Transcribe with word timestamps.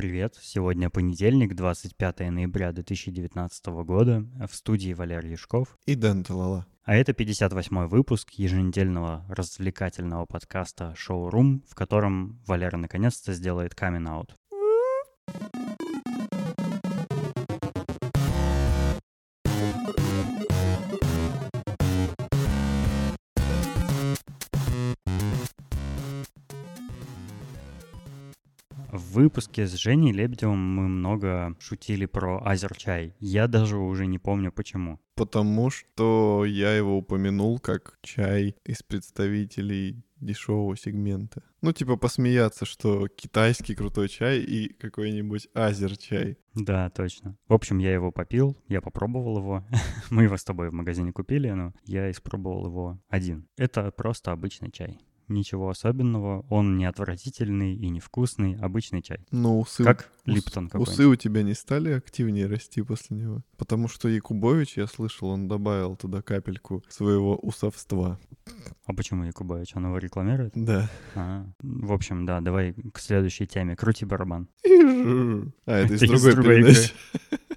Привет! 0.00 0.34
Сегодня 0.40 0.88
понедельник, 0.88 1.54
25 1.54 2.20
ноября 2.30 2.72
2019 2.72 3.66
года. 3.84 4.24
В 4.48 4.54
студии 4.54 4.94
Валерий 4.94 5.32
Яшков. 5.32 5.76
И 5.84 5.94
Дэн 5.94 6.24
Талала. 6.24 6.64
А 6.84 6.96
это 6.96 7.12
58-й 7.12 7.86
выпуск 7.86 8.30
еженедельного 8.30 9.26
развлекательного 9.28 10.24
подкаста 10.24 10.94
«Шоурум», 10.96 11.62
в 11.68 11.74
котором 11.74 12.40
Валера 12.46 12.78
наконец-то 12.78 13.34
сделает 13.34 13.74
камин-аут. 13.74 14.34
Выпуске 29.10 29.66
с 29.66 29.74
Женей 29.74 30.12
Лебедевым 30.12 30.58
мы 30.58 30.88
много 30.88 31.56
шутили 31.58 32.06
про 32.06 32.40
азерчай. 32.44 33.14
Я 33.18 33.48
даже 33.48 33.76
уже 33.76 34.06
не 34.06 34.18
помню 34.18 34.52
почему. 34.52 35.00
Потому 35.14 35.70
что 35.70 36.44
я 36.46 36.74
его 36.74 36.96
упомянул 36.98 37.58
как 37.58 37.98
чай 38.02 38.56
из 38.64 38.82
представителей 38.82 40.02
дешевого 40.20 40.76
сегмента. 40.76 41.42
Ну, 41.62 41.72
типа 41.72 41.96
посмеяться, 41.96 42.64
что 42.64 43.08
китайский 43.08 43.74
крутой 43.74 44.08
чай 44.08 44.38
и 44.40 44.72
какой-нибудь 44.72 45.48
азер-чай. 45.54 46.38
Да, 46.54 46.90
точно. 46.90 47.36
В 47.48 47.54
общем, 47.54 47.78
я 47.78 47.92
его 47.92 48.12
попил, 48.12 48.56
я 48.68 48.80
попробовал 48.80 49.38
его. 49.38 49.66
Мы 50.10 50.24
его 50.24 50.36
с 50.36 50.44
тобой 50.44 50.70
в 50.70 50.74
магазине 50.74 51.12
купили, 51.12 51.50
но 51.50 51.72
я 51.84 52.10
испробовал 52.10 52.66
его 52.66 53.00
один. 53.08 53.46
Это 53.56 53.90
просто 53.90 54.32
обычный 54.32 54.70
чай 54.70 54.98
ничего 55.30 55.70
особенного. 55.70 56.44
Он 56.48 56.76
не 56.76 56.84
отвратительный 56.84 57.74
и 57.74 57.88
не 57.88 58.00
вкусный, 58.00 58.56
обычный 58.56 59.02
чай. 59.02 59.18
Но 59.30 59.58
усы, 59.58 59.84
как 59.84 60.10
Липтон 60.24 60.68
какой-нибудь. 60.68 60.92
Усы 60.92 61.06
у 61.06 61.16
тебя 61.16 61.42
не 61.42 61.54
стали 61.54 61.92
активнее 61.92 62.46
расти 62.46 62.82
после 62.82 63.16
него? 63.16 63.42
Потому 63.56 63.88
что 63.88 64.08
Якубович, 64.08 64.76
я 64.76 64.86
слышал, 64.86 65.28
он 65.28 65.48
добавил 65.48 65.96
туда 65.96 66.22
капельку 66.22 66.84
своего 66.88 67.36
усовства. 67.36 68.18
А 68.84 68.92
почему 68.92 69.24
Якубович? 69.24 69.76
Он 69.76 69.86
его 69.86 69.98
рекламирует? 69.98 70.52
Да. 70.54 70.90
А, 71.14 71.46
в 71.60 71.92
общем, 71.92 72.26
да, 72.26 72.40
давай 72.40 72.74
к 72.92 72.98
следующей 72.98 73.46
теме. 73.46 73.76
Крути 73.76 74.04
барабан. 74.04 74.48
А, 74.64 75.48
это 75.66 75.94
из 75.94 76.00
другой 76.08 76.34
передачи. 76.34 76.92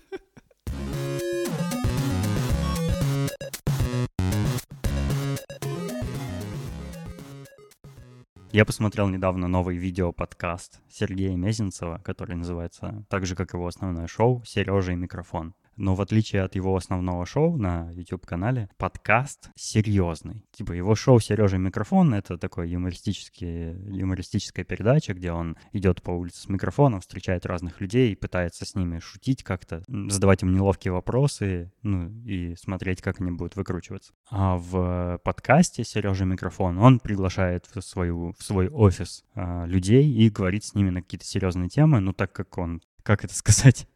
Я 8.53 8.65
посмотрел 8.65 9.09
недавно 9.09 9.47
новый 9.47 9.77
видео-подкаст 9.77 10.79
Сергея 10.87 11.35
Мезенцева, 11.35 11.99
который 12.03 12.35
называется, 12.35 13.03
так 13.09 13.25
же 13.25 13.35
как 13.35 13.53
его 13.55 13.65
основное 13.65 14.05
шоу, 14.05 14.43
«Сережа 14.45 14.91
и 14.91 14.95
микрофон» 14.95 15.55
но 15.77 15.95
в 15.95 16.01
отличие 16.01 16.43
от 16.43 16.55
его 16.55 16.75
основного 16.75 17.25
шоу 17.25 17.57
на 17.57 17.91
YouTube-канале, 17.91 18.69
подкаст 18.77 19.49
серьезный. 19.55 20.45
Типа 20.51 20.73
его 20.73 20.95
шоу 20.95 21.19
«Сережа 21.19 21.57
микрофон»— 21.57 22.13
это 22.15 22.37
такой 22.37 22.69
юмористический, 22.69 23.71
юмористическая 23.95 24.65
передача, 24.65 25.13
где 25.13 25.31
он 25.31 25.57
идет 25.71 26.01
по 26.01 26.11
улице 26.11 26.41
с 26.41 26.49
микрофоном, 26.49 27.01
встречает 27.01 27.45
разных 27.45 27.81
людей 27.81 28.11
и 28.11 28.15
пытается 28.15 28.65
с 28.65 28.75
ними 28.75 28.99
шутить 28.99 29.43
как-то, 29.43 29.83
задавать 29.87 30.43
им 30.43 30.53
неловкие 30.53 30.91
вопросы, 30.91 31.71
ну 31.81 32.09
и 32.25 32.55
смотреть, 32.55 33.01
как 33.01 33.19
они 33.19 33.31
будут 33.31 33.55
выкручиваться. 33.55 34.13
А 34.29 34.57
в 34.57 35.19
подкасте 35.23 35.83
«Сережа 35.83 36.25
микрофон» 36.25 36.77
он 36.77 36.99
приглашает 36.99 37.65
в, 37.73 37.81
свою, 37.81 38.33
в 38.37 38.43
свой 38.43 38.67
офис 38.67 39.23
а, 39.35 39.65
людей 39.65 40.09
и 40.11 40.29
говорит 40.29 40.63
с 40.63 40.75
ними 40.75 40.89
на 40.89 41.01
какие-то 41.01 41.25
серьезные 41.25 41.69
темы, 41.69 41.99
но 41.99 42.13
так 42.13 42.31
как 42.31 42.57
он 42.57 42.81
как 43.03 43.23
это 43.23 43.35
сказать, 43.35 43.87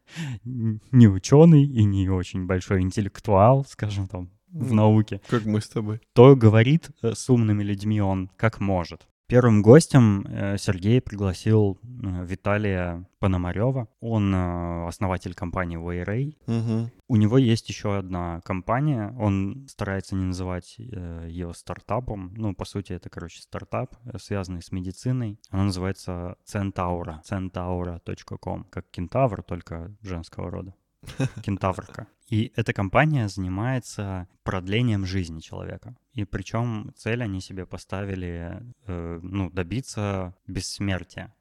не 0.43 1.07
ученый 1.07 1.63
и 1.63 1.83
не 1.83 2.09
очень 2.09 2.45
большой 2.45 2.81
интеллектуал, 2.81 3.65
скажем 3.65 4.07
там, 4.07 4.29
в 4.47 4.73
науке. 4.73 5.21
Как 5.27 5.45
мы 5.45 5.61
с 5.61 5.69
тобой. 5.69 6.01
То 6.13 6.35
говорит 6.35 6.89
э, 7.01 7.13
с 7.13 7.29
умными 7.29 7.63
людьми 7.63 8.01
он 8.01 8.29
как 8.37 8.59
может. 8.59 9.07
Первым 9.27 9.61
гостем 9.61 10.25
э, 10.25 10.57
Сергей 10.57 11.01
пригласил 11.01 11.77
э, 11.83 12.25
Виталия 12.25 13.09
Пономарева. 13.19 13.89
Он 13.99 14.33
э, 14.33 14.87
основатель 14.87 15.33
компании 15.33 15.77
Wayray. 15.77 16.37
Угу. 16.47 16.91
У 17.09 17.15
него 17.17 17.37
есть 17.37 17.67
еще 17.67 17.97
одна 17.97 18.39
компания. 18.45 19.13
Он 19.19 19.67
старается 19.67 20.15
не 20.15 20.23
называть 20.23 20.77
ее 20.77 21.53
стартапом. 21.53 22.33
Ну, 22.37 22.55
по 22.55 22.63
сути, 22.63 22.93
это, 22.93 23.09
короче, 23.09 23.41
стартап, 23.41 23.97
связанный 24.17 24.61
с 24.61 24.71
медициной. 24.71 25.37
Она 25.49 25.65
называется 25.65 26.37
Centaura. 26.45 27.19
Centaura.com. 27.29 28.63
Как 28.69 28.89
кентавр, 28.91 29.43
только 29.43 29.93
женского 30.01 30.49
рода. 30.49 30.73
Кентаврка. 31.43 32.07
И 32.29 32.51
эта 32.55 32.73
компания 32.73 33.29
занимается 33.29 34.27
продлением 34.43 35.05
жизни 35.05 35.39
человека. 35.39 35.95
И 36.13 36.25
причем 36.25 36.91
цель 36.95 37.23
они 37.23 37.39
себе 37.41 37.65
поставили, 37.65 38.61
э, 38.85 39.19
ну, 39.21 39.49
добиться 39.49 40.35
бессмертия. 40.45 41.33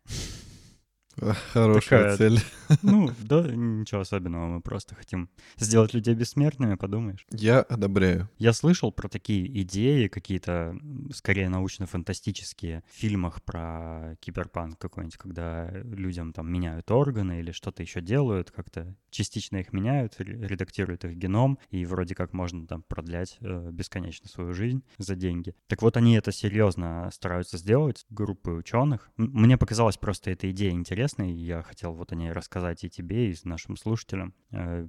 Хорошая 1.53 1.81
Такая, 1.81 2.17
цель. 2.17 2.41
Ну, 2.83 3.11
да, 3.23 3.43
ничего 3.43 4.01
особенного. 4.01 4.47
Мы 4.47 4.61
просто 4.61 4.95
хотим 4.95 5.31
сделать 5.57 5.95
людей 5.95 6.15
бессмертными, 6.15 6.75
подумаешь. 6.75 7.27
Я 7.31 7.61
одобряю. 7.61 8.29
Я 8.39 8.53
слышал 8.53 8.93
про 8.93 9.09
такие 9.09 9.47
идеи, 9.63 10.09
какие-то, 10.09 10.77
скорее, 11.13 11.49
научно-фантастические 11.49 12.83
в 12.91 12.95
фильмах 12.95 13.43
про 13.43 14.17
киберпанк 14.21 14.79
какой-нибудь, 14.79 15.17
когда 15.17 15.71
людям 15.71 16.33
там 16.33 16.53
меняют 16.53 16.91
органы 16.91 17.41
или 17.41 17.53
что-то 17.53 17.83
еще 17.83 18.01
делают, 18.01 18.51
как-то 18.51 18.95
частично 19.11 19.57
их 19.59 19.73
меняют, 19.73 20.17
редактируют 20.19 21.05
их 21.05 21.17
геном, 21.17 21.59
и 21.71 21.87
вроде 21.87 22.15
как 22.15 22.33
можно 22.33 22.67
там 22.67 22.83
продлять 22.83 23.39
э, 23.41 23.71
бесконечно 23.73 24.29
свою 24.29 24.53
жизнь 24.53 24.83
за 24.99 25.15
деньги. 25.15 25.55
Так 25.69 25.83
вот, 25.83 25.97
они 25.97 26.17
это 26.17 26.33
серьезно 26.33 27.09
стараются 27.13 27.57
сделать, 27.57 28.05
группы 28.11 28.51
ученых. 28.51 29.11
Мне 29.17 29.57
показалась 29.57 29.97
просто 29.97 30.31
эта 30.31 30.51
идея 30.51 30.73
интересной, 31.07 31.33
я 31.33 31.63
хотел 31.63 31.93
вот 31.93 32.13
о 32.13 32.17
ней 32.17 32.33
рассказать 32.33 32.83
и 32.85 32.91
тебе, 32.91 33.31
и 33.31 33.37
нашим 33.45 33.77
слушателям. 33.77 34.35
Э, 34.51 34.89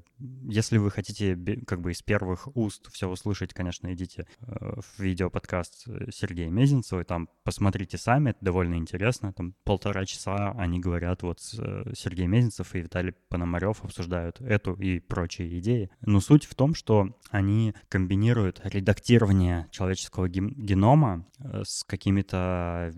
если 0.50 0.78
вы 0.78 0.90
хотите 0.90 1.38
как 1.68 1.82
бы 1.82 1.92
из 1.92 2.02
первых 2.02 2.48
уст 2.56 2.92
все 2.92 3.08
услышать, 3.08 3.54
конечно, 3.54 3.94
идите 3.94 4.28
э, 4.40 4.46
в 4.82 5.00
видеоподкаст 5.00 5.88
Сергея 6.12 6.50
Мезенцева, 6.50 7.02
и 7.02 7.04
там 7.04 7.30
посмотрите 7.44 7.98
сами, 7.98 8.32
это 8.32 8.40
довольно 8.42 8.76
интересно. 8.76 9.32
Там 9.34 9.54
полтора 9.64 10.06
часа 10.06 10.54
они 10.58 10.80
говорят, 10.80 11.22
вот 11.22 11.40
э, 11.58 11.92
Сергей 11.96 12.28
Мезенцев 12.28 12.74
и 12.74 12.80
Виталий 12.80 13.14
Пономарев 13.30 13.84
обсуждают 13.84 14.42
эту 14.42 14.74
и 14.74 15.00
прочие 15.00 15.60
идеи. 15.60 15.90
Но 16.02 16.20
суть 16.20 16.46
в 16.46 16.56
том, 16.56 16.74
что 16.74 17.16
они 17.30 17.76
комбинируют 17.90 18.62
редактирование 18.64 19.68
человеческого 19.72 20.28
генома 20.28 21.28
с 21.40 21.84
какими-то 21.84 22.92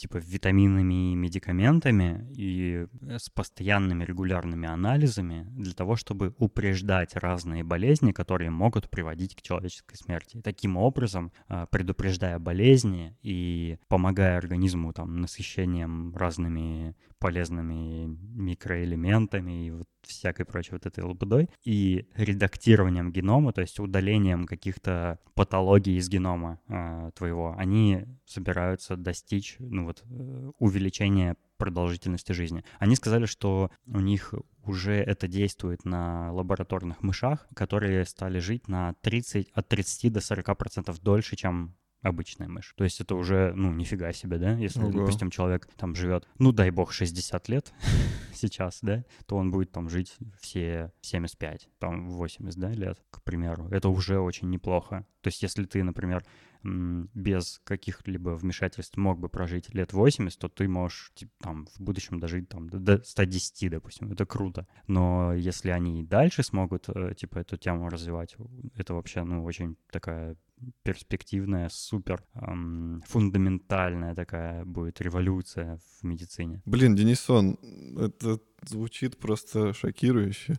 типа 0.00 0.18
витаминами 0.18 1.12
и 1.12 1.14
медикаментами 1.14 2.26
и 2.34 2.86
э, 3.02 3.18
с 3.18 3.28
постоянными 3.28 4.04
регулярными 4.04 4.68
анализами 4.68 5.46
для 5.50 5.72
того, 5.72 5.96
чтобы 5.96 6.34
упреждать 6.38 7.16
разные 7.16 7.62
болезни, 7.64 8.12
которые 8.12 8.50
могут 8.50 8.88
приводить 8.88 9.34
к 9.34 9.42
человеческой 9.42 9.96
смерти. 9.96 10.40
Таким 10.42 10.76
образом, 10.76 11.32
а, 11.48 11.66
предупреждая 11.66 12.38
болезни 12.38 13.16
и 13.22 13.78
помогая 13.88 14.38
организму 14.38 14.92
там 14.92 15.20
насыщением 15.20 16.14
разными 16.16 16.94
полезными 17.18 18.06
микроэлементами 18.06 19.66
и 19.66 19.70
вот 19.70 19.88
всякой 20.06 20.44
прочей 20.44 20.72
вот 20.72 20.86
этой 20.86 21.04
лабудой, 21.04 21.48
и 21.64 22.06
редактированием 22.14 23.12
генома, 23.12 23.52
то 23.52 23.60
есть 23.60 23.78
удалением 23.80 24.46
каких-то 24.46 25.18
патологий 25.34 25.96
из 25.96 26.08
генома 26.08 26.60
э, 26.68 27.10
твоего, 27.14 27.54
они 27.56 28.06
собираются 28.26 28.96
достичь 28.96 29.56
ну 29.58 29.86
вот, 29.86 30.02
э, 30.08 30.50
увеличения 30.58 31.36
продолжительности 31.56 32.32
жизни. 32.32 32.64
Они 32.78 32.96
сказали, 32.96 33.26
что 33.26 33.70
у 33.86 34.00
них 34.00 34.34
уже 34.64 34.94
это 34.94 35.28
действует 35.28 35.84
на 35.84 36.32
лабораторных 36.32 37.02
мышах, 37.02 37.46
которые 37.54 38.04
стали 38.06 38.38
жить 38.38 38.66
на 38.66 38.94
30, 39.02 39.50
от 39.52 39.68
30 39.68 40.12
до 40.12 40.20
40 40.20 40.56
процентов 40.56 41.00
дольше, 41.00 41.36
чем 41.36 41.76
обычная 42.02 42.48
мышь. 42.48 42.72
То 42.76 42.84
есть 42.84 43.00
это 43.00 43.14
уже, 43.14 43.52
ну, 43.54 43.72
нифига 43.72 44.12
себе, 44.12 44.38
да? 44.38 44.52
Если, 44.54 44.80
Ого. 44.80 44.92
допустим, 44.92 45.30
человек 45.30 45.68
там 45.76 45.94
живет, 45.94 46.26
ну, 46.38 46.52
дай 46.52 46.70
бог, 46.70 46.92
60 46.92 47.48
лет 47.48 47.72
сейчас, 48.34 48.78
да, 48.82 49.04
то 49.26 49.36
он 49.36 49.50
будет 49.50 49.70
там 49.72 49.88
жить 49.88 50.16
все 50.40 50.92
75, 51.02 51.68
там 51.78 52.08
80, 52.10 52.58
да, 52.58 52.70
лет, 52.70 52.98
к 53.10 53.22
примеру. 53.22 53.68
Это 53.70 53.88
уже 53.88 54.18
очень 54.18 54.48
неплохо. 54.50 55.06
То 55.20 55.28
есть 55.28 55.42
если 55.42 55.64
ты, 55.64 55.82
например, 55.82 56.24
без 56.62 57.60
каких-либо 57.64 58.30
вмешательств 58.30 58.96
мог 58.96 59.18
бы 59.18 59.28
прожить 59.28 59.72
лет 59.74 59.92
80, 59.92 60.38
то 60.38 60.48
ты 60.48 60.68
можешь 60.68 61.12
типа, 61.14 61.32
там 61.40 61.66
в 61.66 61.80
будущем 61.80 62.20
дожить 62.20 62.48
там 62.48 62.68
до 62.68 63.02
110, 63.02 63.70
допустим. 63.70 64.12
Это 64.12 64.26
круто. 64.26 64.66
Но 64.86 65.32
если 65.32 65.70
они 65.70 66.00
и 66.00 66.04
дальше 66.04 66.42
смогут 66.42 66.88
э, 66.88 67.14
типа 67.14 67.38
эту 67.38 67.56
тему 67.56 67.88
развивать, 67.88 68.36
это 68.74 68.94
вообще 68.94 69.24
ну 69.24 69.44
очень 69.44 69.76
такая 69.90 70.36
перспективная, 70.82 71.68
супер 71.70 72.22
эм, 72.34 73.02
фундаментальная 73.06 74.14
такая 74.14 74.64
будет 74.64 75.00
революция 75.00 75.78
в 75.78 76.04
медицине. 76.04 76.62
Блин, 76.64 76.94
Денисон, 76.94 77.58
это 77.98 78.38
звучит 78.62 79.18
просто 79.18 79.72
шокирующе. 79.72 80.58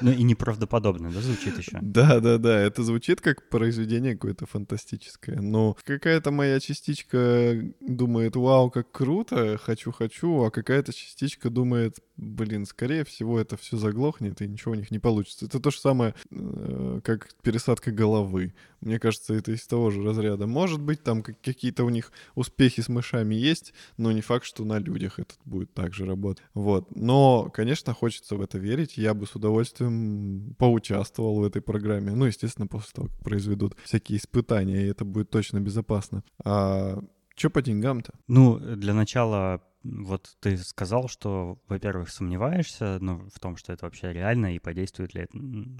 Ну 0.00 0.10
и 0.10 0.22
неправдоподобно, 0.22 1.10
да, 1.10 1.20
звучит 1.20 1.56
еще? 1.58 1.78
Да, 1.82 2.20
да, 2.20 2.38
да, 2.38 2.60
это 2.60 2.82
звучит 2.82 3.20
как 3.20 3.48
произведение 3.48 4.14
какое-то 4.14 4.46
фантастическое. 4.46 5.40
Но 5.40 5.76
какая-то 5.84 6.30
моя 6.30 6.58
частичка 6.60 7.54
думает, 7.80 8.36
вау, 8.36 8.70
как 8.70 8.90
круто, 8.90 9.56
хочу-хочу, 9.58 10.42
а 10.42 10.50
какая-то 10.50 10.92
частичка 10.92 11.50
думает, 11.50 11.98
блин, 12.16 12.66
скорее 12.66 13.04
всего, 13.04 13.40
это 13.40 13.56
все 13.56 13.76
заглохнет 13.76 14.40
и 14.40 14.48
ничего 14.48 14.72
у 14.72 14.76
них 14.76 14.90
не 14.90 14.98
получится. 14.98 15.46
Это 15.46 15.60
то 15.60 15.70
же 15.70 15.78
самое, 15.78 16.14
э, 16.30 17.00
как 17.02 17.28
пересадка 17.42 17.90
головы. 17.90 18.54
Мне 18.80 18.98
кажется, 18.98 19.34
это 19.34 19.52
из 19.52 19.66
того 19.66 19.90
же 19.90 20.02
разряда. 20.02 20.46
Может 20.46 20.80
быть, 20.80 21.02
там 21.02 21.22
какие-то 21.22 21.84
у 21.84 21.88
них 21.88 22.12
успехи 22.34 22.82
с 22.82 22.88
мышами 22.88 23.34
есть, 23.34 23.72
но 23.96 24.12
не 24.12 24.20
факт, 24.20 24.44
что 24.44 24.64
на 24.64 24.78
людях 24.78 25.18
это 25.18 25.34
будет 25.44 25.72
так 25.74 25.94
же 25.94 26.04
работать. 26.04 26.44
Вот. 26.54 26.94
Но, 26.94 27.50
конечно, 27.52 27.94
хочется 27.94 28.36
в 28.36 28.42
это 28.42 28.58
верить. 28.58 28.96
Я 28.96 29.14
бы 29.14 29.26
с 29.26 29.34
удовольствием 29.34 30.54
поучаствовал 30.58 31.40
в 31.40 31.44
этой 31.44 31.62
программе. 31.62 32.12
Ну, 32.12 32.26
естественно, 32.26 32.66
после 32.66 32.90
того, 32.94 33.08
как 33.08 33.18
произведут 33.20 33.76
всякие 33.84 34.18
испытания, 34.18 34.82
и 34.82 34.88
это 34.88 35.04
будет 35.04 35.30
точно 35.30 35.60
безопасно. 35.60 36.22
А 36.44 37.02
что 37.34 37.50
по 37.50 37.62
деньгам-то? 37.62 38.12
Ну, 38.28 38.58
для 38.58 38.94
начала 38.94 39.62
вот 39.84 40.36
ты 40.40 40.56
сказал, 40.56 41.08
что, 41.08 41.58
во-первых, 41.68 42.10
сомневаешься 42.10 42.98
ну, 43.00 43.28
в 43.32 43.38
том, 43.38 43.56
что 43.56 43.72
это 43.72 43.84
вообще 43.84 44.12
реально 44.12 44.54
и 44.54 44.58
подействует 44.58 45.14
ли 45.14 45.26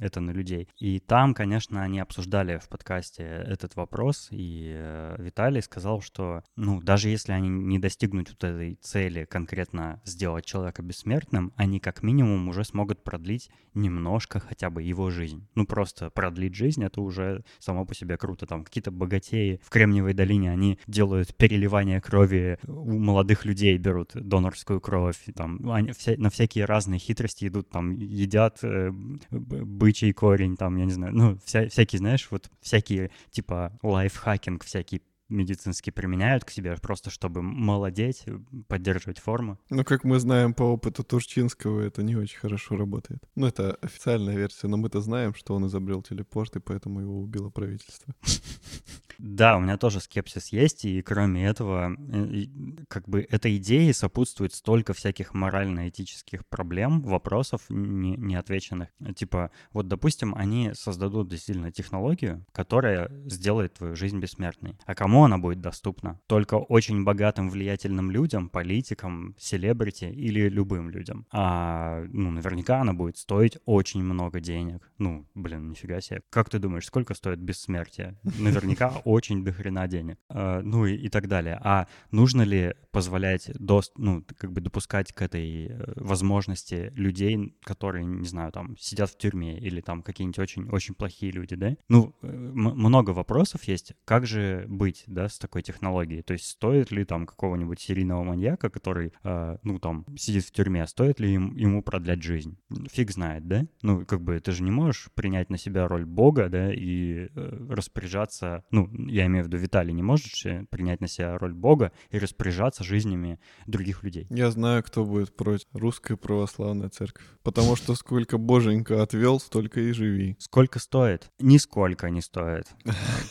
это 0.00 0.20
на 0.20 0.30
людей. 0.30 0.68
И 0.78 1.00
там, 1.00 1.34
конечно, 1.34 1.82
они 1.82 2.00
обсуждали 2.00 2.58
в 2.58 2.68
подкасте 2.68 3.22
этот 3.22 3.76
вопрос, 3.76 4.28
и 4.30 4.72
э, 4.76 5.16
Виталий 5.18 5.62
сказал, 5.62 6.00
что, 6.00 6.42
ну, 6.56 6.80
даже 6.80 7.08
если 7.08 7.32
они 7.32 7.48
не 7.48 7.78
достигнут 7.78 8.30
вот 8.30 8.44
этой 8.44 8.74
цели 8.76 9.24
конкретно 9.24 10.02
сделать 10.04 10.44
человека 10.44 10.82
бессмертным, 10.82 11.52
они 11.56 11.80
как 11.80 12.02
минимум 12.02 12.48
уже 12.48 12.64
смогут 12.64 13.02
продлить 13.02 13.50
немножко 13.74 14.38
хотя 14.38 14.70
бы 14.70 14.82
его 14.82 15.10
жизнь. 15.10 15.48
Ну, 15.54 15.66
просто 15.66 16.10
продлить 16.10 16.54
жизнь— 16.54 16.84
это 16.84 17.00
уже 17.00 17.44
само 17.58 17.84
по 17.84 17.94
себе 17.94 18.16
круто. 18.16 18.46
Там 18.46 18.64
какие-то 18.64 18.90
богатеи 18.90 19.60
в 19.64 19.70
Кремниевой 19.70 20.14
долине, 20.14 20.50
они 20.50 20.78
делают 20.86 21.34
переливание 21.36 22.00
крови 22.00 22.58
у 22.66 22.98
молодых 22.98 23.44
людей, 23.44 23.76
берут 23.78 23.93
берут 23.94 24.12
донорскую 24.14 24.80
кровь, 24.80 25.18
там, 25.34 25.70
они 25.70 25.92
вся, 25.92 26.14
на 26.16 26.30
всякие 26.30 26.64
разные 26.64 26.98
хитрости 26.98 27.46
идут, 27.46 27.70
там, 27.70 27.92
едят 27.92 28.58
э, 28.62 28.90
бычий 29.30 30.12
корень, 30.12 30.56
там, 30.56 30.76
я 30.76 30.84
не 30.84 30.92
знаю, 30.92 31.14
ну, 31.14 31.38
вся, 31.44 31.68
всякие, 31.68 31.98
знаешь, 31.98 32.26
вот 32.30 32.50
всякие, 32.60 33.10
типа, 33.30 33.78
лайфхакинг 33.82 34.64
всякий 34.64 35.02
медицински 35.28 35.90
применяют 35.90 36.44
к 36.44 36.50
себе, 36.50 36.76
просто 36.82 37.10
чтобы 37.10 37.42
молодеть, 37.42 38.24
поддерживать 38.68 39.18
форму. 39.18 39.58
Ну, 39.70 39.84
как 39.84 40.04
мы 40.04 40.18
знаем 40.18 40.54
по 40.54 40.64
опыту 40.64 41.02
Турчинского, 41.02 41.80
это 41.80 42.02
не 42.02 42.16
очень 42.16 42.38
хорошо 42.38 42.76
работает. 42.76 43.22
Ну, 43.34 43.46
это 43.46 43.78
официальная 43.80 44.36
версия, 44.36 44.68
но 44.68 44.76
мы-то 44.76 45.00
знаем, 45.00 45.34
что 45.34 45.54
он 45.54 45.66
изобрел 45.66 46.02
телепорт, 46.02 46.56
и 46.56 46.60
поэтому 46.60 47.00
его 47.00 47.20
убило 47.20 47.50
правительство. 47.50 48.14
Да, 49.18 49.56
у 49.56 49.60
меня 49.60 49.76
тоже 49.76 50.00
скепсис 50.00 50.48
есть, 50.48 50.84
и 50.84 51.02
кроме 51.02 51.46
этого, 51.46 51.96
э, 51.96 52.44
как 52.88 53.08
бы 53.08 53.26
этой 53.28 53.56
идее 53.56 53.92
сопутствует 53.94 54.52
столько 54.54 54.92
всяких 54.92 55.34
морально-этических 55.34 56.46
проблем, 56.46 57.02
вопросов 57.02 57.62
не, 57.68 58.16
не 58.16 58.36
отвеченных. 58.36 58.88
Типа, 59.16 59.50
вот, 59.72 59.88
допустим, 59.88 60.34
они 60.34 60.72
создадут 60.74 61.28
действительно 61.28 61.72
технологию, 61.72 62.44
которая 62.52 63.10
сделает 63.26 63.74
твою 63.74 63.96
жизнь 63.96 64.18
бессмертной. 64.18 64.76
А 64.86 64.94
кому 64.94 65.24
она 65.24 65.38
будет 65.38 65.60
доступна? 65.60 66.20
Только 66.26 66.54
очень 66.54 67.04
богатым, 67.04 67.50
влиятельным 67.50 68.10
людям, 68.10 68.48
политикам, 68.48 69.34
селебрити 69.38 70.04
или 70.04 70.48
любым 70.48 70.90
людям. 70.90 71.26
А, 71.30 72.04
ну, 72.08 72.30
наверняка 72.30 72.80
она 72.80 72.92
будет 72.92 73.18
стоить 73.18 73.58
очень 73.64 74.02
много 74.02 74.40
денег. 74.40 74.90
Ну, 74.98 75.26
блин, 75.34 75.70
нифига 75.70 76.00
себе. 76.00 76.22
Как 76.30 76.50
ты 76.50 76.58
думаешь, 76.58 76.86
сколько 76.86 77.14
стоит 77.14 77.38
бессмертие? 77.38 78.18
Наверняка 78.38 78.92
очень 79.04 79.44
дохрена 79.44 79.86
денег. 79.88 80.18
А, 80.28 80.62
ну 80.62 80.86
и, 80.86 80.94
и 80.94 81.08
так 81.08 81.28
далее. 81.28 81.60
А 81.62 81.86
нужно 82.10 82.42
ли 82.42 82.74
позволять, 82.90 83.50
до, 83.58 83.82
ну, 83.96 84.24
как 84.36 84.52
бы 84.52 84.60
допускать 84.60 85.12
к 85.12 85.20
этой 85.22 85.66
э, 85.66 85.92
возможности 85.96 86.92
людей, 86.94 87.56
которые, 87.64 88.04
не 88.04 88.26
знаю, 88.26 88.52
там, 88.52 88.76
сидят 88.78 89.10
в 89.10 89.18
тюрьме 89.18 89.58
или 89.58 89.80
там 89.80 90.02
какие-нибудь 90.02 90.38
очень, 90.38 90.68
очень 90.70 90.94
плохие 90.94 91.32
люди, 91.32 91.56
да? 91.56 91.76
Ну, 91.88 92.14
э, 92.22 92.26
много 92.28 93.10
вопросов 93.10 93.64
есть. 93.64 93.94
Как 94.04 94.26
же 94.26 94.64
быть, 94.68 95.04
да, 95.06 95.28
с 95.28 95.38
такой 95.38 95.62
технологией? 95.62 96.22
То 96.22 96.34
есть 96.34 96.46
стоит 96.46 96.92
ли 96.92 97.04
там 97.04 97.26
какого-нибудь 97.26 97.80
серийного 97.80 98.22
маньяка, 98.22 98.70
который, 98.70 99.12
э, 99.24 99.56
ну, 99.64 99.78
там, 99.80 100.06
сидит 100.16 100.44
в 100.44 100.52
тюрьме, 100.52 100.86
стоит 100.86 101.18
ли 101.18 101.34
им, 101.34 101.56
ему 101.56 101.82
продлять 101.82 102.22
жизнь? 102.22 102.56
Фиг 102.92 103.10
знает, 103.10 103.48
да? 103.48 103.66
Ну, 103.82 104.06
как 104.06 104.20
бы 104.22 104.38
ты 104.38 104.52
же 104.52 104.62
не 104.62 104.70
можешь 104.70 105.10
принять 105.14 105.50
на 105.50 105.58
себя 105.58 105.88
роль 105.88 106.04
бога, 106.04 106.48
да, 106.48 106.72
и 106.72 107.28
э, 107.34 107.66
распоряжаться, 107.70 108.64
ну, 108.70 108.88
я 108.96 109.26
имею 109.26 109.44
в 109.44 109.48
виду, 109.48 109.58
Виталий, 109.58 109.92
не 109.92 110.02
можешь 110.02 110.46
принять 110.70 111.00
на 111.00 111.08
себя 111.08 111.36
роль 111.38 111.52
бога 111.52 111.92
и 112.10 112.18
распоряжаться 112.18 112.84
жизнями 112.84 113.38
других 113.66 114.02
людей? 114.02 114.26
Я 114.30 114.50
знаю, 114.50 114.82
кто 114.82 115.04
будет 115.04 115.36
против. 115.36 115.66
Русская 115.72 116.16
православная 116.16 116.88
церковь. 116.88 117.24
Потому 117.42 117.76
что 117.76 117.94
сколько 117.94 118.38
боженька 118.38 119.02
отвел, 119.02 119.40
столько 119.40 119.80
и 119.80 119.92
живи. 119.92 120.36
Сколько 120.38 120.78
стоит? 120.78 121.30
Нисколько 121.38 122.10
не 122.10 122.20
стоит. 122.20 122.66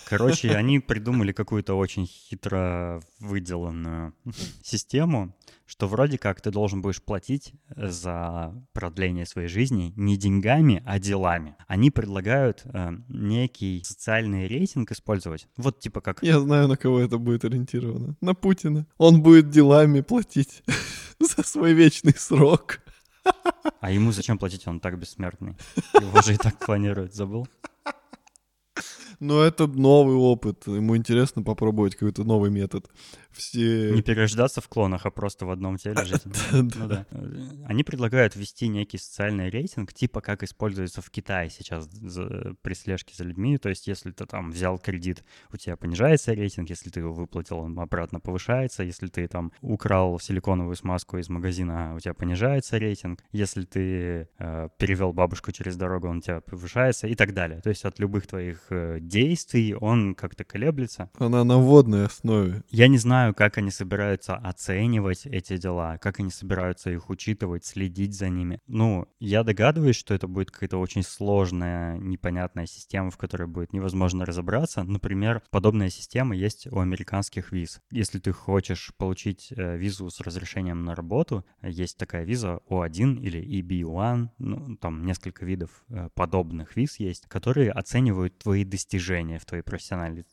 Короче, 0.10 0.52
они 0.52 0.80
придумали 0.80 1.32
какую-то 1.32 1.76
очень 1.76 2.06
хитро 2.06 3.02
выделанную 3.20 4.14
систему, 4.62 5.36
что 5.74 5.88
вроде 5.88 6.20
как 6.20 6.40
ты 6.40 6.52
должен 6.52 6.84
будешь 6.84 7.02
платить 7.02 7.56
за 7.76 8.54
продление 8.74 9.26
своей 9.26 9.48
жизни 9.48 9.92
не 9.96 10.18
деньгами, 10.18 10.84
а 10.86 11.00
делами. 11.00 11.56
Они 11.68 11.90
предлагают 11.90 12.62
э, 12.66 12.92
некий 13.08 13.82
социальный 13.84 14.46
рейтинг 14.46 14.92
использовать. 14.92 15.48
Вот 15.58 15.80
типа 15.80 16.00
как... 16.00 16.22
Я 16.22 16.40
знаю, 16.40 16.68
на 16.68 16.78
кого 16.78 17.00
это 17.00 17.18
будет 17.18 17.44
ориентировано. 17.44 18.16
На 18.22 18.36
Путина. 18.36 18.86
Он 19.00 19.24
будет 19.24 19.50
делами 19.50 20.02
платить 20.02 20.62
за 21.20 21.42
свой 21.42 21.74
вечный 21.74 22.14
срок. 22.14 22.80
А 23.80 23.90
ему 23.90 24.12
зачем 24.12 24.38
платить? 24.38 24.68
Он 24.68 24.80
так 24.80 25.00
бессмертный. 25.00 25.58
Его 26.00 26.22
же 26.22 26.36
и 26.36 26.38
так 26.38 26.60
планируют, 26.60 27.16
забыл? 27.16 27.48
Но 29.20 29.42
это 29.42 29.68
новый 29.68 30.18
опыт. 30.18 30.68
Ему 30.68 30.98
интересно 30.98 31.42
попробовать 31.42 31.96
какой-то 31.96 32.26
новый 32.26 32.52
метод 32.52 32.92
все... 33.34 33.92
Не 33.92 34.02
перерождаться 34.02 34.62
в 34.62 34.68
клонах, 34.68 35.06
а 35.06 35.12
просто 35.12 35.46
в 35.46 35.52
одном 35.52 35.78
теле 35.78 36.04
жить. 36.06 36.24
Ну 36.52 36.88
да. 36.88 37.06
Они 37.66 37.84
предлагают 37.84 38.36
ввести 38.36 38.68
некий 38.68 38.98
социальный 38.98 39.50
рейтинг, 39.50 39.94
типа 39.94 40.22
как 40.22 40.44
используется 40.44 41.02
в 41.02 41.10
Китае 41.10 41.50
сейчас 41.50 41.88
при 42.62 42.74
слежке 42.74 43.14
за 43.16 43.24
людьми. 43.24 43.58
То 43.58 43.70
есть 43.70 43.88
если 43.88 44.12
ты 44.12 44.26
там 44.26 44.52
взял 44.52 44.78
кредит, 44.78 45.24
у 45.52 45.58
тебя 45.58 45.76
понижается 45.76 46.34
рейтинг, 46.34 46.70
если 46.70 46.90
ты 46.90 47.00
его 47.00 47.14
выплатил, 47.14 47.60
он 47.60 47.78
обратно 47.80 48.20
повышается. 48.20 48.84
Если 48.84 49.08
ты 49.08 49.28
там 49.28 49.52
украл 49.62 50.20
силиконовую 50.20 50.76
смазку 50.76 51.18
из 51.18 51.30
магазина, 51.30 51.96
у 51.96 52.00
тебя 52.00 52.14
понижается 52.14 52.78
рейтинг. 52.78 53.24
Если 53.32 53.64
ты 53.64 54.28
э, 54.38 54.70
перевел 54.78 55.14
бабушку 55.14 55.52
через 55.52 55.76
дорогу, 55.76 56.08
он 56.08 56.18
у 56.18 56.22
тебя 56.22 56.42
повышается 56.42 57.08
и 57.08 57.16
так 57.16 57.34
далее. 57.34 57.62
То 57.62 57.70
есть 57.70 57.86
от 57.86 58.00
любых 58.00 58.28
твоих 58.28 58.68
э, 58.70 59.00
действий 59.00 59.76
он 59.76 60.16
как-то 60.16 60.44
колеблется. 60.44 61.10
Она 61.18 61.44
на 61.44 61.58
водной 61.58 62.06
основе. 62.06 62.64
Я 62.70 62.88
не 62.88 62.98
знаю, 62.98 63.23
знаю, 63.24 63.34
как 63.34 63.58
они 63.58 63.72
собираются 63.72 64.36
оценивать 64.36 65.26
эти 65.26 65.56
дела, 65.56 65.98
как 65.98 66.20
они 66.20 66.30
собираются 66.30 66.90
их 66.90 67.10
учитывать, 67.10 67.66
следить 67.66 68.14
за 68.16 68.28
ними. 68.28 68.60
Ну, 68.68 69.08
я 69.20 69.44
догадываюсь, 69.44 69.96
что 69.96 70.14
это 70.14 70.28
будет 70.28 70.52
какая-то 70.52 70.78
очень 70.78 71.04
сложная, 71.04 71.98
непонятная 71.98 72.66
система, 72.66 73.12
в 73.12 73.18
которой 73.18 73.48
будет 73.48 73.72
невозможно 73.72 74.26
разобраться. 74.26 74.84
Например, 74.84 75.42
подобная 75.52 75.90
система 75.90 76.36
есть 76.36 76.68
у 76.68 76.80
американских 76.80 77.54
виз. 77.54 77.80
Если 77.92 78.20
ты 78.20 78.34
хочешь 78.34 78.92
получить 78.98 79.54
э, 79.56 79.78
визу 79.78 80.10
с 80.10 80.20
разрешением 80.20 80.84
на 80.84 80.94
работу, 80.94 81.46
есть 81.62 81.98
такая 81.98 82.26
виза 82.26 82.60
O1 82.70 83.22
или 83.22 83.62
EB1, 83.62 84.30
ну, 84.38 84.76
там 84.78 85.06
несколько 85.06 85.46
видов 85.46 85.70
э, 85.88 86.10
подобных 86.14 86.76
виз 86.76 87.00
есть, 87.00 87.28
которые 87.28 87.72
оценивают 87.72 88.38
твои 88.38 88.66
достижения 88.66 89.40
в 89.40 89.46
твоей 89.46 89.64
профессиональной 89.64 90.26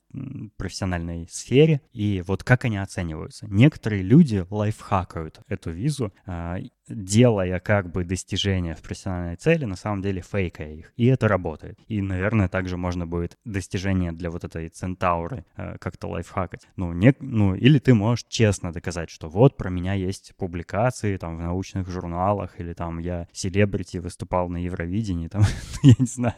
профессиональной 0.57 1.29
сфере, 1.31 1.81
и 1.93 2.23
вот 2.26 2.45
как 2.45 2.64
они 2.64 2.76
оцениваются. 2.76 3.47
Некоторые 3.49 4.02
люди 4.02 4.47
лайфхакают 4.50 5.40
эту 5.49 5.71
визу, 5.71 6.12
а, 6.26 6.59
делая 6.90 7.61
как 7.61 7.90
бы 7.90 8.04
достижения 8.04 8.75
в 8.75 8.82
профессиональной 8.82 9.37
цели, 9.37 9.64
на 9.64 9.76
самом 9.76 10.02
деле 10.02 10.23
фейкая 10.23 10.73
их. 10.75 10.92
И 10.97 11.06
это 11.06 11.28
работает. 11.28 11.78
И, 11.88 12.02
наверное, 12.02 12.49
также 12.49 12.76
можно 12.76 13.06
будет 13.06 13.38
достижения 13.44 14.12
для 14.12 14.30
вот 14.30 14.44
этой 14.44 14.68
центауры 14.68 15.44
э, 15.56 15.76
как-то 15.78 16.09
лайфхакать. 16.09 16.68
Ну, 16.76 16.92
не, 16.92 17.14
ну, 17.20 17.54
или 17.54 17.78
ты 17.78 17.94
можешь 17.94 18.26
честно 18.28 18.73
доказать, 18.73 19.11
что 19.11 19.28
вот 19.28 19.56
про 19.56 19.70
меня 19.70 19.94
есть 19.94 20.35
публикации 20.37 21.16
там 21.16 21.37
в 21.37 21.40
научных 21.40 21.88
журналах, 21.88 22.61
или 22.61 22.73
там 22.73 22.99
я 22.99 23.28
селебрити 23.32 23.99
выступал 23.99 24.49
на 24.49 24.59
Евровидении, 24.59 25.28
там, 25.28 25.42
я 25.82 25.94
не 25.99 26.06
знаю, 26.06 26.35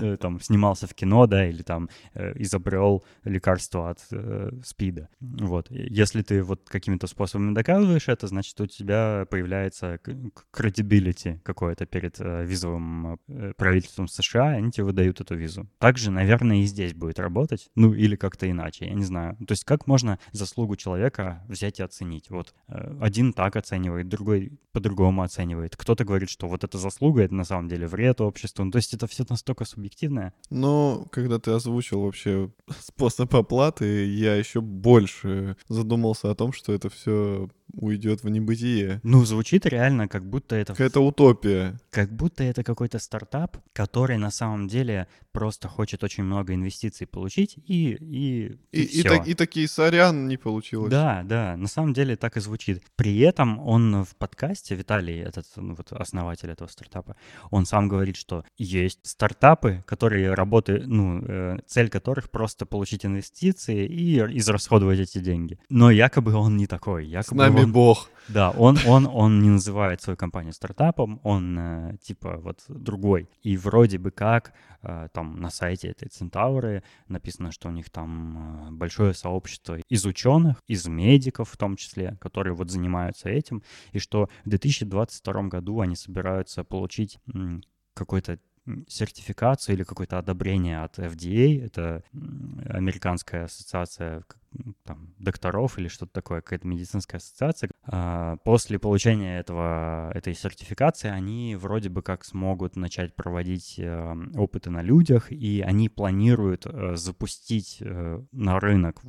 э, 0.00 0.16
там 0.16 0.40
снимался 0.40 0.86
в 0.86 0.94
кино, 0.94 1.26
да, 1.26 1.46
или 1.46 1.62
там 1.62 1.88
э, 2.14 2.32
изобрел 2.36 3.04
лекарство 3.24 3.90
от 3.90 3.98
э, 4.10 4.50
СПИДа. 4.64 5.08
Вот. 5.20 5.70
Если 5.70 6.22
ты 6.22 6.42
вот 6.42 6.68
какими-то 6.68 7.06
способами 7.06 7.54
доказываешь 7.54 8.08
это, 8.08 8.26
значит, 8.26 8.60
у 8.60 8.66
тебя 8.66 9.26
появляется 9.30 9.81
credibility 9.82 11.40
какое-то 11.42 11.86
перед 11.86 12.20
э, 12.20 12.44
визовым 12.44 13.18
э, 13.28 13.52
правительством 13.56 14.08
США, 14.08 14.50
они 14.50 14.70
тебе 14.70 14.84
выдают 14.84 15.20
эту 15.20 15.34
визу. 15.34 15.68
Также, 15.78 16.10
наверное, 16.10 16.58
и 16.58 16.64
здесь 16.64 16.94
будет 16.94 17.18
работать, 17.18 17.70
ну 17.74 17.92
или 17.92 18.16
как-то 18.16 18.50
иначе, 18.50 18.86
я 18.86 18.94
не 18.94 19.04
знаю. 19.04 19.36
То 19.46 19.52
есть 19.52 19.64
как 19.64 19.86
можно 19.86 20.18
заслугу 20.32 20.76
человека 20.76 21.42
взять 21.48 21.80
и 21.80 21.82
оценить? 21.82 22.30
Вот 22.30 22.54
э, 22.68 22.96
один 23.00 23.32
так 23.32 23.56
оценивает, 23.56 24.08
другой 24.08 24.52
по-другому 24.72 25.22
оценивает. 25.22 25.76
Кто-то 25.76 26.04
говорит, 26.04 26.30
что 26.30 26.48
вот 26.48 26.64
эта 26.64 26.78
заслуга— 26.78 27.22
это 27.22 27.34
на 27.34 27.44
самом 27.44 27.68
деле 27.68 27.86
вред 27.86 28.20
обществу. 28.20 28.64
Ну, 28.64 28.70
то 28.70 28.76
есть 28.76 28.94
это 28.94 29.06
все 29.06 29.24
настолько 29.28 29.64
субъективное. 29.64 30.32
Но 30.50 31.06
когда 31.10 31.38
ты 31.38 31.50
озвучил 31.50 32.02
вообще 32.02 32.50
способ 32.80 33.34
оплаты, 33.34 34.06
я 34.06 34.34
еще 34.34 34.60
больше 34.60 35.56
задумался 35.68 36.30
о 36.30 36.34
том, 36.34 36.52
что 36.52 36.72
это 36.72 36.88
все 36.88 37.48
уйдет 37.74 38.22
в 38.22 38.28
небытие. 38.28 39.00
Ну, 39.02 39.24
звучит 39.24 39.66
реально, 39.66 40.08
как 40.08 40.24
будто 40.24 40.56
это... 40.56 40.72
Какая-то 40.72 41.00
утопия. 41.00 41.78
Как 41.90 42.12
будто 42.12 42.44
это 42.44 42.62
какой-то 42.62 42.98
стартап, 42.98 43.58
который 43.72 44.18
на 44.18 44.30
самом 44.30 44.68
деле 44.68 45.06
просто 45.32 45.68
хочет 45.68 46.04
очень 46.04 46.24
много 46.24 46.54
инвестиций 46.54 47.06
получить 47.06 47.56
и 47.66 47.82
И, 47.92 48.58
и, 48.72 48.82
и, 48.82 49.00
и, 49.00 49.02
так, 49.02 49.26
и 49.26 49.34
такие, 49.34 49.66
сорян, 49.66 50.28
не 50.28 50.36
получилось. 50.36 50.90
Да, 50.90 51.22
да, 51.24 51.56
на 51.56 51.68
самом 51.68 51.92
деле 51.92 52.16
так 52.16 52.36
и 52.36 52.40
звучит. 52.40 52.82
При 52.96 53.18
этом 53.20 53.58
он 53.60 54.04
в 54.04 54.14
подкасте, 54.16 54.74
Виталий, 54.74 55.18
этот 55.20 55.46
ну, 55.56 55.74
вот 55.74 55.92
основатель 55.92 56.50
этого 56.50 56.68
стартапа, 56.68 57.16
он 57.50 57.66
сам 57.66 57.88
говорит, 57.88 58.16
что 58.16 58.44
есть 58.58 59.00
стартапы, 59.02 59.82
которые 59.86 60.34
работают, 60.34 60.86
ну, 60.86 61.22
э, 61.26 61.58
цель 61.66 61.88
которых 61.88 62.30
просто 62.30 62.66
получить 62.66 63.04
инвестиции 63.04 63.86
и 63.86 64.18
израсходовать 64.38 65.00
эти 65.00 65.18
деньги. 65.18 65.58
Но 65.68 65.90
якобы 65.90 66.34
он 66.34 66.56
не 66.56 66.66
такой. 66.66 67.06
Якобы 67.06 67.36
С 67.36 67.48
нами 67.48 67.64
он, 67.64 67.72
бог. 67.72 68.10
Да, 68.28 68.50
он, 68.50 68.78
он, 68.86 69.06
он 69.06 69.42
не 69.42 69.50
называет 69.50 70.00
свою 70.00 70.16
компанию 70.16 70.52
стартапом, 70.52 71.20
он 71.22 71.58
э, 71.58 71.96
типа 72.02 72.36
вот 72.38 72.62
другой. 72.68 73.28
И 73.42 73.56
вроде 73.56 73.98
бы 73.98 74.10
как 74.10 74.52
э, 74.82 75.08
там 75.12 75.40
на 75.40 75.50
сайте 75.50 75.88
этой 75.88 76.08
Центауры 76.08 76.82
написано, 77.08 77.52
что 77.52 77.68
у 77.68 77.72
них 77.72 77.90
там 77.90 78.68
э, 78.68 78.70
большое 78.72 79.14
сообщество 79.14 79.78
из 79.88 80.06
ученых, 80.06 80.62
из 80.66 80.86
медиков 80.86 81.50
в 81.50 81.56
том 81.56 81.76
числе, 81.76 82.16
которые 82.20 82.54
вот 82.54 82.70
занимаются 82.70 83.28
этим, 83.28 83.62
и 83.92 83.98
что 83.98 84.28
в 84.44 84.48
2022 84.48 85.42
году 85.44 85.80
они 85.80 85.96
собираются 85.96 86.64
получить 86.64 87.18
какой-то 87.94 88.38
сертификацию 88.86 89.74
или 89.74 89.82
какое-то 89.82 90.18
одобрение 90.18 90.82
от 90.82 90.98
FDA, 90.98 91.64
это 91.64 92.04
американская 92.68 93.44
ассоциация 93.44 94.24
там, 94.84 95.14
докторов 95.18 95.78
или 95.78 95.88
что-то 95.88 96.12
такое, 96.12 96.40
какая-то 96.40 96.66
медицинская 96.66 97.18
ассоциация, 97.18 97.70
а, 97.84 98.36
после 98.44 98.78
получения 98.78 99.38
этого, 99.38 100.10
этой 100.14 100.34
сертификации 100.34 101.08
они 101.08 101.56
вроде 101.56 101.88
бы 101.88 102.02
как 102.02 102.24
смогут 102.24 102.76
начать 102.76 103.14
проводить 103.14 103.74
э, 103.78 104.14
опыты 104.34 104.70
на 104.70 104.82
людях, 104.82 105.32
и 105.32 105.60
они 105.60 105.88
планируют 105.88 106.66
э, 106.66 106.94
запустить 106.96 107.78
э, 107.80 108.22
на 108.32 108.60
рынок 108.60 109.02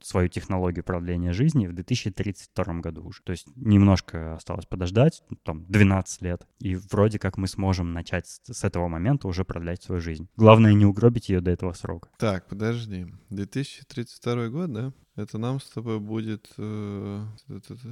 свою 0.00 0.28
технологию 0.28 0.84
продления 0.84 1.32
жизни 1.32 1.66
в 1.66 1.72
2032 1.72 2.74
году 2.80 3.04
уже. 3.04 3.22
То 3.22 3.32
есть 3.32 3.46
немножко 3.56 4.34
осталось 4.34 4.66
подождать, 4.66 5.22
там 5.42 5.64
12 5.68 6.22
лет, 6.22 6.46
и 6.58 6.74
вроде 6.74 7.18
как 7.18 7.38
мы 7.38 7.48
сможем 7.48 7.92
начать 7.92 8.26
с 8.26 8.64
этого 8.64 8.88
момента 8.88 9.28
уже 9.28 9.44
продлять 9.44 9.82
свою 9.82 10.00
жизнь. 10.00 10.28
Главное 10.36 10.74
не 10.74 10.84
угробить 10.84 11.28
ее 11.28 11.40
до 11.40 11.50
этого 11.50 11.72
срока. 11.72 12.10
Так, 12.18 12.46
подожди. 12.48 13.06
2032 13.30 14.48
год, 14.48 14.72
да? 14.72 14.87
Это 15.16 15.38
нам 15.38 15.60
с 15.60 15.68
тобой 15.68 15.98
будет 16.00 16.48
э, 16.58 17.24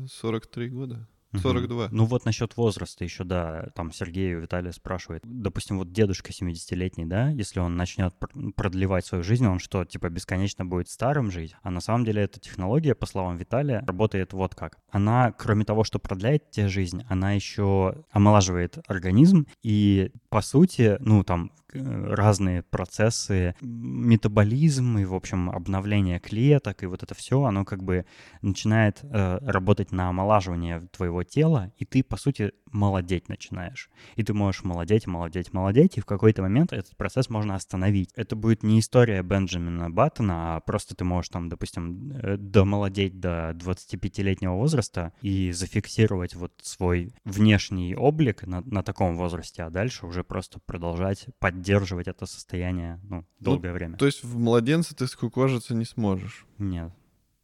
43 0.09 0.69
года. 0.69 1.09
42. 1.39 1.89
Ну 1.91 2.05
вот 2.05 2.25
насчет 2.25 2.57
возраста 2.57 3.05
еще, 3.05 3.25
да, 3.25 3.69
там 3.75 3.93
Сергей 3.93 4.35
Виталий 4.35 4.73
спрашивает. 4.73 5.23
Допустим, 5.25 5.79
вот 5.79 5.93
дедушка 5.93 6.31
70-летний, 6.33 7.05
да, 7.05 7.29
если 7.31 7.61
он 7.61 7.77
начнет 7.77 8.15
продлевать 8.55 9.05
свою 9.05 9.25
жизнь, 9.25 9.47
он 9.47 9.59
что, 9.59 9.85
типа 9.85 10.09
бесконечно 10.09 10.65
будет 10.65 10.89
старым 10.89 11.31
жить? 11.31 11.55
А 11.63 11.71
на 11.71 11.81
самом 11.81 12.05
деле 12.05 12.23
эта 12.23 12.41
технология, 12.41 12.95
по 12.95 13.07
словам 13.07 13.37
Виталия, 13.37 13.85
работает 13.87 14.33
вот 14.33 14.55
как. 14.55 14.79
Она, 14.91 15.33
кроме 15.33 15.65
того, 15.65 15.85
что 15.85 15.99
продляет 15.99 16.51
тебе 16.51 16.69
жизнь, 16.69 17.03
она 17.09 17.33
еще 17.33 18.05
омолаживает 18.11 18.79
организм 18.87 19.47
и, 19.63 20.13
по 20.29 20.41
сути, 20.41 20.97
ну 21.01 21.25
там 21.25 21.51
Э, 21.66 21.66
разные 21.83 22.63
процессы, 22.63 23.55
метаболизм 23.61 24.99
и, 24.99 25.05
в 25.05 25.15
общем, 25.15 25.51
обновление 25.51 26.19
клеток, 26.19 26.83
и 26.83 26.87
вот 26.87 27.03
это 27.03 27.15
все, 27.15 27.45
оно 27.45 27.65
как 27.65 27.83
бы 27.83 28.05
начинает 28.43 29.01
э, 29.03 29.39
работать 29.43 29.93
на 29.93 30.09
омолаживание 30.09 30.89
твоего 30.93 31.23
тела, 31.23 31.73
и 31.79 31.85
ты, 31.85 32.03
по 32.03 32.17
сути, 32.17 32.53
молодеть 32.77 33.29
начинаешь. 33.29 33.91
И 34.15 34.23
ты 34.23 34.35
можешь 34.35 34.63
молодеть, 34.63 35.07
молодеть, 35.07 35.53
молодеть, 35.53 35.97
и 35.97 36.01
в 36.01 36.07
какой-то 36.07 36.43
момент 36.43 36.73
этот 36.73 36.97
процесс 36.97 37.29
можно 37.31 37.55
остановить. 37.55 38.11
Это 38.15 38.37
будет 38.37 38.63
не 38.63 38.79
история 38.79 39.23
Бенджамина 39.23 39.91
Баттона, 39.91 40.57
а 40.57 40.61
просто 40.61 40.95
ты 40.95 41.05
можешь 41.05 41.31
там, 41.31 41.49
допустим, 41.49 42.13
э, 42.13 42.37
домолодеть 42.37 43.19
до 43.19 43.51
25-летнего 43.53 44.55
возраста 44.55 45.13
и 45.23 45.51
зафиксировать 45.53 46.35
вот 46.35 46.53
свой 46.63 47.13
внешний 47.25 47.97
облик 47.97 48.47
на, 48.47 48.61
на 48.61 48.83
таком 48.83 49.17
возрасте, 49.17 49.63
а 49.63 49.71
дальше 49.71 50.07
уже 50.07 50.23
просто 50.23 50.61
продолжать 50.61 51.27
поддерживать 51.39 52.09
это 52.09 52.27
состояние 52.27 53.01
ну, 53.09 53.25
долгое 53.41 53.69
ну, 53.69 53.75
время. 53.75 53.97
То 53.97 54.07
есть 54.07 54.23
в 54.23 54.39
младенце 54.39 54.95
ты 54.95 55.07
скукожиться 55.07 55.75
не 55.75 55.85
сможешь? 55.85 56.47
Нет. 56.59 56.93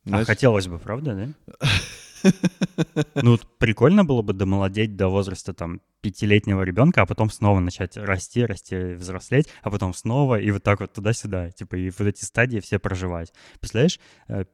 А 0.04 0.08
Значит... 0.08 0.28
А 0.28 0.32
хотелось 0.32 0.66
бы, 0.66 0.78
правда, 0.78 1.14
да? 1.14 1.66
Ну, 3.14 3.38
прикольно 3.59 4.05
было 4.05 4.23
бы 4.23 4.33
домолодеть 4.33 4.97
до 4.97 5.09
возраста 5.09 5.52
там 5.55 5.81
пятилетнего 6.00 6.62
ребенка, 6.62 7.02
а 7.02 7.07
потом 7.07 7.31
снова 7.31 7.61
начать 7.61 7.97
расти, 7.97 8.45
расти, 8.45 8.95
взрослеть, 8.95 9.49
а 9.62 9.71
потом 9.71 9.95
снова 9.95 10.38
и 10.38 10.50
вот 10.50 10.62
так 10.62 10.81
вот 10.81 10.93
туда-сюда, 10.93 11.50
типа, 11.50 11.76
и 11.76 11.91
вот 11.91 12.09
эти 12.09 12.25
стадии 12.25 12.59
все 12.59 12.79
проживать. 12.79 13.33
Представляешь, 13.61 14.00
э, 14.29 14.45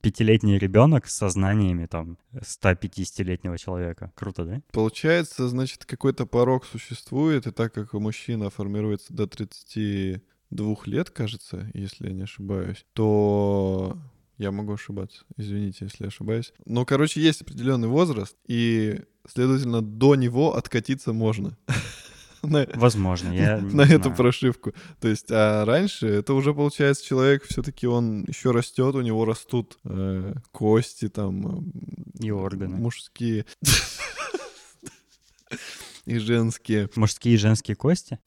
пятилетний 0.00 0.56
ребенок 0.58 1.06
с 1.06 1.16
сознаниями 1.16 1.86
там 1.86 2.18
150-летнего 2.32 3.58
человека. 3.58 4.12
Круто, 4.14 4.44
да? 4.44 4.62
Получается, 4.72 5.48
значит, 5.48 5.84
какой-то 5.84 6.26
порог 6.26 6.64
существует, 6.64 7.46
и 7.46 7.50
так 7.50 7.74
как 7.74 7.92
мужчина 7.94 8.50
формируется 8.50 9.12
до 9.12 9.26
32 9.26 10.76
лет, 10.86 11.10
кажется, 11.10 11.70
если 11.74 12.08
я 12.08 12.12
не 12.12 12.22
ошибаюсь, 12.22 12.86
то 12.92 13.98
я 14.38 14.50
могу 14.50 14.74
ошибаться. 14.74 15.24
Извините, 15.36 15.86
если 15.86 16.06
ошибаюсь. 16.06 16.52
Но, 16.66 16.84
короче, 16.84 17.20
есть 17.20 17.42
определенный 17.42 17.88
возраст, 17.88 18.36
и, 18.46 19.00
следовательно, 19.28 19.82
до 19.82 20.14
него 20.14 20.56
откатиться 20.56 21.12
можно. 21.12 21.56
Возможно, 22.42 23.32
я 23.32 23.56
на 23.58 23.82
эту 23.82 24.10
прошивку. 24.10 24.74
То 25.00 25.08
есть, 25.08 25.30
а 25.30 25.64
раньше 25.64 26.06
это 26.06 26.34
уже 26.34 26.54
получается 26.54 27.04
человек 27.04 27.44
все-таки 27.44 27.86
он 27.86 28.24
еще 28.24 28.50
растет, 28.50 28.94
у 28.94 29.00
него 29.00 29.24
растут 29.24 29.78
э, 29.84 30.34
кости 30.52 31.08
там 31.08 31.72
и 32.20 32.30
органы 32.30 32.76
мужские 32.76 33.46
и 36.04 36.18
женские. 36.18 36.90
Мужские 36.96 37.34
и 37.34 37.38
женские 37.38 37.76
кости? 37.76 38.18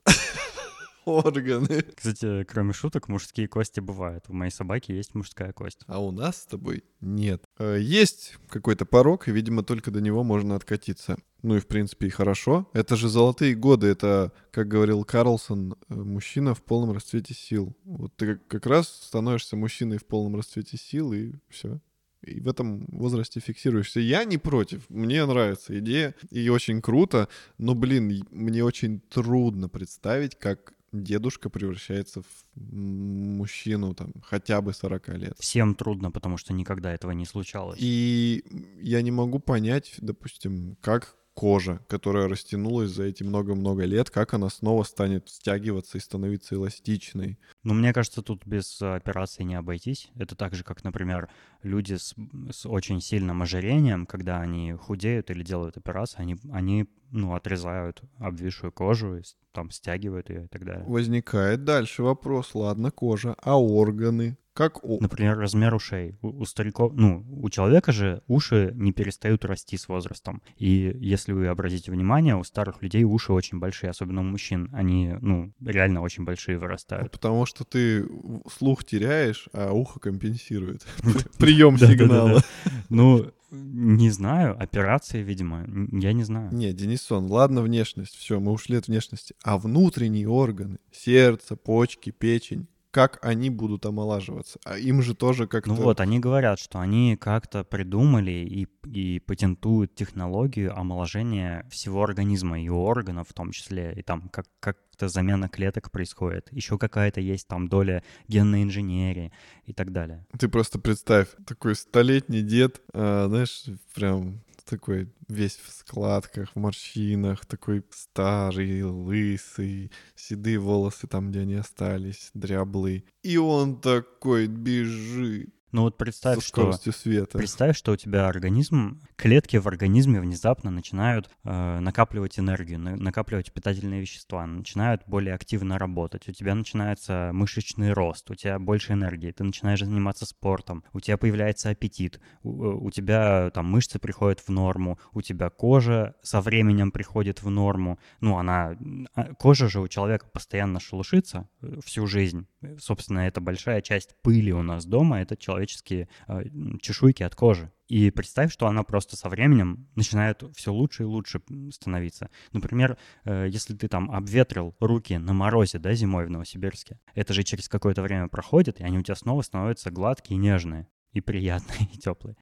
Органы. 1.07 1.83
Кстати, 1.95 2.43
кроме 2.43 2.73
шуток, 2.73 3.07
мужские 3.07 3.47
кости 3.47 3.79
бывают. 3.79 4.25
У 4.27 4.33
моей 4.33 4.51
собаки 4.51 4.91
есть 4.91 5.15
мужская 5.15 5.53
кость. 5.53 5.79
А 5.87 6.01
у 6.01 6.11
нас 6.11 6.41
с 6.41 6.45
тобой 6.45 6.83
нет. 7.01 7.43
Э, 7.57 7.77
есть 7.79 8.35
какой-то 8.49 8.85
порог, 8.85 9.27
и, 9.27 9.31
видимо, 9.31 9.63
только 9.63 9.91
до 9.91 10.01
него 10.01 10.23
можно 10.23 10.55
откатиться. 10.55 11.17
Ну 11.43 11.55
и, 11.55 11.59
в 11.59 11.67
принципе, 11.67 12.07
и 12.07 12.11
хорошо. 12.11 12.69
Это 12.73 12.95
же 12.95 13.09
золотые 13.09 13.55
годы. 13.55 13.87
Это, 13.87 14.31
как 14.51 14.67
говорил 14.67 15.03
Карлсон, 15.03 15.75
э, 15.89 15.93
мужчина 15.93 16.53
в 16.53 16.63
полном 16.63 16.93
расцвете 16.93 17.33
сил. 17.33 17.75
Вот 17.83 18.15
ты 18.15 18.35
как 18.47 18.65
раз 18.65 18.87
становишься 18.87 19.55
мужчиной 19.55 19.97
в 19.97 20.05
полном 20.05 20.35
расцвете 20.35 20.77
сил, 20.77 21.13
и 21.13 21.33
все 21.49 21.79
и 22.23 22.39
в 22.39 22.47
этом 22.47 22.85
возрасте 22.87 23.39
фиксируешься. 23.39 23.99
Я 23.99 24.23
не 24.25 24.37
против, 24.37 24.89
мне 24.89 25.25
нравится 25.25 25.77
идея, 25.79 26.15
и 26.29 26.49
очень 26.49 26.81
круто, 26.81 27.27
но, 27.57 27.75
блин, 27.75 28.25
мне 28.31 28.63
очень 28.63 28.99
трудно 28.99 29.69
представить, 29.69 30.35
как 30.37 30.73
дедушка 31.03 31.49
превращается 31.49 32.21
в 32.21 32.73
мужчину 32.73 33.93
там 33.93 34.13
хотя 34.23 34.61
бы 34.61 34.73
40 34.73 35.07
лет. 35.09 35.35
Всем 35.39 35.75
трудно, 35.75 36.11
потому 36.11 36.37
что 36.37 36.53
никогда 36.53 36.93
этого 36.93 37.11
не 37.11 37.25
случалось. 37.25 37.77
И 37.81 38.43
я 38.81 39.01
не 39.01 39.11
могу 39.11 39.39
понять, 39.39 39.95
допустим, 39.99 40.77
как 40.81 41.15
кожа, 41.38 41.79
которая 41.88 42.27
растянулась 42.27 42.89
за 42.89 43.03
эти 43.03 43.22
много-много 43.22 43.86
лет, 43.86 44.10
как 44.10 44.34
она 44.34 44.50
снова 44.50 44.82
станет 44.82 45.29
стягиваться 45.29 46.00
и 46.00 46.01
становиться 46.01 46.56
эластичной. 46.56 47.38
Ну, 47.62 47.75
мне 47.75 47.94
кажется, 47.94 48.24
тут 48.24 48.44
без 48.48 48.82
операции 48.82 49.44
не 49.44 49.53
обойтись. 49.53 50.10
Это 50.15 50.36
так 50.36 50.56
же, 50.56 50.63
как, 50.63 50.84
например, 50.84 51.29
люди 51.62 51.94
с, 51.94 52.15
с 52.50 52.65
очень 52.65 53.01
сильным 53.01 53.44
ожирением, 53.44 54.08
когда 54.08 54.41
они 54.41 54.74
худеют 54.74 55.29
или 55.29 55.44
делают 55.44 55.77
операцию, 55.77 56.22
они, 56.22 56.38
они 56.51 56.88
ну, 57.12 57.36
отрезают 57.36 58.01
обвисшую 58.17 58.72
кожу, 58.72 59.22
там 59.51 59.70
стягивают 59.70 60.32
ее 60.32 60.46
и 60.46 60.48
так 60.48 60.65
далее. 60.65 60.86
Возникает 60.88 61.63
дальше 61.63 62.01
вопрос, 62.01 62.56
ладно, 62.56 62.89
кожа, 62.89 63.36
а 63.44 63.62
органы? 63.62 64.38
Как 64.57 64.83
у... 64.83 64.99
Например, 64.99 65.37
размер 65.37 65.75
ушей. 65.75 66.17
У, 66.23 66.29
у 66.29 66.45
стариков, 66.45 66.91
ну, 66.95 67.23
у 67.29 67.47
человека 67.51 67.91
же 67.91 68.23
уши 68.25 68.71
не 68.73 68.91
перестают 68.91 69.45
расти 69.45 69.77
с 69.77 69.87
возрастом. 69.87 70.41
И 70.57 70.97
если 70.99 71.31
вы 71.31 71.45
обратите 71.45 71.91
внимание, 71.91 72.35
у 72.35 72.43
старых 72.43 72.81
людей 72.81 73.03
уши 73.03 73.31
очень 73.33 73.59
большие, 73.59 73.91
особенно 73.91 74.21
у 74.21 74.23
мужчин. 74.23 74.71
Они, 74.73 75.13
ну, 75.21 75.53
реально 75.63 76.01
очень 76.01 76.23
большие 76.23 76.57
вырастают. 76.57 77.11
Потому 77.11 77.45
что 77.45 77.65
ты 77.65 78.09
слух 78.51 78.83
теряешь, 78.83 79.47
а 79.53 79.73
ухо 79.73 79.99
компенсирует. 79.99 80.87
Прием 81.37 81.77
сигнала. 81.77 82.41
Ну, 82.89 83.31
не 83.51 84.09
знаю, 84.09 84.59
операции, 84.59 85.21
видимо, 85.21 85.67
я 85.91 86.13
не 86.13 86.23
знаю. 86.23 86.51
Не, 86.51 86.73
Денисон, 86.73 87.27
ладно 87.27 87.61
внешность, 87.61 88.15
все, 88.15 88.39
мы 88.39 88.53
ушли 88.53 88.77
от 88.77 88.87
внешности. 88.87 89.35
А 89.43 89.59
внутренние 89.59 90.27
органы, 90.27 90.79
сердце, 90.91 91.55
почки, 91.55 92.09
печень, 92.09 92.67
как 92.97 93.19
они 93.21 93.51
будут 93.51 93.85
омолаживаться. 93.85 94.57
А 94.65 94.75
им 94.75 95.03
же 95.03 95.13
тоже 95.13 95.45
как-то... 95.45 95.69
Ну 95.69 95.75
вот, 95.75 95.99
они 95.99 96.17
говорят, 96.17 96.57
что 96.57 96.79
они 96.79 97.15
как-то 97.15 97.63
придумали 97.63 98.31
и, 98.31 98.67
и 98.91 99.19
патентуют 99.19 99.93
технологию 99.93 100.75
омоложения 100.75 101.63
всего 101.69 102.03
организма, 102.03 102.59
и 102.59 102.69
органов 102.69 103.27
в 103.29 103.33
том 103.33 103.51
числе, 103.51 103.93
и 103.95 104.01
там 104.01 104.29
как, 104.29 104.47
как-то 104.59 105.09
замена 105.09 105.47
клеток 105.47 105.91
происходит. 105.91 106.47
Еще 106.51 106.79
какая-то 106.79 107.21
есть 107.21 107.47
там 107.47 107.67
доля 107.67 108.01
генной 108.27 108.63
инженерии 108.63 109.31
и 109.67 109.73
так 109.73 109.91
далее. 109.91 110.25
Ты 110.39 110.49
просто 110.49 110.79
представь, 110.79 111.27
такой 111.45 111.75
столетний 111.75 112.41
дед, 112.41 112.81
а, 112.93 113.27
знаешь, 113.27 113.65
прям 113.93 114.41
такой 114.67 115.09
весь 115.27 115.57
в 115.57 115.71
складках, 115.71 116.51
в 116.53 116.59
морщинах, 116.59 117.45
такой 117.45 117.83
старый, 117.89 118.83
лысый, 118.83 119.91
седые 120.15 120.59
волосы 120.59 121.07
там, 121.07 121.31
где 121.31 121.41
они 121.41 121.55
остались, 121.55 122.29
дряблый. 122.33 123.05
И 123.24 123.38
он 123.38 123.81
такой 123.81 124.47
бежит. 124.47 125.56
Ну 125.71 125.81
вот 125.81 125.97
представь, 125.97 126.43
что 126.43 126.71
света. 126.71 127.38
представь, 127.38 127.75
что 127.75 127.91
у 127.91 127.95
тебя 127.97 128.27
организм, 128.27 129.01
клетки 129.17 129.57
в 129.57 129.67
организме 129.67 130.21
внезапно 130.21 130.71
начинают 130.71 131.29
э, 131.43 131.79
накапливать 131.79 132.39
энергию, 132.39 132.79
на, 132.79 132.95
накапливать 132.95 133.51
питательные 133.51 134.00
вещества, 134.00 134.45
начинают 134.45 135.01
более 135.07 135.36
активно 135.36 135.77
работать. 135.77 136.29
У 136.29 136.31
тебя 136.31 136.55
начинается 136.55 137.31
мышечный 137.33 137.91
рост, 137.91 138.31
у 138.31 138.36
тебя 138.36 138.59
больше 138.59 138.93
энергии, 138.93 139.31
ты 139.31 139.43
начинаешь 139.43 139.79
заниматься 139.79 140.25
спортом, 140.25 140.86
у 140.93 141.01
тебя 141.01 141.17
появляется 141.17 141.69
аппетит, 141.69 142.21
у, 142.43 142.63
э, 142.63 142.75
у 142.75 142.89
тебя 142.89 143.50
там 143.51 143.65
мышцы 143.65 144.00
приходят 144.00 144.39
в 144.39 144.50
норму, 144.50 145.00
у 145.12 145.21
тебя 145.21 145.50
кожа 145.50 146.15
со 146.21 146.39
временем 146.39 146.91
приходит 146.91 147.43
в 147.43 147.50
норму. 147.50 148.00
Ну 148.21 148.38
она, 148.38 148.77
а, 149.15 149.33
кожа 149.33 149.67
же 149.67 149.81
у 149.81 149.89
человека 149.89 150.27
постоянно 150.31 150.79
шелушится 150.79 151.50
э, 151.62 151.79
всю 151.83 152.07
жизнь. 152.07 152.47
Собственно, 152.79 153.19
это 153.19 153.41
большая 153.41 153.81
часть 153.81 154.15
пыли 154.21 154.51
у 154.51 154.62
нас 154.62 154.86
дома, 154.86 155.21
это 155.21 155.38
человеческие 155.38 156.09
э, 156.27 156.43
чешуйки 156.81 157.24
от 157.24 157.36
кожи. 157.36 157.71
И 157.88 158.12
представь, 158.12 158.51
что 158.51 158.67
она 158.67 158.83
просто 158.83 159.15
со 159.15 159.29
временем 159.29 159.88
начинает 159.95 160.43
все 160.55 160.74
лучше 160.74 161.03
и 161.03 161.05
лучше 161.05 161.41
становиться. 161.71 162.29
Например, 162.51 162.97
э, 163.24 163.47
если 163.50 163.75
ты 163.75 163.88
там 163.88 164.12
обветрил 164.12 164.75
руки 164.79 165.17
на 165.17 165.33
морозе, 165.33 165.79
да, 165.79 165.93
зимой 165.93 166.25
в 166.25 166.29
Новосибирске, 166.29 167.00
это 167.13 167.33
же 167.33 167.43
через 167.43 167.69
какое-то 167.69 168.01
время 168.01 168.27
проходит, 168.27 168.81
и 168.81 168.83
они 168.83 168.97
у 168.97 169.03
тебя 169.03 169.15
снова 169.15 169.41
становятся 169.41 169.91
гладкие, 169.91 170.38
нежные 170.38 170.88
и 171.13 171.21
приятные, 171.21 171.88
и 171.93 171.97
теплые. 171.97 172.36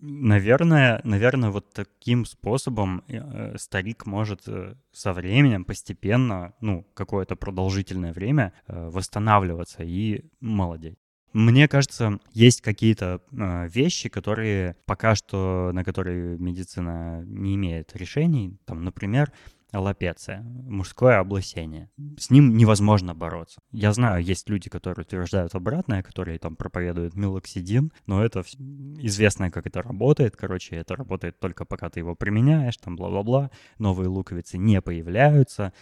Наверное, 0.00 1.00
наверное, 1.02 1.50
вот 1.50 1.72
таким 1.72 2.24
способом 2.24 3.02
э, 3.08 3.56
старик 3.58 4.06
может 4.06 4.42
э, 4.46 4.76
со 4.92 5.12
временем 5.12 5.64
постепенно, 5.64 6.54
ну, 6.60 6.86
какое-то 6.94 7.34
продолжительное 7.34 8.12
время 8.12 8.52
э, 8.68 8.90
восстанавливаться 8.90 9.82
и 9.82 10.24
молодеть. 10.40 10.98
Мне 11.32 11.68
кажется, 11.68 12.20
есть 12.32 12.62
какие-то 12.62 13.20
э, 13.32 13.68
вещи, 13.68 14.08
которые 14.08 14.76
пока 14.86 15.16
что, 15.16 15.72
на 15.74 15.82
которые 15.82 16.38
медицина 16.38 17.22
не 17.26 17.56
имеет 17.56 17.94
решений. 17.96 18.56
Там, 18.66 18.84
например, 18.84 19.32
аллопеция, 19.72 20.42
мужское 20.42 21.18
облысение. 21.18 21.90
С 22.18 22.30
ним 22.30 22.56
невозможно 22.56 23.14
бороться. 23.14 23.60
Я 23.70 23.92
знаю, 23.92 24.22
есть 24.22 24.48
люди, 24.48 24.70
которые 24.70 25.04
утверждают 25.04 25.54
обратное, 25.54 26.02
которые 26.02 26.38
там 26.38 26.56
проповедуют 26.56 27.14
милоксидин, 27.14 27.92
но 28.06 28.24
это 28.24 28.40
известно, 28.40 29.50
как 29.50 29.66
это 29.66 29.82
работает. 29.82 30.36
Короче, 30.36 30.76
это 30.76 30.96
работает 30.96 31.38
только 31.38 31.64
пока 31.64 31.90
ты 31.90 32.00
его 32.00 32.14
применяешь, 32.14 32.76
там 32.78 32.96
бла-бла-бла. 32.96 33.50
Новые 33.78 34.08
луковицы 34.08 34.56
не 34.58 34.80
появляются, 34.80 35.72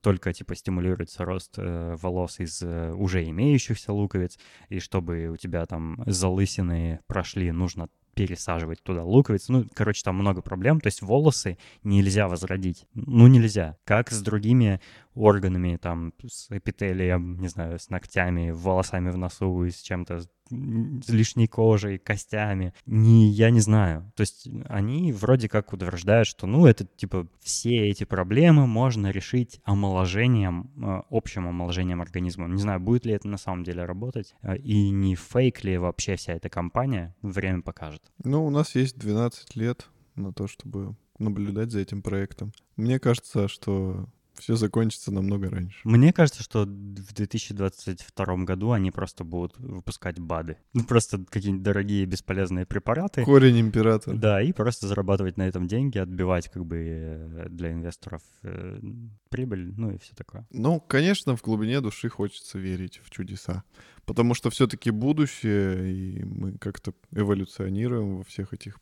только 0.00 0.32
типа 0.32 0.54
стимулируется 0.54 1.24
рост 1.24 1.54
э, 1.58 1.96
волос 2.00 2.38
из 2.38 2.62
э, 2.62 2.92
уже 2.92 3.28
имеющихся 3.28 3.92
луковиц. 3.92 4.38
И 4.68 4.78
чтобы 4.78 5.28
у 5.28 5.36
тебя 5.36 5.66
там 5.66 6.02
залысины 6.06 7.00
прошли, 7.06 7.50
нужно 7.50 7.88
пересаживать 8.14 8.82
туда 8.82 9.04
луковицы. 9.04 9.52
Ну, 9.52 9.66
короче, 9.74 10.02
там 10.02 10.16
много 10.16 10.42
проблем. 10.42 10.80
То 10.80 10.86
есть 10.86 11.02
волосы 11.02 11.58
нельзя 11.82 12.28
возродить. 12.28 12.86
Ну, 12.94 13.26
нельзя. 13.26 13.76
Как 13.84 14.10
с 14.10 14.20
другими 14.22 14.80
органами, 15.14 15.76
там, 15.76 16.12
с 16.26 16.50
эпителием, 16.50 17.40
не 17.40 17.48
знаю, 17.48 17.78
с 17.78 17.90
ногтями, 17.90 18.50
волосами 18.50 19.10
в 19.10 19.16
носу 19.16 19.64
и 19.64 19.70
с 19.70 19.80
чем-то, 19.80 20.22
с 20.50 21.08
лишней 21.08 21.46
кожей, 21.46 21.98
костями. 21.98 22.74
Не, 22.86 23.28
я 23.28 23.50
не 23.50 23.60
знаю. 23.60 24.12
То 24.16 24.22
есть 24.22 24.48
они 24.66 25.12
вроде 25.12 25.48
как 25.48 25.72
утверждают, 25.72 26.26
что, 26.28 26.46
ну, 26.46 26.66
это, 26.66 26.84
типа, 26.84 27.26
все 27.40 27.88
эти 27.88 28.04
проблемы 28.04 28.66
можно 28.66 29.10
решить 29.10 29.60
омоложением, 29.64 30.70
э, 30.76 31.02
общим 31.10 31.48
омоложением 31.48 32.00
организма. 32.00 32.48
Не 32.48 32.60
знаю, 32.60 32.80
будет 32.80 33.06
ли 33.06 33.12
это 33.12 33.28
на 33.28 33.38
самом 33.38 33.64
деле 33.64 33.84
работать, 33.84 34.34
э, 34.42 34.56
и 34.58 34.90
не 34.90 35.14
фейк 35.14 35.64
ли 35.64 35.78
вообще 35.78 36.16
вся 36.16 36.34
эта 36.34 36.48
компания, 36.48 37.14
время 37.22 37.62
покажет. 37.62 38.02
Ну, 38.22 38.44
у 38.44 38.50
нас 38.50 38.74
есть 38.74 38.98
12 38.98 39.56
лет 39.56 39.88
на 40.14 40.32
то, 40.32 40.46
чтобы 40.46 40.96
наблюдать 41.18 41.70
за 41.70 41.80
этим 41.80 42.02
проектом. 42.02 42.52
Мне 42.76 42.98
кажется, 42.98 43.48
что 43.48 44.06
все 44.38 44.56
закончится 44.56 45.12
намного 45.12 45.50
раньше. 45.50 45.78
Мне 45.84 46.12
кажется, 46.12 46.42
что 46.42 46.64
в 46.64 47.14
2022 47.14 48.36
году 48.44 48.72
они 48.72 48.90
просто 48.90 49.24
будут 49.24 49.58
выпускать 49.58 50.18
БАДы. 50.18 50.58
Ну, 50.72 50.84
просто 50.84 51.18
какие-нибудь 51.18 51.62
дорогие 51.62 52.04
бесполезные 52.04 52.66
препараты. 52.66 53.24
Корень 53.24 53.60
императора. 53.60 54.16
Да, 54.16 54.42
и 54.42 54.52
просто 54.52 54.86
зарабатывать 54.86 55.36
на 55.36 55.42
этом 55.42 55.66
деньги, 55.66 55.98
отбивать 55.98 56.48
как 56.48 56.64
бы 56.64 56.76
э, 56.78 57.46
для 57.48 57.72
инвесторов 57.72 58.22
э, 58.42 58.80
прибыль, 59.28 59.74
ну 59.76 59.92
и 59.92 59.98
все 59.98 60.14
такое. 60.14 60.46
Ну, 60.50 60.80
конечно, 60.80 61.36
в 61.36 61.42
глубине 61.42 61.80
души 61.80 62.08
хочется 62.08 62.58
верить 62.58 63.00
в 63.02 63.10
чудеса. 63.10 63.64
Потому 64.04 64.34
что 64.34 64.50
все-таки 64.50 64.90
будущее, 64.90 65.92
и 65.92 66.24
мы 66.24 66.58
как-то 66.58 66.92
эволюционируем 67.12 68.18
во 68.18 68.24
всех 68.24 68.52
этих 68.52 68.78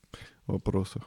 вопросах. 0.46 1.04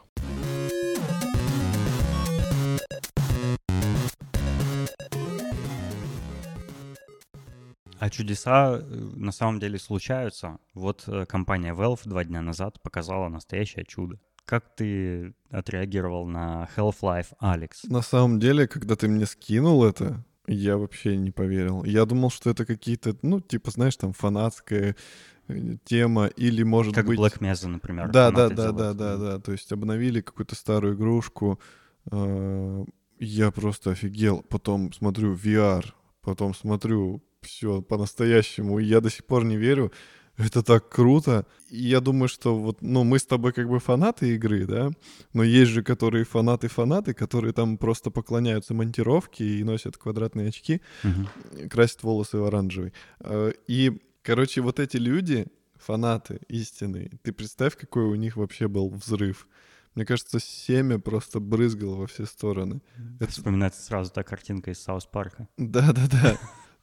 А 8.06 8.10
чудеса 8.12 8.78
э, 8.78 8.84
на 9.16 9.32
самом 9.32 9.60
деле 9.60 9.80
случаются. 9.80 10.60
Вот 10.76 11.06
э, 11.08 11.26
компания 11.26 11.74
Valve 11.74 12.02
два 12.06 12.24
дня 12.24 12.44
назад 12.44 12.80
показала 12.84 13.30
настоящее 13.30 13.84
чудо. 13.84 14.20
Как 14.46 14.76
ты 14.76 15.34
отреагировал 15.50 16.28
на 16.28 16.70
Half-Life 16.78 17.34
Алекс? 17.40 17.84
На 17.86 18.04
самом 18.04 18.40
деле, 18.40 18.68
когда 18.68 18.96
ты 18.96 19.08
мне 19.08 19.26
скинул 19.26 19.84
это, 19.84 20.24
я 20.46 20.78
вообще 20.78 21.18
не 21.18 21.32
поверил. 21.32 21.84
Я 21.84 22.06
думал, 22.06 22.30
что 22.30 22.52
это 22.52 22.64
какие-то, 22.68 23.18
ну, 23.24 23.42
типа, 23.42 23.72
знаешь, 23.72 23.96
там 23.96 24.14
фанатская 24.14 24.96
э, 25.48 25.78
тема 25.84 26.28
или 26.28 26.62
может 26.62 26.94
как 26.94 27.08
быть... 27.08 27.18
Black 27.18 27.40
Mesa, 27.40 27.66
например. 27.66 28.12
Да, 28.12 28.30
да, 28.30 28.50
да, 28.50 28.72
да, 28.72 28.94
да, 28.94 29.18
да. 29.18 29.40
То 29.40 29.52
есть 29.52 29.72
обновили 29.72 30.22
какую-то 30.22 30.54
старую 30.54 30.94
игрушку. 30.94 31.60
Я 32.12 33.50
просто 33.50 33.90
офигел. 33.90 34.46
Потом 34.48 34.94
смотрю 34.94 35.34
VR, 35.34 35.86
потом 36.22 36.54
смотрю 36.54 37.24
все 37.46 37.82
по-настоящему. 37.82 38.80
И 38.80 38.86
я 38.86 39.02
до 39.02 39.10
сих 39.10 39.26
пор 39.26 39.46
не 39.46 39.58
верю. 39.58 39.92
Это 40.38 40.64
так 40.64 40.90
круто. 40.90 41.46
И 41.70 41.88
я 41.88 42.02
думаю, 42.02 42.28
что 42.28 42.58
вот, 42.58 42.82
ну, 42.82 43.04
мы 43.04 43.20
с 43.20 43.26
тобой 43.26 43.54
как 43.54 43.70
бы 43.70 43.80
фанаты 43.80 44.36
игры, 44.36 44.66
да, 44.66 44.92
но 45.34 45.44
есть 45.44 45.72
же, 45.72 45.82
которые 45.82 46.26
фанаты-фанаты, 46.26 47.14
которые 47.14 47.54
там 47.54 47.78
просто 47.78 48.12
поклоняются 48.12 48.74
монтировке 48.74 49.46
и 49.46 49.64
носят 49.64 49.98
квадратные 49.98 50.50
очки, 50.50 50.82
угу. 51.04 51.70
красят 51.70 52.04
волосы 52.04 52.38
в 52.38 52.46
оранжевый. 52.46 52.92
Э, 53.22 53.54
и, 53.68 54.02
короче, 54.24 54.62
вот 54.62 54.80
эти 54.80 54.98
люди, 54.98 55.48
фанаты 55.76 56.42
истинные, 56.50 57.12
ты 57.24 57.32
представь, 57.32 57.78
какой 57.78 58.04
у 58.04 58.16
них 58.16 58.36
вообще 58.36 58.68
был 58.68 58.90
взрыв. 58.90 59.48
Мне 59.96 60.06
кажется, 60.06 60.40
семя 60.42 61.00
просто 61.00 61.40
брызгало 61.40 61.96
во 61.96 62.08
все 62.08 62.26
стороны. 62.26 62.82
Это... 63.22 63.32
Вспоминается 63.32 63.82
сразу 63.82 64.12
та 64.12 64.24
картинка 64.24 64.72
из 64.72 64.80
Саус 64.80 65.06
Парка. 65.06 65.48
Да-да-да. 65.58 66.38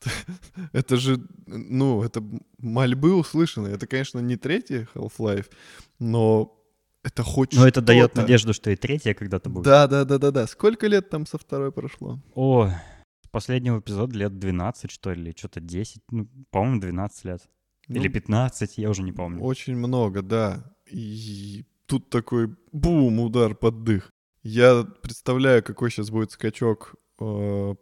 это 0.72 0.96
же, 0.96 1.20
ну, 1.46 2.02
это 2.02 2.22
мольбы 2.58 3.14
услышаны. 3.14 3.68
Это, 3.68 3.86
конечно, 3.86 4.18
не 4.20 4.36
третий 4.36 4.86
Half-Life, 4.94 5.50
но 5.98 6.58
это 7.02 7.22
хоть 7.22 7.54
Но 7.54 7.66
это 7.66 7.80
дает 7.80 8.14
надежду, 8.14 8.52
что 8.52 8.70
и 8.70 8.76
третья 8.76 9.14
когда-то 9.14 9.50
будет. 9.50 9.64
Да, 9.64 9.86
да, 9.86 10.04
да, 10.04 10.18
да, 10.18 10.30
да. 10.30 10.46
Сколько 10.46 10.86
лет 10.86 11.10
там 11.10 11.26
со 11.26 11.38
второй 11.38 11.72
прошло? 11.72 12.20
О, 12.34 12.70
последнего 13.30 13.80
эпизода 13.80 14.16
лет 14.16 14.38
12, 14.38 14.90
что 14.90 15.12
ли, 15.12 15.34
что-то 15.36 15.60
10, 15.60 16.02
ну, 16.10 16.28
по-моему, 16.50 16.80
12 16.80 17.24
лет. 17.24 17.42
Или 17.88 18.06
Ну, 18.06 18.14
15, 18.14 18.78
я 18.78 18.90
уже 18.90 19.02
не 19.02 19.12
помню. 19.12 19.42
Очень 19.42 19.76
много, 19.76 20.22
да. 20.22 20.64
И 20.88 21.64
тут 21.86 22.08
такой 22.10 22.54
бум, 22.70 23.20
удар 23.20 23.54
под 23.54 23.82
дых. 23.82 24.10
Я 24.42 24.84
представляю, 25.02 25.62
какой 25.62 25.90
сейчас 25.90 26.10
будет 26.10 26.30
скачок 26.30 26.94
э, 27.20 27.74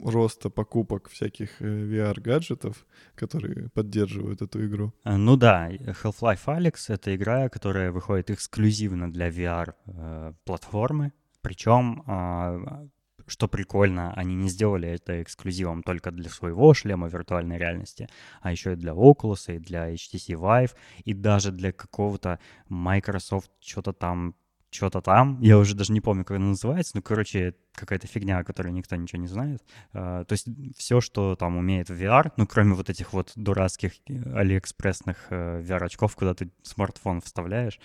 роста 0.00 0.50
покупок 0.50 1.08
всяких 1.08 1.62
э, 1.62 1.64
VR-гаджетов, 1.64 2.86
которые 3.14 3.68
поддерживают 3.70 4.42
эту 4.42 4.66
игру. 4.66 4.92
А, 5.04 5.16
Ну 5.16 5.36
да, 5.36 5.70
Half-Life 5.70 6.46
Alyx— 6.46 6.74
это 6.88 7.14
игра, 7.14 7.48
которая 7.48 7.92
выходит 7.92 8.30
эксклюзивно 8.30 9.12
для 9.12 9.28
VR-платформы. 9.28 11.12
Причем, 11.40 12.02
а, 12.06 12.86
что 13.26 13.48
прикольно, 13.48 14.12
они 14.14 14.34
не 14.34 14.48
сделали 14.48 14.88
это 14.88 15.22
эксклюзивом 15.22 15.82
только 15.82 16.10
для 16.10 16.30
своего 16.30 16.74
шлема 16.74 17.08
виртуальной 17.08 17.58
реальности, 17.58 18.08
а 18.40 18.50
еще 18.52 18.72
и 18.72 18.76
для 18.76 18.92
Oculus, 18.92 19.54
и 19.54 19.58
для 19.58 19.92
HTC 19.92 20.34
Vive, 20.34 20.72
и 21.04 21.14
даже 21.14 21.52
для 21.52 21.72
какого-то 21.72 22.38
Microsoft 22.68 23.50
что-то 23.60 23.92
там 23.92 24.34
что-то 24.76 25.00
там, 25.00 25.40
я 25.40 25.58
уже 25.58 25.74
даже 25.74 25.92
не 25.92 26.00
помню, 26.00 26.24
как 26.24 26.36
она 26.36 26.48
называется, 26.48 26.92
ну, 26.94 27.02
короче, 27.02 27.54
какая-то 27.74 28.06
фигня, 28.06 28.38
о 28.38 28.44
которой 28.44 28.72
никто 28.72 28.96
ничего 28.96 29.20
не 29.20 29.28
знает. 29.28 29.62
А, 29.92 30.24
То 30.24 30.32
есть 30.32 30.46
все, 30.76 31.00
что 31.00 31.36
там 31.36 31.56
умеет 31.56 31.90
VR, 31.90 32.32
ну, 32.36 32.46
кроме 32.46 32.74
вот 32.74 32.90
этих 32.90 33.12
вот 33.12 33.32
дурацких 33.36 33.92
э, 34.08 34.32
алиэкспрессных 34.34 35.26
э, 35.30 35.60
VR-очков, 35.62 36.14
куда 36.16 36.34
ты 36.34 36.50
смартфон 36.62 37.20
вставляешь, 37.20 37.80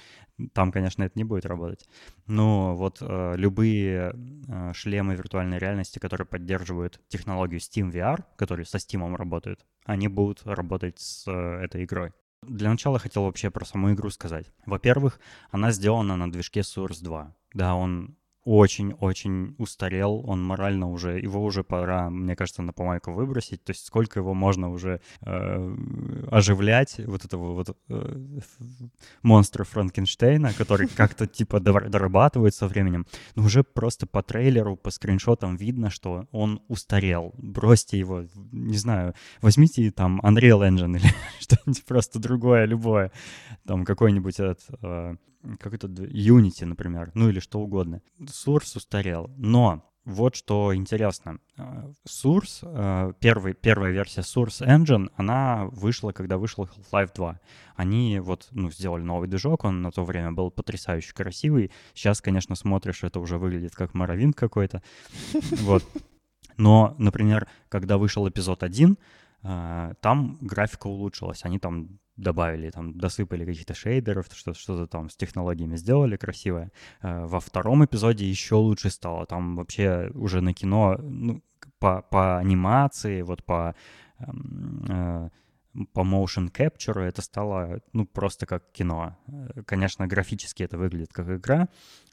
там, 0.53 0.71
конечно, 0.71 1.03
это 1.03 1.17
не 1.17 1.23
будет 1.23 1.45
работать. 1.45 1.87
Но 2.27 2.75
вот 2.75 2.97
э, 3.01 3.33
любые 3.37 4.13
шлемы 4.73 5.15
виртуальной 5.15 5.59
реальности, 5.59 5.99
которые 5.99 6.25
поддерживают 6.25 6.99
технологию 7.07 7.59
Steam 7.59 7.91
VR, 7.91 8.23
которые 8.35 8.65
со 8.65 8.77
Steam 8.77 9.15
работают, 9.15 9.65
они 9.85 10.07
будут 10.07 10.41
работать 10.45 10.99
с 10.99 11.29
этой 11.29 11.83
игрой. 11.83 12.11
Для 12.47 12.71
начала 12.71 12.97
хотел 12.97 13.23
вообще 13.23 13.51
про 13.51 13.65
саму 13.65 13.93
игру 13.93 14.09
сказать. 14.09 14.51
Во-первых, 14.65 15.19
она 15.51 15.71
сделана 15.71 16.17
на 16.17 16.31
движке 16.31 16.61
Source 16.61 17.03
2. 17.03 17.35
Да, 17.53 17.75
он 17.75 18.17
очень-очень 18.43 19.55
устарел, 19.57 20.23
он 20.25 20.43
морально 20.43 20.89
уже, 20.89 21.19
его 21.19 21.43
уже 21.43 21.63
пора, 21.63 22.09
мне 22.09 22.35
кажется, 22.35 22.61
на 22.61 22.73
помойку 22.73 23.11
выбросить, 23.11 23.63
то 23.63 23.71
есть 23.71 23.85
сколько 23.85 24.19
его 24.19 24.33
можно 24.33 24.69
уже 24.69 25.01
э, 25.21 25.75
оживлять, 26.31 26.99
вот 27.05 27.23
этого 27.25 27.53
вот 27.53 27.77
э, 27.89 28.39
монстра 29.21 29.63
Франкенштейна, 29.63 30.53
который 30.53 30.87
как-то 30.95 31.27
типа 31.27 31.57
дор- 31.57 31.89
дорабатывает 31.89 32.55
со 32.55 32.67
временем, 32.67 33.05
но 33.35 33.43
уже 33.43 33.63
просто 33.63 34.07
по 34.07 34.23
трейлеру, 34.23 34.75
по 34.75 34.89
скриншотам 34.89 35.55
видно, 35.55 35.89
что 35.89 36.27
он 36.31 36.61
устарел. 36.67 37.33
Бросьте 37.37 37.99
его, 37.99 38.25
не 38.51 38.77
знаю, 38.77 39.13
возьмите 39.41 39.91
там 39.91 40.19
Unreal 40.21 40.67
Engine 40.67 40.95
или 40.97 41.07
что-нибудь 41.39 41.85
просто 41.85 42.19
другое, 42.19 42.65
любое, 42.65 43.11
там 43.65 43.85
какой-нибудь 43.85 44.39
этот, 44.39 44.61
э, 44.81 45.15
какой-то 45.59 45.87
д- 45.87 46.05
Unity, 46.07 46.65
например, 46.65 47.11
ну 47.13 47.29
или 47.29 47.39
что 47.39 47.59
угодно. 47.59 48.01
Source 48.19 48.77
устарел, 48.77 49.31
но 49.37 49.83
вот 50.03 50.35
что 50.35 50.75
интересно. 50.75 51.37
Э, 51.57 51.91
Source, 52.07 52.61
э, 52.63 53.13
первый, 53.19 53.53
первая 53.53 53.91
версия 53.91 54.21
Source 54.21 54.65
Engine, 54.65 55.11
она 55.15 55.65
вышла, 55.71 56.11
когда 56.11 56.37
вышел 56.37 56.65
Half-Life 56.65 57.11
2. 57.15 57.39
Они 57.75 58.19
вот, 58.19 58.47
ну, 58.51 58.71
сделали 58.71 59.03
новый 59.03 59.27
движок, 59.27 59.63
он 59.63 59.81
на 59.83 59.91
то 59.91 60.03
время 60.03 60.31
был 60.31 60.49
потрясающе 60.49 61.13
красивый. 61.13 61.71
Сейчас, 61.93 62.19
конечно, 62.21 62.55
смотришь, 62.55 63.03
это 63.03 63.19
уже 63.19 63.37
выглядит 63.37 63.75
как 63.75 63.93
Моровинт 63.93 64.35
какой-то. 64.35 64.81
Вот. 65.61 65.83
Но, 66.57 66.95
например, 66.97 67.47
когда 67.69 67.97
вышел 67.97 68.27
эпизод 68.27 68.63
1, 68.63 68.93
э, 68.93 68.95
там 69.41 70.37
графика 70.41 70.87
улучшилась. 70.87 71.45
Они 71.45 71.59
там 71.59 71.99
добавили, 72.17 72.69
там 72.69 72.97
досыпали 72.97 73.45
каких-то 73.45 73.73
шейдеров, 73.73 74.27
что- 74.33 74.53
что-то 74.53 74.87
там 74.87 75.09
с 75.09 75.15
технологиями 75.15 75.77
сделали 75.77 76.17
красивое. 76.17 76.71
Э, 77.01 77.25
Во 77.25 77.39
втором 77.39 77.83
эпизоде 77.83 78.29
еще 78.29 78.55
лучше 78.55 78.89
стало. 78.89 79.25
Там 79.25 79.55
вообще 79.55 80.11
уже 80.13 80.41
на 80.41 80.53
кино, 80.53 80.97
ну, 81.01 81.41
по, 81.79 82.01
по 82.01 82.37
анимации, 82.37 83.23
вот 83.23 83.43
по, 83.43 83.73
эм, 84.19 84.85
э, 84.89 85.29
по 85.93 86.01
motion 86.01 86.51
capture 86.51 86.99
это 87.01 87.21
стало, 87.21 87.79
ну, 87.93 88.05
просто 88.05 88.45
как 88.45 88.71
кино. 88.71 89.17
Э, 89.27 89.63
Конечно, 89.65 90.07
графически 90.07 90.63
это 90.63 90.77
выглядит 90.77 91.13
как 91.13 91.29
игра, 91.29 91.69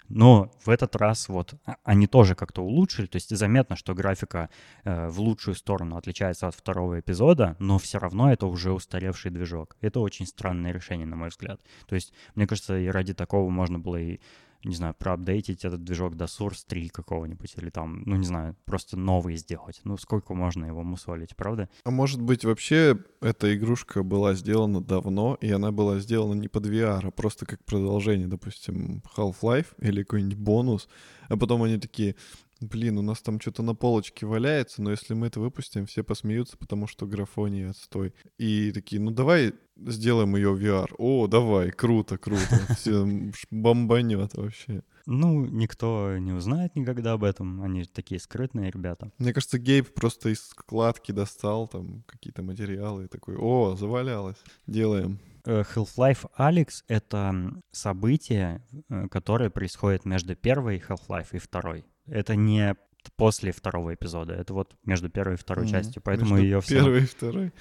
но 0.08 0.50
в 0.64 0.70
этот 0.70 0.96
раз 0.96 1.28
вот 1.28 1.54
а- 1.66 1.76
они 1.84 2.06
тоже 2.06 2.34
как-то 2.34 2.62
улучшили, 2.62 3.06
то 3.06 3.16
есть 3.16 3.36
заметно, 3.36 3.76
что 3.76 3.94
графика 3.94 4.48
э, 4.84 5.08
в 5.08 5.20
лучшую 5.20 5.54
сторону 5.54 5.96
отличается 5.96 6.46
от 6.48 6.54
второго 6.54 7.00
эпизода, 7.00 7.56
но 7.58 7.78
все 7.78 7.98
равно 7.98 8.32
это 8.32 8.46
уже 8.46 8.72
устаревший 8.72 9.30
движок. 9.30 9.76
Это 9.80 10.00
очень 10.00 10.26
странное 10.26 10.72
решение, 10.72 11.06
на 11.06 11.16
мой 11.16 11.28
взгляд. 11.28 11.60
То 11.86 11.94
есть, 11.94 12.12
мне 12.34 12.46
кажется, 12.46 12.78
и 12.78 12.86
ради 12.86 13.12
такого 13.14 13.50
можно 13.50 13.78
было 13.78 13.96
и, 13.96 14.20
не 14.64 14.74
знаю, 14.74 14.94
проапдейтить 14.98 15.64
этот 15.64 15.84
движок 15.84 16.16
до 16.16 16.24
Source 16.24 16.64
3 16.66 16.88
какого-нибудь, 16.88 17.54
или 17.56 17.70
там, 17.70 18.02
ну, 18.06 18.16
не 18.16 18.26
знаю, 18.26 18.56
просто 18.64 18.96
новый 18.96 19.36
сделать. 19.36 19.80
Ну, 19.84 19.96
сколько 19.96 20.34
можно 20.34 20.64
его 20.64 20.82
мусолить, 20.82 21.36
правда? 21.36 21.68
А 21.84 21.90
может 21.90 22.20
быть, 22.20 22.44
вообще 22.44 22.98
эта 23.20 23.54
игрушка 23.56 24.02
была 24.02 24.34
сделана 24.34 24.80
давно, 24.80 25.38
и 25.40 25.50
она 25.50 25.70
была 25.70 25.98
сделана 25.98 26.34
не 26.34 26.48
под 26.48 26.66
VR, 26.66 27.06
а 27.06 27.10
просто 27.10 27.46
как 27.46 27.64
продолжение, 27.64 28.26
допустим, 28.26 29.02
Half-Life 29.16 29.74
или 29.78 30.02
какой-нибудь 30.02 30.38
бонус, 30.38 30.88
а 31.28 31.36
потом 31.36 31.62
они 31.62 31.78
такие, 31.78 32.16
блин, 32.60 32.98
у 32.98 33.02
нас 33.02 33.20
там 33.22 33.40
что-то 33.40 33.62
на 33.62 33.74
полочке 33.74 34.26
валяется, 34.26 34.82
но 34.82 34.90
если 34.90 35.14
мы 35.14 35.28
это 35.28 35.40
выпустим, 35.40 35.86
все 35.86 36.02
посмеются, 36.02 36.56
потому 36.56 36.86
что 36.86 37.06
графоний 37.06 37.68
отстой. 37.68 38.14
И 38.38 38.72
такие, 38.72 39.00
ну 39.00 39.10
давай 39.10 39.54
сделаем 39.76 40.34
ее 40.36 40.54
VR. 40.54 40.90
О, 40.98 41.26
давай, 41.26 41.70
круто, 41.70 42.18
круто. 42.18 42.60
Все 42.76 43.06
бомбанет 43.50 44.34
вообще. 44.34 44.82
Ну, 45.06 45.46
никто 45.46 46.18
не 46.18 46.32
узнает 46.32 46.76
никогда 46.76 47.12
об 47.12 47.24
этом. 47.24 47.62
Они 47.62 47.84
такие 47.84 48.20
скрытные 48.20 48.70
ребята. 48.70 49.10
Мне 49.18 49.32
кажется, 49.32 49.58
Гейб 49.58 49.94
просто 49.94 50.28
из 50.30 50.40
складки 50.40 51.12
достал 51.12 51.66
там 51.68 52.02
какие-то 52.06 52.42
материалы 52.42 53.04
и 53.04 53.08
такой, 53.08 53.36
о, 53.36 53.74
завалялось, 53.76 54.36
делаем. 54.66 55.18
Э, 55.46 55.62
Half-Life 55.62 56.26
Alyx— 56.38 56.84
это 56.88 57.54
событие, 57.72 58.62
э, 58.90 59.08
которое 59.08 59.48
происходит 59.48 60.04
между 60.04 60.36
первой 60.36 60.82
Half-Life 60.86 61.28
и 61.32 61.38
второй. 61.38 61.86
Это 62.08 62.34
не 62.36 62.74
после 63.16 63.52
второго 63.52 63.94
эпизода, 63.94 64.34
это 64.34 64.52
вот 64.52 64.76
между 64.84 65.08
первой 65.08 65.34
и 65.34 65.36
второй 65.36 65.64
Мгм. 65.64 65.72
частью, 65.72 66.02
поэтому 66.02 66.32
Между 66.32 66.44
ее 66.44 66.60
все... 66.60 66.74
Первый 66.76 67.02
и 67.02 67.06
второй. 67.06 67.52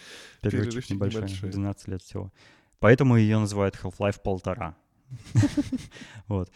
Перерывчик 0.42 0.72
перерывчик 0.72 0.90
небольшой, 0.92 1.22
небольшой. 1.22 1.50
12 1.52 1.88
лет 1.88 2.02
всего. 2.02 2.34
Поэтому 2.80 3.18
ее 3.18 3.40
называют 3.40 3.76
Half-Life 3.82 4.22
полтора. 4.24 4.76
Вот. 6.28 6.52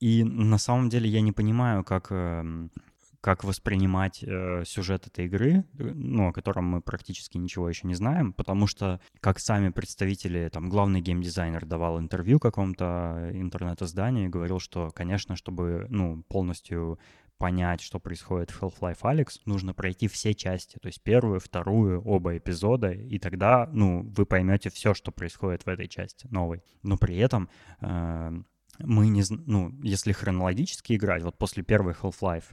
И 0.00 0.24
на 0.24 0.58
самом 0.58 0.88
деле 0.88 1.08
я 1.08 1.20
не 1.20 1.30
понимаю, 1.30 1.84
как, 1.84 2.08
эм, 2.10 2.72
как 3.20 3.44
воспринимать 3.44 4.24
э, 4.24 4.64
сюжет 4.66 5.06
этой 5.06 5.26
игры, 5.26 5.64
э, 5.78 5.92
ну, 5.94 6.28
о 6.28 6.32
котором 6.32 6.64
мы 6.64 6.80
практически 6.80 7.38
ничего 7.38 7.68
еще 7.68 7.86
не 7.86 7.94
знаем, 7.94 8.32
потому 8.32 8.66
что, 8.66 9.00
как 9.20 9.38
сами 9.38 9.68
представители, 9.68 10.50
там, 10.52 10.68
главный 10.68 11.00
геймдизайнер 11.00 11.64
давал 11.64 12.00
интервью 12.00 12.40
какому-то 12.40 13.30
интернет-изданию 13.32 14.24
и 14.26 14.28
говорил, 14.28 14.58
что, 14.58 14.90
конечно, 14.90 15.36
чтобы, 15.36 15.86
ну, 15.88 16.24
полностью 16.28 16.98
понять, 17.42 17.80
что 17.80 17.98
происходит 17.98 18.52
в 18.52 18.62
Half-Life 18.62 19.00
Alyx, 19.02 19.40
нужно 19.46 19.74
пройти 19.74 20.06
все 20.06 20.32
части, 20.32 20.78
то 20.80 20.86
есть 20.86 21.02
первую, 21.02 21.40
вторую, 21.40 22.00
оба 22.00 22.36
эпизода, 22.38 22.92
и 22.92 23.18
тогда, 23.18 23.68
ну, 23.72 24.08
вы 24.16 24.26
поймете 24.26 24.70
все, 24.70 24.94
что 24.94 25.10
происходит 25.10 25.66
в 25.66 25.68
этой 25.68 25.88
части 25.88 26.28
новой. 26.30 26.62
Но 26.84 26.96
при 26.96 27.16
этом 27.16 27.50
э, 27.80 28.30
мы 28.78 29.08
не, 29.08 29.24
ну, 29.28 29.72
если 29.82 30.12
хронологически 30.12 30.92
играть, 30.92 31.24
вот 31.24 31.36
после 31.36 31.64
первой 31.64 31.94
Half-Life 31.94 32.44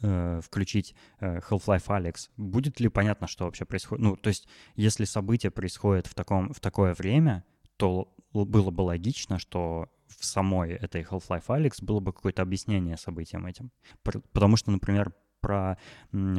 э, 0.00 0.40
включить 0.42 0.94
э, 1.20 1.40
Half-Life 1.50 1.88
Alyx, 1.88 2.30
будет 2.38 2.80
ли 2.80 2.88
понятно, 2.88 3.26
что 3.26 3.44
вообще 3.44 3.66
происходит? 3.66 4.02
Ну, 4.02 4.16
то 4.16 4.28
есть, 4.28 4.48
если 4.76 5.04
события 5.04 5.50
происходят 5.50 6.06
в, 6.06 6.14
таком, 6.14 6.54
в 6.54 6.60
такое 6.60 6.94
время, 6.94 7.44
то 7.76 8.16
было 8.32 8.70
бы 8.70 8.80
логично, 8.80 9.38
что 9.38 9.90
в 10.18 10.24
самой 10.24 10.72
этой 10.72 11.02
Half-Life 11.02 11.46
Alyx 11.46 11.82
было 11.82 12.00
бы 12.00 12.12
какое-то 12.12 12.42
объяснение 12.42 12.96
событиям 12.96 13.46
этим. 13.46 13.70
Потому 14.02 14.56
что, 14.56 14.70
например, 14.70 15.12
про 15.40 15.76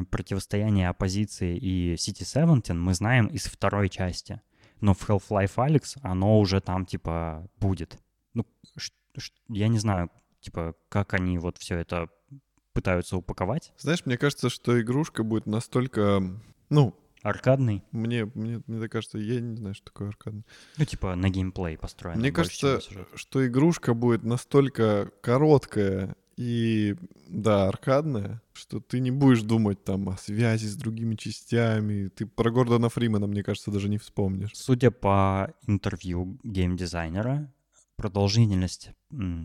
противостояние 0.10 0.90
оппозиции 0.90 1.58
и 1.58 1.96
City 1.96 2.24
17 2.24 2.70
мы 2.72 2.94
знаем 2.94 3.28
из 3.28 3.46
второй 3.46 3.90
части. 3.90 4.42
Но 4.82 4.94
в 4.94 5.10
Half-Life 5.10 5.56
Alyx 5.56 5.98
оно 6.02 6.40
уже 6.40 6.62
там, 6.62 6.86
типа, 6.86 7.48
будет. 7.60 8.00
Ну, 8.34 8.46
я 9.50 9.68
не 9.68 9.80
знаю, 9.80 10.10
типа, 10.40 10.76
как 10.90 11.14
они 11.14 11.38
вот 11.38 11.58
все 11.58 11.78
это 11.78 12.10
пытаются 12.74 13.18
упаковать. 13.18 13.72
Знаешь, 13.78 14.06
мне 14.06 14.18
кажется, 14.18 14.50
что 14.50 14.82
игрушка 14.82 15.24
будет 15.24 15.46
настолько... 15.46 16.22
Ну, 16.70 16.96
Аркадный, 17.24 17.84
мне, 17.92 18.26
мне, 18.36 18.62
мне 18.68 18.80
так 18.82 18.92
кажется, 18.92 19.18
я 19.18 19.40
не 19.40 19.56
знаю, 19.56 19.74
что 19.76 19.86
такое 19.86 20.10
аркадный. 20.10 20.44
ну, 20.78 20.86
типа, 20.86 21.16
на 21.16 21.30
геймплей 21.30 21.78
построен. 21.78 22.20
Мне 22.20 22.34
кажется, 22.34 22.82
что 23.16 23.48
игрушка 23.48 23.94
будет 23.94 24.24
настолько 24.24 25.10
короткая 25.22 26.16
И 26.36 26.96
да, 27.30 27.70
аркадная, 27.70 28.42
что 28.52 28.82
ты 28.82 29.00
не 29.00 29.12
будешь 29.12 29.42
думать 29.42 29.84
там 29.86 30.10
о 30.10 30.18
связи 30.18 30.68
с 30.68 30.76
другими 30.76 31.16
частями. 31.16 32.10
Ты 32.10 32.26
про 32.26 32.52
Гордона 32.52 32.90
Фримена, 32.90 33.26
мне 33.26 33.42
кажется, 33.42 33.72
даже 33.72 33.88
не 33.88 33.98
вспомнишь. 33.98 34.52
Судя 34.54 34.92
по 34.92 35.54
интервью 35.66 36.38
геймдизайнера, 36.44 37.50
продолжительность 37.96 38.92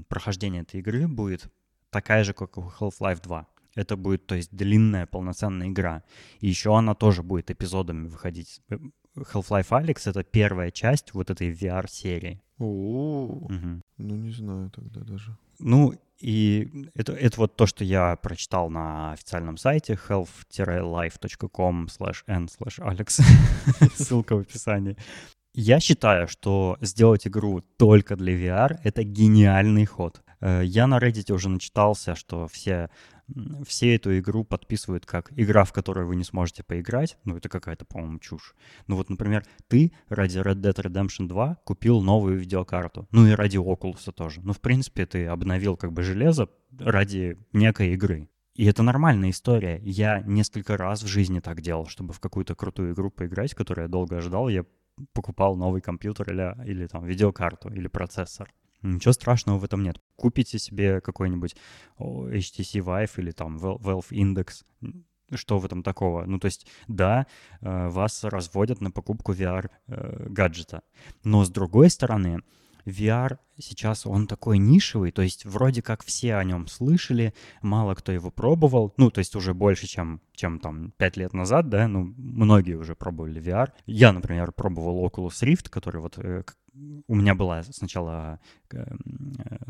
прохождения 0.08 0.62
этой 0.62 0.80
игры 0.80 1.06
будет 1.06 1.46
такая 1.90 2.24
же, 2.24 2.32
как 2.32 2.58
у 2.58 2.72
Half-Life 2.80 3.22
2. 3.22 3.46
Это 3.78 3.96
будет, 3.96 4.26
то 4.26 4.34
есть, 4.34 4.50
длинная 4.50 5.06
полноценная 5.06 5.68
игра. 5.68 6.02
И 6.40 6.48
еще 6.48 6.76
она 6.76 6.94
тоже 6.94 7.22
будет 7.22 7.50
эпизодами 7.50 8.08
выходить. 8.08 8.60
Half-Life 9.16 9.68
Alyx— 9.70 10.02
это 10.10 10.24
первая 10.24 10.70
часть 10.72 11.14
вот 11.14 11.30
этой 11.30 11.52
VR-серии. 11.52 12.40
Мгм. 12.58 13.82
ну 13.98 14.16
не 14.16 14.32
знаю 14.32 14.70
тогда 14.70 15.00
даже. 15.00 15.36
Ну, 15.60 15.94
и 16.18 16.88
это, 16.96 17.12
это 17.12 17.36
вот 17.40 17.54
то, 17.56 17.66
что 17.66 17.84
я 17.84 18.16
прочитал 18.16 18.68
на 18.70 19.12
официальном 19.12 19.56
сайте 19.56 19.96
health-life.com 20.08 21.86
slash 21.86 22.24
n 22.26 22.46
slash 22.46 22.78
alex. 22.80 23.22
Ссылка 23.94 24.34
в 24.36 24.40
описании. 24.40 24.96
Я 25.54 25.78
считаю, 25.80 26.26
что 26.28 26.76
сделать 26.80 27.26
игру 27.26 27.62
только 27.76 28.16
для 28.16 28.34
VR— 28.34 28.78
это 28.84 29.02
гениальный 29.04 29.86
ход. 29.86 30.20
Э, 30.40 30.62
Я 30.64 30.86
на 30.86 30.98
Reddit 30.98 31.32
уже 31.32 31.48
начитался, 31.48 32.14
что 32.14 32.46
все, 32.46 32.90
все 33.66 33.94
эту 33.94 34.18
игру 34.18 34.44
подписывают 34.44 35.06
как 35.06 35.32
игра, 35.36 35.64
в 35.64 35.72
которую 35.72 36.06
вы 36.06 36.16
не 36.16 36.24
сможете 36.24 36.62
поиграть. 36.62 37.18
Ну, 37.24 37.36
это 37.36 37.48
какая-то, 37.48 37.84
по-моему, 37.84 38.18
чушь. 38.18 38.54
Ну 38.86 38.96
вот, 38.96 39.10
например, 39.10 39.44
ты 39.68 39.92
ради 40.08 40.38
Red 40.38 40.60
Dead 40.60 40.74
Redemption 40.74 41.28
2 41.28 41.58
купил 41.64 42.00
новую 42.00 42.38
видеокарту. 42.38 43.06
Ну 43.10 43.26
и 43.26 43.32
ради 43.32 43.56
Oculus 43.56 44.10
тоже. 44.12 44.40
Ну, 44.42 44.52
в 44.52 44.60
принципе, 44.60 45.06
ты 45.06 45.26
обновил 45.26 45.76
как 45.76 45.92
бы 45.92 46.02
железо 46.02 46.48
ради 46.78 47.38
некой 47.52 47.92
игры. 47.94 48.28
И 48.54 48.64
это 48.64 48.82
нормальная 48.82 49.30
история. 49.30 49.80
Я 49.84 50.20
несколько 50.20 50.76
раз 50.76 51.02
в 51.02 51.06
жизни 51.06 51.38
так 51.40 51.60
делал, 51.60 51.86
чтобы 51.86 52.12
в 52.12 52.20
какую-то 52.20 52.54
крутую 52.56 52.92
игру 52.92 53.10
поиграть, 53.10 53.54
которую 53.54 53.84
я 53.84 53.88
долго 53.88 54.16
ожидал, 54.16 54.48
я 54.48 54.64
покупал 55.12 55.56
новый 55.56 55.80
компьютер 55.80 56.32
или, 56.32 56.68
или 56.68 56.86
там 56.86 57.04
видеокарту 57.04 57.68
или 57.68 57.86
процессор. 57.86 58.52
Ничего 58.82 59.12
страшного 59.12 59.58
в 59.58 59.64
этом 59.64 59.82
нет. 59.82 60.00
Купите 60.16 60.58
себе 60.58 61.00
какой-нибудь 61.00 61.56
HTC 61.98 62.80
Vive 62.80 63.10
или 63.16 63.30
там 63.32 63.56
Val- 63.58 63.78
Valve 63.80 64.10
Index. 64.10 64.64
Что 65.34 65.58
в 65.58 65.64
этом 65.66 65.82
такого? 65.82 66.24
Ну, 66.24 66.38
то 66.38 66.46
есть, 66.46 66.66
да, 66.86 67.26
э, 67.60 67.88
вас 67.88 68.24
разводят 68.24 68.80
на 68.80 68.90
покупку 68.90 69.34
VR-гаджета. 69.34 70.82
Но 71.22 71.44
с 71.44 71.50
другой 71.50 71.90
стороны, 71.90 72.40
VR 72.88 73.38
сейчас 73.58 74.06
он 74.06 74.26
такой 74.26 74.58
нишевый, 74.58 75.10
то 75.10 75.22
есть 75.22 75.44
вроде 75.44 75.82
как 75.82 76.04
все 76.04 76.36
о 76.36 76.44
нем 76.44 76.66
слышали, 76.68 77.34
мало 77.62 77.94
кто 77.94 78.12
его 78.12 78.30
пробовал, 78.30 78.94
ну, 78.96 79.10
то 79.10 79.18
есть 79.18 79.34
уже 79.36 79.54
больше, 79.54 79.86
чем, 79.86 80.20
чем 80.32 80.58
там 80.58 80.92
5 80.96 81.16
лет 81.16 81.32
назад, 81.32 81.68
да, 81.68 81.88
ну, 81.88 82.14
многие 82.16 82.74
уже 82.74 82.94
пробовали 82.94 83.42
VR. 83.42 83.72
Я, 83.86 84.12
например, 84.12 84.52
пробовал 84.52 85.04
Oculus 85.06 85.42
Rift, 85.42 85.68
который 85.70 86.00
вот 86.00 86.18
э, 86.18 86.44
у 87.06 87.14
меня 87.14 87.34
была 87.34 87.62
сначала 87.64 88.40
э, 88.70 88.84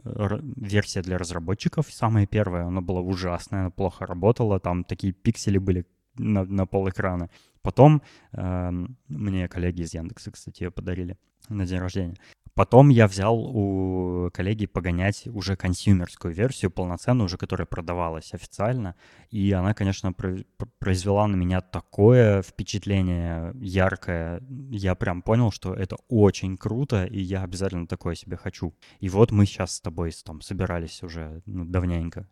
э, 0.05 0.41
версия 0.57 1.03
для 1.03 1.19
разработчиков, 1.19 1.87
самая 1.91 2.27
первая, 2.27 2.67
она 2.67 2.81
была 2.81 3.01
ужасная, 3.01 3.61
она 3.61 3.71
плохо 3.71 4.07
работала, 4.07 4.61
там 4.61 4.85
такие 4.85 5.13
пиксели 5.13 5.59
были 5.59 5.87
на, 6.17 6.45
на 6.45 6.67
пол 6.67 6.89
экрана. 6.89 7.31
Потом 7.63 8.03
эм, 8.33 8.97
мне 9.09 9.49
коллеги 9.49 9.83
из 9.83 9.93
Яндекса, 9.93 10.31
кстати, 10.31 10.63
ее 10.63 10.71
подарили 10.71 11.19
на 11.49 11.67
день 11.67 11.79
рождения. 11.79 12.17
Потом 12.59 12.89
я 12.89 13.07
взял 13.07 13.39
у 13.39 14.31
коллеги 14.33 14.67
погонять 14.67 15.29
уже 15.29 15.55
консюмерскую 15.55 16.35
версию, 16.35 16.73
полноценную, 16.73 17.27
уже 17.27 17.37
которая 17.37 17.67
продавалась 17.67 18.35
официально. 18.35 18.97
И 19.31 19.53
она, 19.53 19.75
конечно, 19.75 20.13
про- 20.13 20.39
пр- 20.57 20.69
произвела 20.81 21.29
на 21.29 21.37
меня 21.37 21.61
такое 21.61 22.43
впечатление 22.43 23.53
яркое. 23.61 24.43
Я 24.71 24.97
прям 24.97 25.23
понял, 25.23 25.53
что 25.53 25.73
это 25.73 25.99
очень 26.09 26.57
круто, 26.57 27.05
и 27.05 27.21
я 27.21 27.45
обязательно 27.45 27.87
такое 27.87 28.17
себе 28.17 28.37
хочу. 28.37 28.75
И 28.99 29.09
вот 29.09 29.31
мы 29.31 29.47
сейчас 29.47 29.77
с 29.77 29.81
тобой 29.81 30.13
там 30.25 30.41
собирались 30.41 31.05
уже 31.05 31.43
ну, 31.47 31.65
давненько 31.65 32.27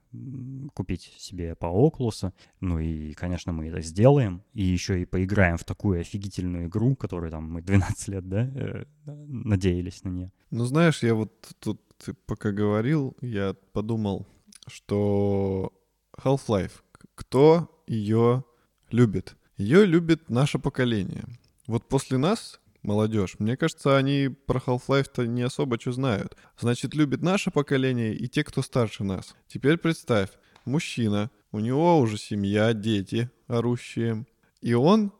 купить 0.74 1.14
себе 1.18 1.54
по 1.54 1.66
Oculus. 1.66 2.32
Ну 2.60 2.80
и, 2.80 3.12
конечно, 3.12 3.52
мы 3.52 3.68
это 3.68 3.80
сделаем. 3.80 4.42
И 4.54 4.64
еще 4.64 5.00
и 5.00 5.04
поиграем 5.04 5.56
в 5.56 5.64
такую 5.64 6.00
офигительную 6.00 6.66
игру, 6.66 6.96
которую 6.96 7.30
там 7.30 7.52
мы 7.52 7.62
12 7.62 8.08
лет, 8.08 8.28
да, 8.28 8.50
э, 8.54 8.84
надеялись 9.04 10.02
на 10.02 10.15
нее. 10.16 10.32
Ну, 10.50 10.64
знаешь, 10.64 11.02
я 11.02 11.14
вот 11.14 11.32
тут 11.60 11.80
пока 12.26 12.52
говорил, 12.52 13.16
я 13.20 13.54
подумал, 13.72 14.26
что 14.66 15.72
Half-Life, 16.18 16.72
кто 17.14 17.82
ее 17.86 18.44
любит? 18.90 19.36
Ее 19.56 19.86
любит 19.86 20.28
наше 20.28 20.58
поколение. 20.58 21.24
Вот 21.66 21.88
после 21.88 22.18
нас, 22.18 22.60
молодежь, 22.82 23.36
мне 23.38 23.56
кажется, 23.56 23.96
они 23.96 24.28
про 24.28 24.58
Half-Life-то 24.58 25.26
не 25.26 25.42
особо 25.42 25.80
что 25.80 25.92
знают. 25.92 26.36
Значит, 26.58 26.94
любит 26.94 27.22
наше 27.22 27.50
поколение 27.50 28.14
и 28.14 28.28
те, 28.28 28.44
кто 28.44 28.62
старше 28.62 29.04
нас. 29.04 29.34
Теперь 29.48 29.78
представь, 29.78 30.30
мужчина, 30.64 31.30
у 31.52 31.58
него 31.58 31.98
уже 31.98 32.18
семья, 32.18 32.72
дети 32.72 33.30
орущие, 33.46 34.26
и 34.60 34.74
он 34.74 35.12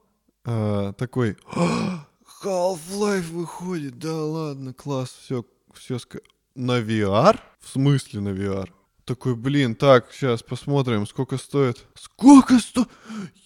э, 0.45 0.93
такой, 0.99 1.37
«А, 1.55 2.06
Half-Life 2.43 3.31
выходит, 3.33 3.99
да 3.99 4.15
ладно, 4.15 4.75
класс, 4.75 5.17
все, 5.23 5.45
все 5.73 5.99
на 6.55 6.81
VR? 6.81 7.41
В 7.61 7.69
смысле 7.69 8.21
на 8.21 8.29
VR? 8.29 8.71
Такой, 9.05 9.37
блин, 9.37 9.75
так, 9.75 10.13
сейчас 10.13 10.43
посмотрим, 10.43 11.07
сколько 11.07 11.37
стоит. 11.37 11.87
Сколько 11.95 12.59
стоит? 12.59 12.89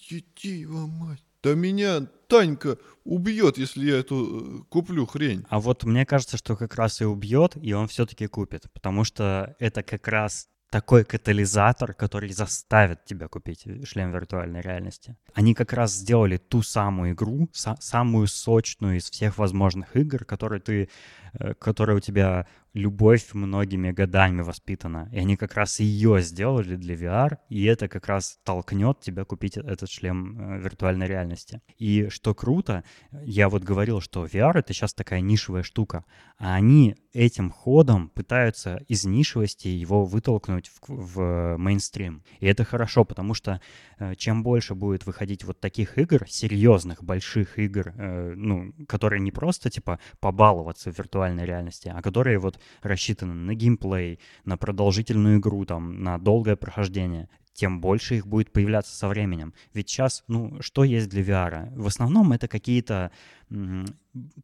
Еди 0.09 0.61
его 0.61 0.87
мать. 0.87 1.23
Да 1.43 1.55
меня 1.55 2.07
Танька 2.29 2.79
убьет, 3.05 3.59
если 3.59 3.87
я 3.91 3.99
эту 3.99 4.61
э, 4.61 4.63
куплю 4.69 5.07
хрень. 5.07 5.45
А 5.49 5.59
вот 5.59 5.85
мне 5.85 6.05
кажется, 6.05 6.37
что 6.37 6.57
как 6.57 6.75
раз 6.75 7.01
и 7.01 7.05
убьет, 7.05 7.57
и 7.61 7.73
он 7.73 7.89
все-таки 7.89 8.27
купит, 8.27 8.71
потому 8.73 9.05
что 9.05 9.57
это 9.59 9.83
как 9.83 10.07
раз 10.07 10.49
такой 10.71 11.05
катализатор, 11.05 11.95
который 11.95 12.31
заставит 12.33 13.05
тебя 13.05 13.29
купить 13.29 13.67
шлем 13.85 14.13
виртуальной 14.13 14.61
реальности. 14.61 15.17
Они 15.35 15.55
как 15.55 15.73
раз 15.73 15.93
сделали 15.93 16.37
ту 16.37 16.63
самую 16.63 17.13
игру, 17.13 17.49
са- 17.53 17.77
самую 17.81 18.29
сочную 18.29 18.97
из 18.97 19.11
всех 19.11 19.39
возможных 19.39 19.97
игр, 19.97 20.25
которые 20.25 20.61
ты, 20.61 20.89
э, 21.35 21.55
которая 21.55 21.97
у 21.97 22.01
тебя 22.01 22.47
любовь 22.73 23.35
многими 23.35 23.91
годами 23.91 24.43
воспитана. 24.43 25.09
И 25.13 25.19
они 25.19 25.37
как 25.37 25.55
раз 25.55 25.81
ее 25.81 26.23
сделали 26.23 26.77
для 26.77 26.95
VR, 26.95 27.39
и 27.49 27.65
это 27.65 27.89
как 27.89 28.07
раз 28.07 28.39
толкнет 28.45 29.01
тебя 29.01 29.25
купить 29.25 29.57
этот 29.57 29.91
шлем 29.91 30.39
э, 30.39 30.61
виртуальной 30.61 31.09
реальности. 31.09 31.63
И 31.79 32.09
что 32.11 32.33
круто, 32.33 32.85
я 33.11 33.49
вот 33.49 33.65
говорил, 33.65 34.01
что 34.01 34.25
VR 34.25 34.59
это 34.59 34.73
сейчас 34.73 34.95
такая 34.95 35.21
нишевая 35.21 35.65
штука, 35.65 36.05
а 36.39 36.55
они 36.55 36.97
этим 37.13 37.51
ходом 37.51 38.09
пытаются 38.09 38.83
из 38.89 39.05
нишевости 39.05 39.69
его 39.69 40.05
вытолкнуть 40.05 40.69
в, 40.69 40.89
в 40.89 41.57
мейнстрим. 41.57 42.23
И 42.39 42.47
это 42.47 42.65
хорошо, 42.65 43.05
потому 43.05 43.35
что 43.35 43.61
э, 43.99 44.15
чем 44.15 44.43
больше 44.43 44.75
будет 44.75 45.07
выходить 45.07 45.45
вот 45.45 45.61
таких 45.61 45.99
игр, 45.99 46.27
серьезных, 46.29 47.03
больших 47.03 47.59
игр, 47.59 47.93
э, 47.97 48.35
ну, 48.37 48.73
которые 48.87 49.21
не 49.21 49.33
просто 49.33 49.71
типа 49.71 49.99
побаловаться 50.21 50.93
в 50.93 50.99
виртуальной 50.99 51.45
реальности, 51.45 51.93
а 51.95 52.01
которые 52.03 52.39
вот 52.39 52.61
рассчитаны 52.83 53.35
на 53.35 53.55
геймплей, 53.55 54.21
на 54.45 54.57
продолжительную 54.57 55.39
игру, 55.39 55.65
там, 55.65 56.03
на 56.03 56.19
долгое 56.19 56.57
прохождение, 56.57 57.29
тем 57.61 57.83
больше 57.83 58.17
их 58.17 58.27
будет 58.27 58.53
появляться 58.53 58.97
со 58.97 59.07
временем. 59.07 59.53
Ведь 59.75 59.91
сейчас, 59.91 60.25
ну, 60.29 60.63
что 60.63 60.83
есть 60.83 61.11
для 61.11 61.23
VR? 61.23 61.71
В 61.77 61.87
основном 61.87 62.33
это 62.33 62.49
какие-то 62.49 63.11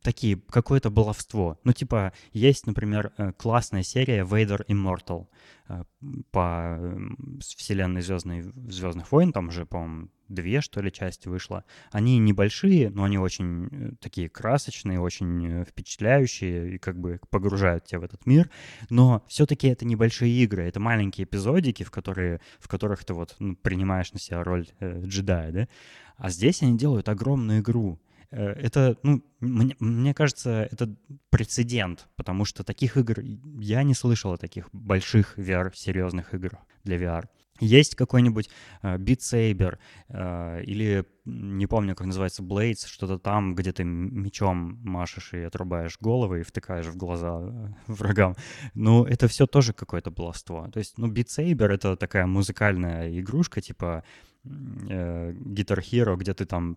такие, 0.02 0.36
какое-то 0.50 0.90
баловство. 0.90 1.58
Ну, 1.64 1.72
типа, 1.72 2.12
есть, 2.32 2.66
например, 2.66 3.12
э, 3.16 3.32
классная 3.32 3.82
серия 3.82 4.22
Vader 4.22 4.66
Immortal 4.66 5.28
э, 5.68 5.84
по 6.30 6.78
вселенной 7.40 8.02
Звездной, 8.02 8.42
Звездных 8.68 9.10
войн, 9.10 9.32
там 9.32 9.48
уже, 9.48 9.64
по-моему, 9.64 10.08
две, 10.28 10.60
что 10.60 10.80
ли, 10.80 10.92
части 10.92 11.28
вышло. 11.28 11.64
Они 11.90 12.18
небольшие, 12.18 12.90
но 12.90 13.04
они 13.04 13.18
очень 13.18 13.68
э, 13.70 13.90
такие 14.00 14.28
красочные, 14.28 15.00
очень 15.00 15.46
э, 15.46 15.64
впечатляющие 15.64 16.74
и 16.74 16.78
как 16.78 16.98
бы 16.98 17.20
погружают 17.30 17.84
тебя 17.84 18.00
в 18.00 18.04
этот 18.04 18.26
мир. 18.26 18.50
Но 18.90 19.24
все-таки 19.28 19.68
это 19.68 19.84
небольшие 19.84 20.32
игры, 20.42 20.62
это 20.64 20.80
маленькие 20.80 21.24
эпизодики, 21.24 21.82
в, 21.82 21.90
которые, 21.90 22.40
в 22.58 22.68
которых 22.68 23.04
ты 23.04 23.14
вот 23.14 23.36
ну, 23.38 23.56
принимаешь 23.56 24.12
на 24.12 24.18
себя 24.18 24.42
роль 24.42 24.66
э, 24.80 25.02
джедая, 25.04 25.52
да? 25.52 25.68
А 26.16 26.30
здесь 26.30 26.62
они 26.62 26.78
делают 26.78 27.08
огромную 27.08 27.60
игру. 27.60 28.00
Э, 28.30 28.52
Это, 28.52 28.96
ну, 29.02 29.22
мне, 29.40 29.76
мне 29.78 30.14
кажется, 30.14 30.68
это 30.70 30.94
прецедент, 31.30 32.08
потому 32.16 32.44
что 32.44 32.64
таких 32.64 32.96
игр 32.96 33.20
я 33.20 33.82
не 33.82 33.94
слышал 33.94 34.32
о 34.32 34.38
таких 34.38 34.68
больших 34.72 35.38
VR, 35.38 35.72
серьезных 35.74 36.34
игр 36.34 36.58
для 36.84 36.96
VR. 36.96 37.28
Есть 37.60 37.94
какой-нибудь 37.94 38.50
э, 38.82 38.96
Beat 38.96 39.18
Saber 39.18 39.78
э, 40.08 40.62
или, 40.64 41.04
не 41.24 41.66
помню, 41.66 41.94
как 41.94 42.06
называется, 42.06 42.42
Blades, 42.42 42.86
что-то 42.86 43.18
там, 43.18 43.54
где 43.54 43.72
ты 43.72 43.84
мечом 43.84 44.78
машешь 44.82 45.32
и 45.32 45.38
отрубаешь 45.38 45.98
головы 46.00 46.40
и 46.40 46.42
втыкаешь 46.42 46.86
в 46.86 46.96
глаза 46.96 47.40
э, 47.40 47.68
врагам. 47.86 48.36
Ну, 48.74 49.04
это 49.04 49.28
все 49.28 49.46
тоже 49.46 49.72
какое-то 49.72 50.10
баловство. 50.10 50.68
То 50.72 50.78
есть, 50.78 50.98
ну, 50.98 51.08
Beat 51.08 51.26
Saber— 51.26 51.66
это 51.72 51.96
такая 51.96 52.26
музыкальная 52.26 53.18
игрушка, 53.18 53.60
типа 53.60 54.04
э, 54.44 55.32
Guitar 55.32 55.80
Hero, 55.80 56.16
где 56.16 56.34
ты 56.34 56.44
там 56.44 56.76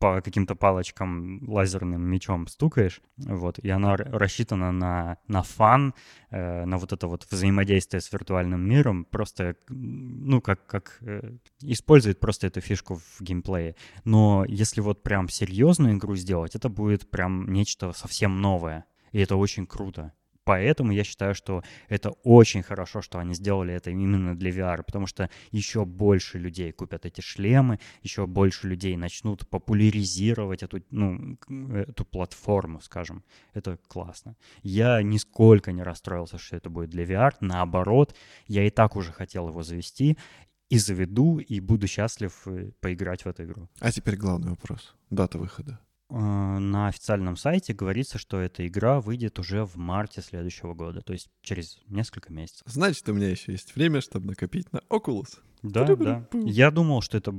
по 0.00 0.22
каким-то 0.22 0.56
палочкам 0.56 1.46
лазерным 1.46 2.02
мечом 2.02 2.48
стукаешь, 2.48 3.02
вот, 3.18 3.58
и 3.58 3.68
она 3.68 3.96
рассчитана 3.96 4.72
на, 4.72 5.18
на 5.28 5.42
фан, 5.42 5.94
э, 6.30 6.64
на 6.64 6.78
вот 6.78 6.94
это 6.94 7.06
вот 7.06 7.26
взаимодействие 7.30 8.00
с 8.00 8.10
виртуальным 8.10 8.66
миром, 8.66 9.04
просто, 9.04 9.56
ну, 9.68 10.40
как, 10.40 10.66
как 10.66 10.96
э, 11.02 11.36
использует 11.60 12.18
просто 12.18 12.46
эту 12.46 12.62
фишку 12.62 12.94
в 12.94 13.20
геймплее. 13.20 13.76
Но 14.04 14.46
если 14.48 14.80
вот 14.80 15.02
прям 15.02 15.28
серьезную 15.28 15.94
игру 15.98 16.16
сделать, 16.16 16.56
это 16.56 16.70
будет 16.70 17.10
прям 17.10 17.52
нечто 17.52 17.92
совсем 17.92 18.40
новое, 18.40 18.86
и 19.12 19.20
это 19.20 19.36
очень 19.36 19.66
круто. 19.66 20.14
Поэтому 20.44 20.92
я 20.92 21.04
считаю, 21.04 21.34
что 21.34 21.62
это 21.88 22.10
очень 22.24 22.62
хорошо, 22.62 23.02
что 23.02 23.18
они 23.18 23.34
сделали 23.34 23.74
это 23.74 23.90
именно 23.90 24.34
для 24.36 24.50
VR, 24.50 24.82
потому 24.82 25.06
что 25.06 25.28
еще 25.50 25.84
больше 25.84 26.38
людей 26.38 26.72
купят 26.72 27.06
эти 27.06 27.20
шлемы, 27.20 27.78
еще 28.02 28.26
больше 28.26 28.68
людей 28.68 28.96
начнут 28.96 29.48
популяризировать 29.48 30.62
эту, 30.62 30.82
ну, 30.90 31.38
эту 31.74 32.04
платформу, 32.04 32.80
скажем. 32.80 33.22
Это 33.54 33.78
классно. 33.88 34.36
Я 34.62 35.02
нисколько 35.02 35.72
не 35.72 35.82
расстроился, 35.82 36.38
что 36.38 36.56
это 36.56 36.70
будет 36.70 36.90
для 36.90 37.04
VR. 37.04 37.32
Наоборот, 37.40 38.16
я 38.46 38.66
и 38.66 38.70
так 38.70 38.96
уже 38.96 39.12
хотел 39.12 39.48
его 39.48 39.62
завести, 39.62 40.16
и 40.70 40.78
заведу, 40.78 41.38
и 41.38 41.60
буду 41.60 41.86
счастлив 41.86 42.32
э, 42.46 42.70
поиграть 42.80 43.24
в 43.24 43.28
эту 43.28 43.42
игру. 43.42 43.68
А 43.80 43.90
теперь 43.90 44.16
главный 44.16 44.50
вопрос. 44.50 44.94
Дата 45.10 45.38
выхода. 45.38 45.80
Э, 46.10 46.58
на 46.58 46.88
официальном 46.88 47.36
сайте 47.36 47.72
говорится, 47.72 48.18
что 48.18 48.40
эта 48.40 48.66
игра 48.66 49.00
выйдет 49.00 49.38
уже 49.38 49.64
в 49.64 49.76
марте 49.76 50.20
следующего 50.22 50.74
года, 50.74 51.02
то 51.02 51.12
есть 51.12 51.30
через 51.42 51.78
несколько 51.86 52.32
месяцев. 52.32 52.62
Значит, 52.66 53.08
у 53.08 53.14
меня 53.14 53.28
еще 53.28 53.52
есть 53.52 53.74
время, 53.76 54.00
чтобы 54.00 54.26
накопить 54.26 54.72
на 54.72 54.78
Oculus. 54.90 55.38
Да, 55.62 55.94
да. 55.96 56.26
Я 56.32 56.70
думал, 56.70 57.02
что 57.02 57.18
это, 57.18 57.32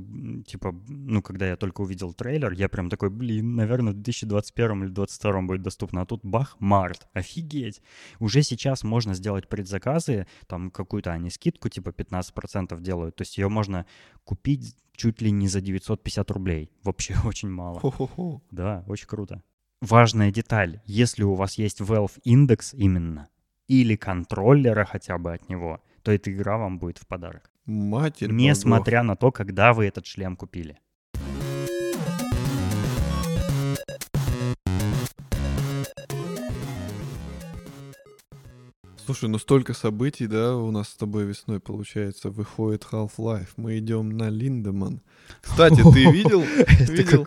типа, 0.46 0.74
ну, 0.88 1.22
когда 1.22 1.48
я 1.48 1.56
только 1.56 1.80
увидел 1.80 2.12
трейлер, 2.12 2.52
я 2.52 2.68
прям 2.68 2.88
такой, 2.88 3.10
блин, 3.10 3.56
наверное, 3.56 3.92
в 3.92 3.96
2021 3.96 4.84
или 4.84 4.90
2022 4.90 5.42
будет 5.42 5.62
доступно, 5.62 6.02
а 6.02 6.06
тут 6.06 6.24
бах, 6.24 6.56
март, 6.58 7.08
офигеть. 7.12 7.82
Уже 8.20 8.42
сейчас 8.42 8.84
можно 8.84 9.14
сделать 9.14 9.48
предзаказы, 9.48 10.26
там 10.46 10.70
какую-то 10.70 11.12
они 11.12 11.30
скидку, 11.30 11.68
типа 11.68 11.90
15% 11.90 12.80
делают, 12.80 13.16
то 13.16 13.22
есть 13.22 13.38
ее 13.38 13.48
можно 13.48 13.86
купить 14.24 14.76
чуть 14.94 15.20
ли 15.20 15.30
не 15.30 15.48
за 15.48 15.60
950 15.60 16.30
рублей. 16.30 16.70
Вообще 16.82 17.16
очень 17.24 17.50
мало. 17.50 17.80
Хо-хо-хо. 17.80 18.42
Да, 18.50 18.84
очень 18.86 19.06
круто. 19.06 19.42
Важная 19.80 20.30
деталь. 20.30 20.80
Если 20.86 21.24
у 21.24 21.34
вас 21.34 21.58
есть 21.58 21.80
Valve 21.80 22.20
Index 22.24 22.68
именно, 22.72 23.28
или 23.66 23.96
контроллера 23.96 24.84
хотя 24.84 25.18
бы 25.18 25.32
от 25.32 25.48
него, 25.48 25.80
то 26.02 26.12
эта 26.12 26.32
игра 26.32 26.58
вам 26.58 26.78
будет 26.78 26.98
в 26.98 27.06
подарок. 27.06 27.51
Матерь 27.64 28.30
Несмотря 28.32 28.98
богов. 28.98 29.08
на 29.08 29.16
то, 29.16 29.32
когда 29.32 29.72
вы 29.72 29.86
этот 29.86 30.06
шлем 30.06 30.36
купили. 30.36 30.80
Слушай, 39.04 39.28
ну 39.28 39.38
столько 39.38 39.74
событий, 39.74 40.26
да, 40.26 40.56
у 40.56 40.70
нас 40.70 40.90
с 40.90 40.94
тобой 40.94 41.24
весной, 41.24 41.58
получается, 41.58 42.30
выходит 42.30 42.86
Half-Life. 42.90 43.48
Мы 43.56 43.78
идем 43.78 44.16
на 44.16 44.28
Линдеман. 44.28 45.02
Кстати, 45.40 45.82
ты 45.82 46.10
видел? 46.12 46.44
видел? 46.78 47.26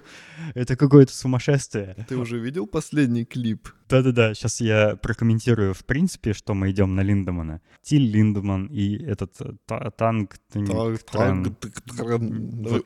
Это 0.54 0.78
какое-то 0.78 1.14
сумасшествие. 1.14 2.06
Ты 2.08 2.18
уже 2.18 2.40
видел 2.40 2.66
последний 2.66 3.26
клип? 3.26 3.70
Да-да-да, 3.90 4.34
сейчас 4.34 4.62
я 4.62 4.96
прокомментирую 4.96 5.74
в 5.74 5.84
принципе, 5.84 6.34
что 6.34 6.54
мы 6.54 6.72
идем 6.72 6.96
на 6.96 7.02
Линдемана. 7.02 7.62
Тиль 7.82 8.10
Линдеман 8.10 8.68
и 8.68 8.96
этот 8.96 9.34
э, 9.42 9.92
танк... 9.98 10.36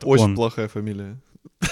Очень 0.04 0.34
плохая 0.34 0.68
фамилия. 0.68 1.20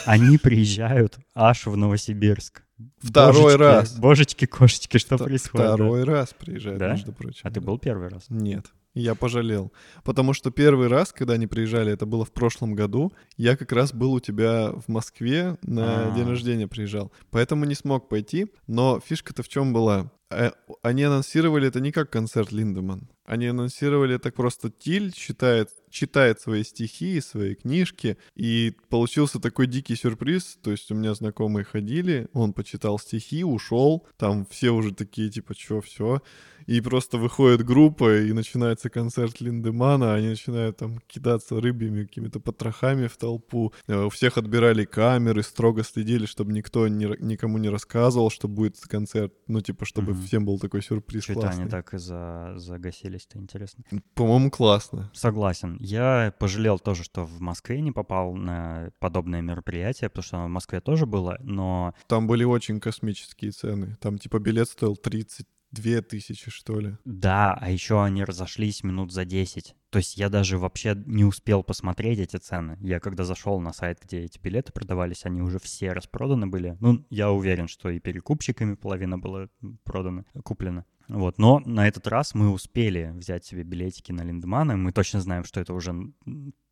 Они 0.05 0.39
приезжают 0.39 1.19
аж 1.35 1.67
в 1.67 1.77
Новосибирск. 1.77 2.63
Второй 2.99 3.43
божечки, 3.43 3.59
раз. 3.61 3.99
Божечки, 3.99 4.45
кошечки, 4.47 4.99
что 4.99 5.19
Т- 5.19 5.25
происходит? 5.25 5.67
Второй 5.67 6.05
да? 6.05 6.13
раз 6.13 6.35
приезжает, 6.39 6.79
да? 6.79 6.93
между 6.93 7.13
прочим. 7.13 7.41
А 7.45 7.51
ты 7.51 7.61
был 7.61 7.79
первый 7.79 8.09
раз? 8.09 8.27
Нет. 8.29 8.67
Я 8.95 9.15
пожалел. 9.15 9.73
Потому 10.05 10.33
что 10.33 10.51
первый 10.51 10.89
раз, 10.89 11.13
когда 11.13 11.35
они 11.35 11.47
приезжали, 11.47 11.93
это 11.93 12.07
было 12.07 12.25
в 12.25 12.33
прошлом 12.33 12.75
году, 12.75 13.13
я 13.37 13.57
как 13.57 13.73
раз 13.73 13.93
был 13.93 14.13
у 14.13 14.21
тебя 14.21 14.71
в 14.73 14.89
Москве 14.89 15.57
на 15.63 16.07
А-а-а. 16.07 16.15
день 16.17 16.29
рождения 16.29 16.67
приезжал. 16.67 17.13
Поэтому 17.31 17.65
не 17.65 17.75
смог 17.75 18.09
пойти. 18.09 18.47
Но 18.67 19.01
фишка-то 19.01 19.43
в 19.43 19.49
чем 19.49 19.73
была? 19.73 20.11
Э, 20.31 20.51
они 20.83 21.05
анонсировали 21.05 21.69
это 21.69 21.81
не 21.81 21.91
как 21.91 22.11
концерт 22.11 22.53
Линдеман. 22.53 23.09
Они 23.25 23.47
анонсировали 23.47 24.17
это 24.17 24.31
просто 24.31 24.71
Тиль 24.71 25.13
читает, 25.13 25.71
читает 25.91 26.41
свои 26.41 26.65
стихи, 26.65 27.21
свои 27.21 27.55
книжки, 27.55 28.19
и 28.35 28.75
получился 28.89 29.41
такой 29.41 29.67
дикий 29.67 29.97
сюрприз. 29.97 30.59
То 30.63 30.71
есть 30.71 30.91
у 30.91 30.95
меня 30.95 31.15
знакомые 31.15 31.65
ходили, 31.65 32.29
он 32.33 32.53
почитал 32.53 32.99
стихи, 32.99 33.45
ушел, 33.45 34.07
там 34.17 34.47
все 34.51 34.71
уже 34.71 34.95
такие 34.95 35.31
типа, 35.31 35.55
чё, 35.55 35.81
все 35.81 36.23
и 36.69 36.83
просто 36.83 37.17
выходит 37.17 37.65
группа, 37.65 38.19
и 38.19 38.33
начинается 38.35 38.91
концерт 38.91 39.41
Линдемана, 39.41 40.15
они 40.15 40.29
начинают 40.29 40.77
там 40.77 40.99
кидаться 41.07 41.59
рыбьями, 41.61 42.05
какими-то 42.05 42.41
потрохами 42.41 43.07
в 43.07 43.17
толпу. 43.17 43.73
Э, 43.87 44.05
у 44.05 44.11
всех 44.11 44.37
отбирали 44.37 44.85
камеры, 44.85 45.43
строго 45.43 45.83
следили, 45.83 46.27
чтобы 46.27 46.53
никто 46.53 46.87
ни, 46.87 47.07
никому 47.25 47.57
не 47.57 47.71
рассказывал, 47.71 48.31
что 48.31 48.49
будет 48.49 48.79
концерт, 48.81 49.33
ну, 49.47 49.63
типа, 49.63 49.87
чтобы 49.87 50.13
mm-hmm. 50.13 50.27
всем 50.27 50.45
был 50.45 50.59
такой 50.59 50.83
сюрприз 50.83 51.25
Что 51.25 51.33
классный. 51.33 51.63
они 51.63 51.71
так 51.71 51.95
и 51.95 51.99
за... 51.99 52.53
загасились-то, 52.57 53.39
интересно. 53.39 53.85
По-моему, 54.13 54.51
классно. 54.51 55.11
Согласен. 55.15 55.79
Я 55.81 56.35
пожалел 56.39 56.79
тоже, 56.79 57.03
что 57.03 57.25
в 57.25 57.41
Москве 57.41 57.81
не 57.81 57.93
попал 57.93 58.35
на 58.35 58.91
подобное 58.99 59.41
мероприятие, 59.41 60.11
потому 60.11 60.23
что 60.23 60.45
в 60.45 60.49
Москве 60.49 60.81
тоже 60.83 61.07
было, 61.07 61.39
но... 61.41 61.95
Там 62.09 62.27
были 62.27 62.45
очень 62.45 62.79
космические 62.79 63.53
цены. 63.53 63.97
Там, 64.03 64.19
типа, 64.19 64.39
билет 64.39 64.69
стоил 64.69 64.95
30 64.95 65.47
Две 65.71 66.01
тысячи, 66.01 66.51
что 66.51 66.81
ли? 66.81 66.97
Да, 67.05 67.55
а 67.61 67.71
еще 67.71 68.03
они 68.03 68.25
разошлись 68.25 68.83
минут 68.83 69.13
за 69.13 69.25
10. 69.25 69.75
То 69.91 69.99
есть 69.99 70.17
я 70.17 70.29
даже 70.29 70.59
вообще 70.59 70.95
не 71.07 71.25
успел 71.25 71.63
посмотреть 71.63 72.19
эти 72.19 72.37
цены. 72.37 72.79
Я 72.81 73.01
когда 73.01 73.25
зашел 73.25 73.61
на 73.61 73.73
сайт, 73.73 73.99
где 74.03 74.21
эти 74.21 74.39
билеты 74.39 74.73
продавались, 74.73 75.25
они 75.25 75.43
уже 75.43 75.59
все 75.59 75.93
распроданы 75.93 76.47
были. 76.47 76.77
Ну, 76.81 77.05
я 77.11 77.31
уверен, 77.31 77.69
что 77.69 77.91
и 77.91 78.01
перекупщиками 78.01 78.75
половина 78.75 79.19
была 79.19 79.49
продана, 79.85 80.25
куплена. 80.43 80.85
Вот, 81.09 81.39
но 81.39 81.61
на 81.61 81.89
этот 81.89 82.07
раз 82.07 82.35
мы 82.35 82.51
успели 82.51 83.13
взять 83.15 83.45
себе 83.45 83.63
билетики 83.63 84.13
на 84.13 84.23
Линдмана. 84.23 84.77
Мы 84.77 84.93
точно 84.93 85.23
знаем, 85.23 85.45
что 85.45 85.61
это 85.61 85.73
уже 85.73 85.95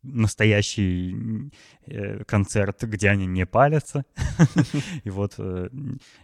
настоящий 0.07 1.51
э, 1.85 2.23
концерт, 2.23 2.83
где 2.83 3.09
они 3.09 3.25
не 3.25 3.45
палятся. 3.45 4.05
И 5.03 5.09
вот 5.09 5.35
э, 5.37 5.69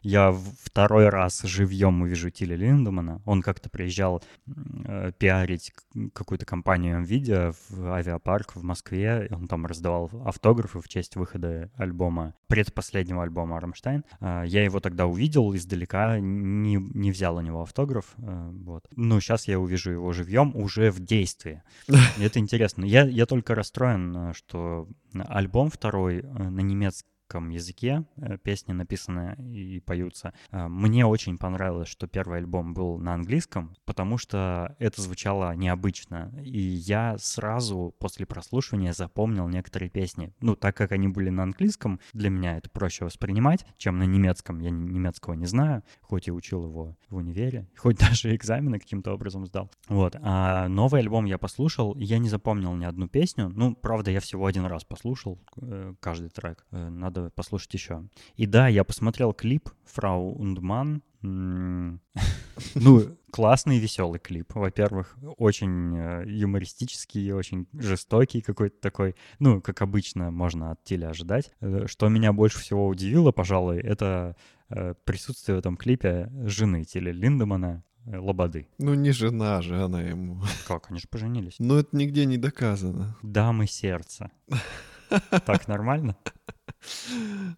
я 0.02 0.32
второй 0.64 1.10
раз 1.10 1.42
живьем 1.44 2.02
увижу 2.02 2.30
Тиля 2.30 2.56
Линдемана. 2.56 3.22
Он 3.26 3.42
как-то 3.42 3.70
приезжал 3.70 4.24
э, 4.48 5.12
пиарить 5.18 5.74
какую-то 6.14 6.46
компанию 6.46 7.02
NVIDIA 7.02 7.56
в 7.70 7.94
авиапарк 7.94 8.56
в 8.56 8.64
Москве. 8.64 9.28
Он 9.32 9.48
там 9.48 9.66
раздавал 9.66 10.10
автографы 10.26 10.80
в 10.80 10.88
честь 10.88 11.16
выхода 11.16 11.70
альбома, 11.76 12.34
предпоследнего 12.48 13.24
альбома 13.24 13.60
«Рамштайн». 13.60 14.04
Я 14.22 14.64
его 14.64 14.80
тогда 14.80 15.06
увидел 15.06 15.56
издалека, 15.56 16.20
не, 16.20 16.76
не 16.76 17.12
взял 17.12 17.36
у 17.36 17.42
него 17.42 17.62
автограф. 17.62 18.14
Вот. 18.18 18.86
Ну, 18.96 19.20
сейчас 19.20 19.48
я 19.48 19.60
увижу 19.60 19.92
его 19.92 20.12
живьем 20.14 20.56
уже 20.56 20.92
в 20.92 21.00
действии. 21.00 21.62
И 21.88 21.94
это 22.24 22.40
интересно. 22.40 22.86
Я, 22.86 23.04
я 23.04 23.26
только 23.26 23.56
расстроен, 23.74 24.16
э, 24.30 24.34
что 24.34 24.88
альбом 25.28 25.70
второй 25.70 26.20
э, 26.20 26.24
на 26.24 26.62
немецком 26.62 27.10
русском 27.34 27.50
языке, 27.50 28.04
э, 28.18 28.38
песни 28.38 28.74
написаны 28.74 29.36
и 29.40 29.80
поются. 29.80 30.34
Э, 30.52 30.68
мне 30.68 31.06
очень 31.06 31.38
понравилось, 31.38 31.88
что 31.88 32.08
первый 32.08 32.40
альбом 32.40 32.74
был 32.74 32.98
на 33.00 33.14
английском, 33.14 33.76
потому 33.86 34.18
что 34.18 34.76
это 34.80 35.02
звучало 35.02 35.56
необычно. 35.56 36.32
И 36.44 36.60
я 36.60 37.18
сразу 37.18 37.94
после 38.00 38.26
прослушивания 38.26 38.94
запомнил 38.94 39.48
некоторые 39.48 39.90
песни. 39.90 40.32
Ну, 40.42 40.56
так 40.56 40.78
как 40.78 40.92
они 40.92 41.08
были 41.08 41.30
на 41.30 41.44
английском, 41.44 42.00
для 42.14 42.30
меня 42.30 42.58
это 42.58 42.70
проще 42.70 43.06
воспринимать, 43.06 43.66
чем 43.78 43.98
на 43.98 44.04
немецком. 44.04 44.60
Я 44.60 44.70
немецкого 44.70 45.34
не 45.34 45.48
знаю, 45.48 45.84
хоть 46.02 46.28
и 46.28 46.32
учил 46.32 46.66
его 46.66 46.96
в 47.10 47.16
универе, 47.16 47.68
хоть 47.78 47.98
даже 47.98 48.36
экзамены 48.36 48.80
каким-то 48.80 49.14
образом 49.14 49.46
сдал. 49.46 49.72
Вот. 49.90 50.16
А 50.22 50.68
новый 50.68 51.02
альбом 51.02 51.26
я 51.26 51.38
послушал, 51.38 51.94
и 51.94 52.04
я 52.04 52.20
не 52.20 52.30
запомнил 52.30 52.76
ни 52.76 52.86
одну 52.86 53.08
песню. 53.08 53.50
Ну, 53.50 53.76
правда, 53.76 54.12
я 54.12 54.20
всего 54.20 54.46
один 54.46 54.66
раз 54.66 54.84
послушал 54.84 55.40
э, 55.62 55.94
каждый 56.00 56.30
трек. 56.30 56.66
Надо 56.72 57.23
послушать 57.32 57.74
еще. 57.74 58.04
И 58.36 58.46
да, 58.46 58.68
я 58.68 58.84
посмотрел 58.84 59.34
клип 59.34 59.70
«Фрау 59.86 60.34
Ундман». 60.36 61.02
Ну, 62.76 63.18
классный 63.32 63.80
веселый 63.80 64.20
клип. 64.20 64.54
Во-первых, 64.54 65.18
очень 65.38 65.98
э, 65.98 66.24
юмористический, 66.28 67.32
очень 67.32 67.68
жестокий 67.74 68.42
какой-то 68.42 68.80
такой. 68.80 69.16
Ну, 69.40 69.62
как 69.62 69.82
обычно 69.82 70.32
можно 70.32 70.72
от 70.72 70.84
Тиля 70.84 71.10
ожидать. 71.10 71.52
Э, 71.62 71.88
что 71.88 72.10
меня 72.10 72.34
больше 72.34 72.60
всего 72.60 72.88
удивило, 72.88 73.32
пожалуй, 73.32 73.80
это 73.80 74.36
э, 74.70 74.94
присутствие 75.04 75.56
в 75.56 75.60
этом 75.60 75.78
клипе 75.78 76.30
жены 76.46 76.84
Тиля 76.84 77.12
Линдемана, 77.12 77.84
э, 78.06 78.18
Лободы. 78.18 78.68
Ну, 78.78 78.94
не 78.94 79.12
жена 79.12 79.62
же 79.62 79.82
она 79.82 80.02
ему. 80.02 80.44
Как, 80.68 80.92
они 80.92 81.00
же 81.00 81.08
поженились. 81.08 81.56
Но 81.58 81.80
это 81.80 81.96
нигде 81.96 82.26
не 82.26 82.38
доказано. 82.38 83.18
Дамы 83.24 83.68
сердца. 83.68 84.32
Так 85.46 85.68
нормально? 85.68 86.18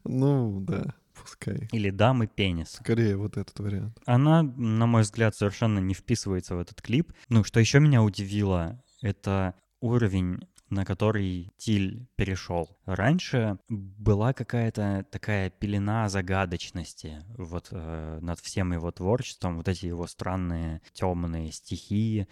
Ну, 0.03 0.59
да, 0.61 0.95
пускай. 1.13 1.67
Или 1.71 1.89
дамы 1.89 2.27
пенис. 2.27 2.71
Скорее 2.71 3.17
вот 3.17 3.37
этот 3.37 3.59
вариант. 3.59 3.97
Она, 4.05 4.43
на 4.43 4.85
мой 4.85 5.01
взгляд, 5.03 5.35
совершенно 5.35 5.79
не 5.79 5.93
вписывается 5.93 6.55
в 6.55 6.59
этот 6.59 6.81
клип. 6.81 7.13
Ну, 7.29 7.43
что 7.43 7.59
еще 7.59 7.79
меня 7.79 8.03
удивило, 8.03 8.81
это 9.01 9.55
уровень 9.81 10.39
на 10.69 10.85
который 10.85 11.51
Тиль 11.57 12.07
перешел. 12.15 12.77
Раньше 12.85 13.59
была 13.69 14.33
какая-то 14.33 15.05
такая 15.11 15.49
пелена 15.49 16.09
загадочности 16.09 17.23
вот 17.37 17.67
э, 17.71 18.19
над 18.21 18.39
всем 18.39 18.73
его 18.73 18.91
творчеством, 18.91 19.57
вот 19.57 19.67
эти 19.67 19.85
его 19.85 20.07
странные 20.07 20.81
темные 20.93 21.51
стихии, 21.51 22.21
э, 22.21 22.25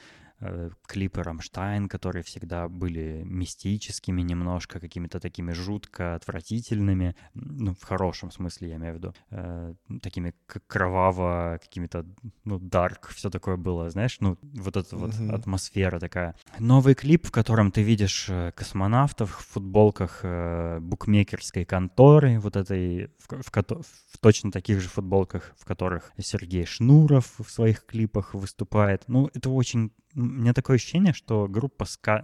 клипы 0.87 1.23
Рамштайн, 1.23 1.87
которые 1.87 2.23
всегда 2.23 2.67
были 2.67 3.23
мистическими 3.25 4.21
немножко, 4.21 4.79
какими-то 4.79 5.19
такими 5.19 5.51
жутко 5.53 6.15
отвратительными, 6.15 7.15
ну, 7.33 7.73
в 7.73 7.83
хорошем 7.83 8.31
смысле, 8.31 8.69
я 8.69 8.75
имею 8.75 8.93
в 8.93 8.97
виду, 8.97 9.13
э, 9.31 9.73
такими 10.01 10.33
кроваво, 10.67 11.59
какими-то, 11.61 12.05
ну, 12.43 12.59
дарк, 12.59 13.09
все 13.09 13.29
такое 13.29 13.57
было, 13.57 13.89
знаешь, 13.89 14.17
ну, 14.19 14.37
вот 14.41 14.77
эта 14.77 14.95
вот 14.97 15.13
Мгм. 15.19 15.33
атмосфера 15.35 15.99
такая. 15.99 16.35
Новый 16.59 16.95
клип, 16.95 17.27
в 17.27 17.31
котором 17.31 17.71
ты 17.71 17.81
видишь 17.83 18.27
э, 18.29 18.51
космонавтов 18.55 19.31
в 19.31 19.45
футболках 19.53 20.19
э, 20.23 20.79
букмекерской 20.79 21.65
конторы, 21.65 22.39
вот 22.39 22.55
этой, 22.55 23.07
в, 23.19 23.41
в 23.41 23.51
кото- 23.51 23.81
в 23.83 24.17
точно 24.19 24.51
таких 24.51 24.79
же 24.81 24.89
футболках, 24.89 25.53
в 25.57 25.65
которых 25.65 26.11
Сергей 26.17 26.65
Шнуров 26.65 27.33
в 27.39 27.49
своих 27.49 27.85
клипах 27.85 28.33
выступает. 28.33 29.03
Ну, 29.07 29.29
это 29.33 29.49
очень... 29.49 29.91
У 30.15 30.21
меня 30.21 30.53
такое 30.53 30.75
ощущение, 30.75 31.13
что 31.13 31.47
группа 31.47 31.85
ска... 31.85 32.23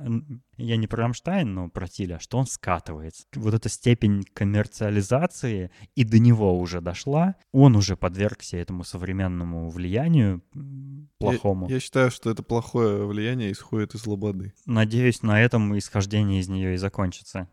Я 0.58 0.78
не 0.78 0.88
про 0.88 1.04
Рамштайн, 1.04 1.54
но 1.54 1.70
про 1.70 1.88
Тиля, 1.88 2.20
что 2.20 2.38
он 2.38 2.46
скатывается. 2.46 3.26
Вот 3.36 3.54
эта 3.54 3.68
степень 3.70 4.24
коммерциализации 4.34 5.72
и 5.96 6.04
до 6.04 6.20
него 6.20 6.58
уже 6.60 6.82
дошла. 6.82 7.36
Он 7.52 7.76
уже 7.76 7.96
подвергся 7.98 8.58
этому 8.58 8.84
современному 8.84 9.70
влиянию 9.70 10.44
м, 10.54 11.10
Я- 11.20 11.28
плохому. 11.28 11.68
Я, 11.70 11.80
считаю, 11.80 12.12
что 12.12 12.30
это 12.30 12.44
плохое 12.44 13.06
влияние 13.08 13.52
исходит 13.52 13.96
из 13.96 14.06
лободы. 14.06 14.54
Надеюсь, 14.66 15.24
на 15.24 15.42
этом 15.42 15.78
исхождение 15.78 16.42
из 16.42 16.48
нее 16.50 16.76
и 16.76 16.78
закончится. 16.78 17.48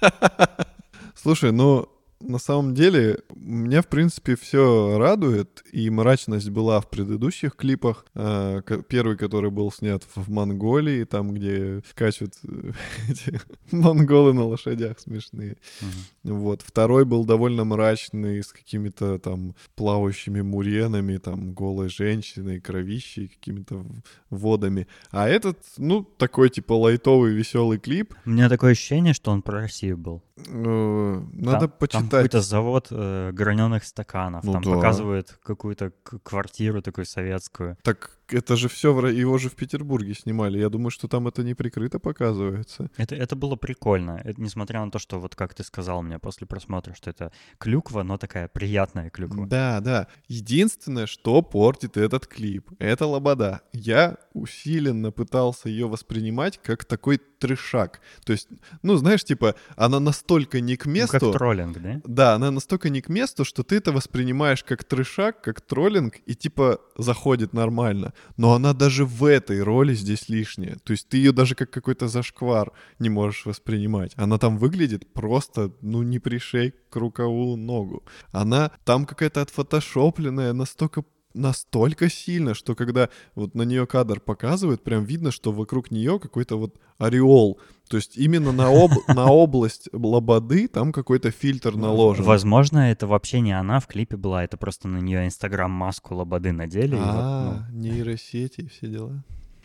Слушай, 1.14 1.52
ну, 1.52 1.88
на 2.22 2.38
самом 2.38 2.74
деле, 2.74 3.18
меня, 3.34 3.82
в 3.82 3.86
принципе, 3.88 4.36
все 4.36 4.96
радует, 4.98 5.62
и 5.72 5.90
мрачность 5.90 6.50
была 6.50 6.80
в 6.80 6.88
предыдущих 6.90 7.56
клипах. 7.56 8.04
Ко- 8.14 8.82
Первый, 8.88 9.16
который 9.16 9.50
был 9.50 9.70
снят 9.72 10.02
в 10.14 10.30
Монголии, 10.30 11.04
там, 11.04 11.32
где 11.34 11.82
скачут 11.90 12.34
э, 12.44 12.72
эти 13.10 13.40
монголы 13.70 14.32
на 14.32 14.44
лошадях 14.46 14.98
смешные. 15.00 15.56
Мгм. 15.80 16.38
Вот. 16.38 16.62
Второй 16.62 17.04
был 17.04 17.24
довольно 17.24 17.64
мрачный, 17.64 18.42
с 18.42 18.52
какими-то 18.52 19.18
там 19.18 19.54
плавающими 19.74 20.40
муренами, 20.40 21.18
там, 21.18 21.52
голой 21.52 21.88
женщиной, 21.88 22.60
кровищей, 22.60 23.28
какими-то 23.28 23.84
водами. 24.30 24.86
А 25.10 25.28
этот, 25.28 25.58
ну, 25.78 26.02
такой, 26.04 26.50
типа, 26.50 26.72
лайтовый, 26.74 27.32
веселый 27.34 27.78
клип. 27.78 28.14
У 28.26 28.30
меня 28.30 28.48
такое 28.48 28.72
ощущение, 28.72 29.14
что 29.14 29.30
он 29.30 29.42
про 29.42 29.60
Россию 29.60 29.98
был. 29.98 30.22
Э, 30.48 31.22
Надо 31.32 31.68
Там- 31.68 31.70
Там 32.02 32.08
почитать. 32.12 32.30
какой-то 32.30 32.40
завод 32.40 32.88
э, 32.90 33.30
граненых 33.32 33.84
стаканов. 33.84 34.44
Ну 34.44 34.52
там 34.52 34.62
да. 34.62 34.70
показывают 34.74 35.38
какую-то 35.42 35.92
квартиру 36.22 36.82
такую 36.82 37.04
советскую. 37.04 37.76
Так 37.82 38.10
это 38.28 38.56
же 38.56 38.68
все, 38.68 38.88
его 39.08 39.38
же 39.38 39.48
в 39.48 39.54
Петербурге 39.54 40.14
снимали. 40.14 40.58
Я 40.58 40.68
думаю, 40.68 40.90
что 40.90 41.08
там 41.08 41.28
это 41.28 41.42
не 41.42 41.54
прикрыто 41.54 41.98
показывается. 41.98 42.90
Это, 42.96 43.14
это 43.14 43.36
было 43.36 43.56
прикольно. 43.56 44.20
Это, 44.24 44.40
несмотря 44.40 44.84
на 44.84 44.90
то, 44.90 44.98
что 44.98 45.20
вот 45.20 45.34
как 45.34 45.54
ты 45.54 45.64
сказал 45.64 46.02
мне 46.02 46.18
после 46.18 46.46
просмотра, 46.46 46.94
что 46.94 47.10
это 47.10 47.32
клюква, 47.58 48.02
но 48.02 48.18
такая 48.18 48.48
приятная 48.48 49.10
клюква. 49.10 49.46
Да, 49.46 49.80
да. 49.80 50.06
Единственное, 50.28 51.06
что 51.06 51.42
портит 51.42 51.96
этот 51.96 52.26
клип, 52.26 52.70
это 52.78 53.06
лобода. 53.06 53.62
Я 53.72 54.16
усиленно 54.32 55.10
пытался 55.12 55.68
ее 55.68 55.88
воспринимать 55.88 56.58
как 56.62 56.84
такой 56.84 57.18
трешак. 57.18 58.00
То 58.24 58.32
есть, 58.32 58.48
ну, 58.82 58.96
знаешь, 58.96 59.24
типа, 59.24 59.56
она 59.76 59.98
настолько 60.00 60.60
не 60.60 60.76
к 60.76 60.86
Ну, 60.86 60.92
месту. 60.92 61.18
как 61.18 61.32
троллинг, 61.32 61.78
да? 61.80 62.00
Да, 62.04 62.34
она 62.34 62.50
настолько 62.50 62.88
не 62.88 63.00
к 63.00 63.08
месту, 63.08 63.44
что 63.44 63.62
ты 63.64 63.76
это 63.76 63.92
воспринимаешь 63.92 64.62
как 64.62 64.84
трешак, 64.84 65.42
как 65.42 65.60
троллинг, 65.60 66.14
и 66.24 66.34
типа 66.34 66.80
заходит 66.96 67.52
нормально. 67.52 68.11
Но 68.36 68.54
она 68.54 68.72
даже 68.72 69.04
в 69.04 69.24
этой 69.24 69.62
роли 69.62 69.94
здесь 69.94 70.28
лишняя. 70.28 70.76
То 70.84 70.92
есть 70.92 71.08
ты 71.08 71.16
ее 71.16 71.32
даже 71.32 71.54
как 71.54 71.70
какой-то 71.70 72.08
зашквар 72.08 72.72
не 72.98 73.08
можешь 73.08 73.46
воспринимать. 73.46 74.12
Она 74.16 74.38
там 74.38 74.58
выглядит 74.58 75.12
просто, 75.12 75.72
ну, 75.80 76.02
не 76.02 76.18
пришей 76.18 76.74
к 76.90 76.96
рукаву 76.96 77.56
ногу. 77.56 78.04
Она 78.30 78.70
там 78.84 79.06
какая-то 79.06 79.42
отфотошопленная, 79.42 80.52
настолько 80.52 81.04
настолько 81.34 82.08
сильно, 82.10 82.54
что 82.54 82.74
когда 82.74 83.08
вот 83.34 83.54
на 83.54 83.62
нее 83.62 83.86
кадр 83.86 84.20
показывают, 84.20 84.82
прям 84.82 85.04
видно, 85.04 85.30
что 85.30 85.52
вокруг 85.52 85.90
нее 85.90 86.18
какой-то 86.18 86.56
вот 86.58 86.76
ореол. 86.98 87.58
То 87.88 87.96
есть 87.96 88.16
именно 88.16 88.52
на, 88.52 88.68
об- 88.68 88.92
на 89.08 89.30
область 89.30 89.88
лободы 89.92 90.68
там 90.68 90.92
какой-то 90.92 91.30
фильтр 91.30 91.76
наложен. 91.76 92.24
Возможно, 92.24 92.90
это 92.90 93.06
вообще 93.06 93.40
не 93.40 93.52
она 93.52 93.80
в 93.80 93.86
клипе 93.86 94.16
была, 94.16 94.44
это 94.44 94.56
просто 94.56 94.88
на 94.88 94.98
нее 94.98 95.26
инстаграм-маску 95.26 96.14
лободы 96.14 96.52
надели. 96.52 96.96
и 96.96 96.98
вот, 96.98 97.04
А, 97.04 97.66
нейросети 97.70 98.62
и 98.62 98.68
все 98.68 98.86
дела. 98.88 99.22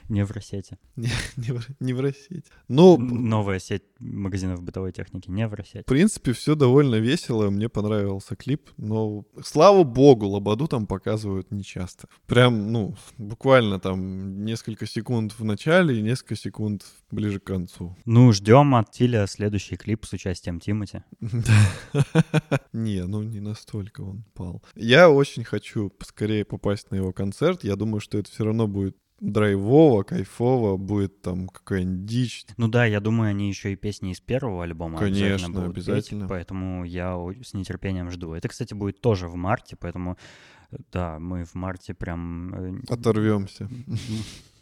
Невросети. 0.09 0.77
Невро- 0.95 1.75
Невросеть. 1.79 2.45
Ну, 2.67 2.97
Новая 2.97 3.59
сеть 3.59 3.83
магазинов 3.99 4.61
бытовой 4.63 4.91
техники. 4.91 5.29
в 5.29 5.33
Невросеть. 5.33 5.85
принципе, 5.85 6.33
все 6.33 6.55
довольно 6.55 6.95
весело. 6.95 7.49
Мне 7.49 7.69
понравился 7.69 8.35
клип. 8.35 8.69
Но, 8.77 9.25
слава 9.43 9.83
богу, 9.83 10.27
Лободу 10.27 10.67
там 10.67 10.87
показывают 10.87 11.51
нечасто. 11.51 12.07
Прям, 12.25 12.71
ну, 12.71 12.95
буквально 13.17 13.79
там 13.79 14.43
несколько 14.45 14.85
секунд 14.85 15.33
в 15.37 15.43
начале 15.43 15.97
и 15.97 16.01
несколько 16.01 16.35
секунд 16.35 16.85
ближе 17.11 17.39
к 17.39 17.43
концу. 17.45 17.95
Ну, 18.05 18.31
ждем 18.31 18.75
от 18.75 18.91
Тиля 18.91 19.25
следующий 19.27 19.75
клип 19.77 20.05
с 20.05 20.13
участием 20.13 20.59
Тимати. 20.59 21.03
Не, 22.73 23.03
ну 23.05 23.23
не 23.23 23.39
настолько 23.39 24.01
он 24.01 24.23
пал. 24.33 24.63
Я 24.75 25.09
очень 25.09 25.43
хочу 25.43 25.89
поскорее 25.89 26.45
попасть 26.45 26.91
на 26.91 26.95
его 26.95 27.11
концерт. 27.13 27.63
Я 27.63 27.75
думаю, 27.75 27.99
что 27.99 28.17
это 28.17 28.29
все 28.31 28.45
равно 28.45 28.67
будет 28.67 28.95
драйвово, 29.19 30.03
кайфово, 30.03 30.77
будет 30.77 31.21
там 31.21 31.47
какая-нибудь 31.47 32.05
дичь. 32.05 32.45
Ну 32.57 32.67
да, 32.67 32.85
я 32.85 32.99
думаю, 32.99 33.29
они 33.31 33.49
еще 33.49 33.73
и 33.73 33.75
песни 33.75 34.11
из 34.11 34.19
первого 34.19 34.63
альбома 34.63 34.99
Конечно, 34.99 35.25
обязательно 35.25 35.59
будут 35.59 35.75
петь, 35.75 35.87
обязательно. 35.87 36.27
поэтому 36.27 36.83
я 36.83 37.17
с 37.43 37.53
нетерпением 37.53 38.11
жду. 38.11 38.33
Это, 38.33 38.47
кстати, 38.47 38.73
будет 38.73 39.01
тоже 39.01 39.27
в 39.27 39.35
марте, 39.35 39.75
поэтому 39.75 40.17
э, 40.71 40.77
да, 40.91 41.19
мы 41.19 41.45
в 41.45 41.55
марте 41.55 41.93
прям 41.93 42.53
э, 42.53 42.81
Оторвемся. 42.89 43.69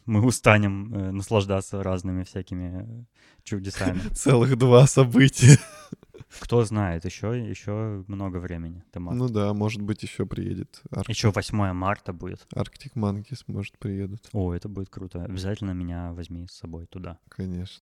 Мы 0.05 0.25
устанем 0.25 0.93
э, 0.93 1.11
наслаждаться 1.11 1.81
разными 1.83 2.23
всякими 2.23 2.83
э, 2.83 3.03
чудесами. 3.43 3.99
Целых 4.13 4.57
два 4.57 4.87
события. 4.87 5.57
Кто 6.39 6.65
знает, 6.65 7.05
еще 7.05 7.27
еще 7.49 8.03
много 8.07 8.37
времени. 8.37 8.83
Ну 8.95 9.29
да, 9.29 9.53
может 9.53 9.81
быть, 9.81 10.03
еще 10.03 10.25
приедет. 10.25 10.81
Ар- 10.91 11.05
Еще 11.07 11.31
8 11.31 11.71
марта 11.73 12.11
будет. 12.13 12.45
Arctic 12.53 12.93
Monkeys, 12.95 13.43
может, 13.47 13.77
приедут. 13.77 14.27
О, 14.33 14.53
это 14.53 14.67
будет 14.67 14.89
круто. 14.89 15.23
Обязательно 15.23 15.71
меня 15.71 16.11
возьми 16.13 16.45
с 16.47 16.57
собой 16.57 16.87
туда. 16.87 17.19
Конечно. 17.29 17.81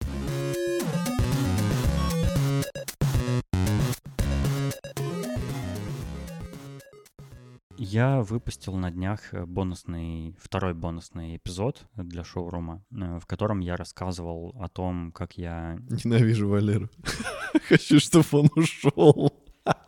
Я 7.87 8.21
выпустил 8.21 8.75
на 8.75 8.89
днях 8.89 9.31
э, 9.31 9.45
бонусный, 9.45 10.35
второй 10.39 10.73
бонусный 10.73 11.37
эпизод 11.37 11.85
для 11.93 12.23
шоурума, 12.23 12.83
э, 12.91 13.19
в 13.19 13.27
котором 13.27 13.59
я 13.59 13.77
рассказывал 13.77 14.55
о 14.59 14.67
том, 14.69 15.11
как 15.11 15.37
я... 15.37 15.77
Ненавижу 16.03 16.49
Валеру. 16.49 16.89
Хочу, 17.67 17.99
чтобы 17.99 18.27
он 18.31 18.49
ушел. 18.55 19.31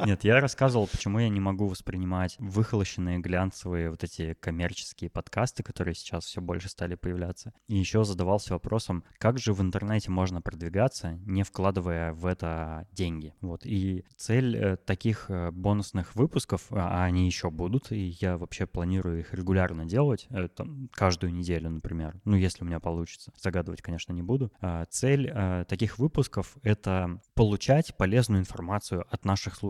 Нет, 0.06 0.24
я 0.24 0.40
рассказывал, 0.40 0.88
почему 0.88 1.20
я 1.20 1.30
не 1.30 1.40
могу 1.40 1.68
воспринимать 1.68 2.36
выхолощенные 2.40 3.20
глянцевые 3.20 3.90
вот 3.90 4.04
эти 4.04 4.34
коммерческие 4.36 5.10
подкасты, 5.10 5.64
которые 5.64 5.96
сейчас 5.96 6.26
все 6.26 6.42
больше 6.42 6.70
стали 6.70 6.96
появляться. 6.96 7.54
И 7.68 7.78
еще 7.78 8.04
задавался 8.04 8.54
вопросом, 8.54 9.04
как 9.18 9.38
же 9.38 9.54
в 9.54 9.62
интернете 9.62 10.12
можно 10.12 10.42
продвигаться, 10.42 11.20
не 11.26 11.44
вкладывая 11.44 12.14
в 12.14 12.26
это 12.26 12.88
деньги. 12.92 13.34
Вот. 13.42 13.66
И 13.66 14.06
цель 14.16 14.56
э, 14.56 14.78
таких 14.78 15.26
э, 15.30 15.52
бонусных 15.52 16.16
выпусков, 16.16 16.68
а 16.72 17.04
они 17.04 17.26
еще 17.26 17.50
будут, 17.50 17.92
и 17.92 18.16
я 18.20 18.38
вообще 18.38 18.66
планирую 18.66 19.20
их 19.20 19.34
регулярно 19.34 19.86
делать, 19.86 20.28
э, 20.30 20.48
там, 20.48 20.90
каждую 20.94 21.34
неделю, 21.34 21.70
например. 21.70 22.20
Ну, 22.26 22.36
если 22.36 22.64
у 22.64 22.68
меня 22.68 22.80
получится. 22.80 23.32
Загадывать, 23.38 23.82
конечно, 23.82 24.14
не 24.14 24.22
буду. 24.22 24.52
А 24.62 24.86
цель 24.86 25.34
таких 25.68 26.00
выпусков— 26.00 26.56
это 26.64 27.20
получать 27.34 27.96
полезную 27.98 28.42
информацию 28.42 29.06
от 29.10 29.26
наших 29.26 29.56
слушателей. 29.56 29.67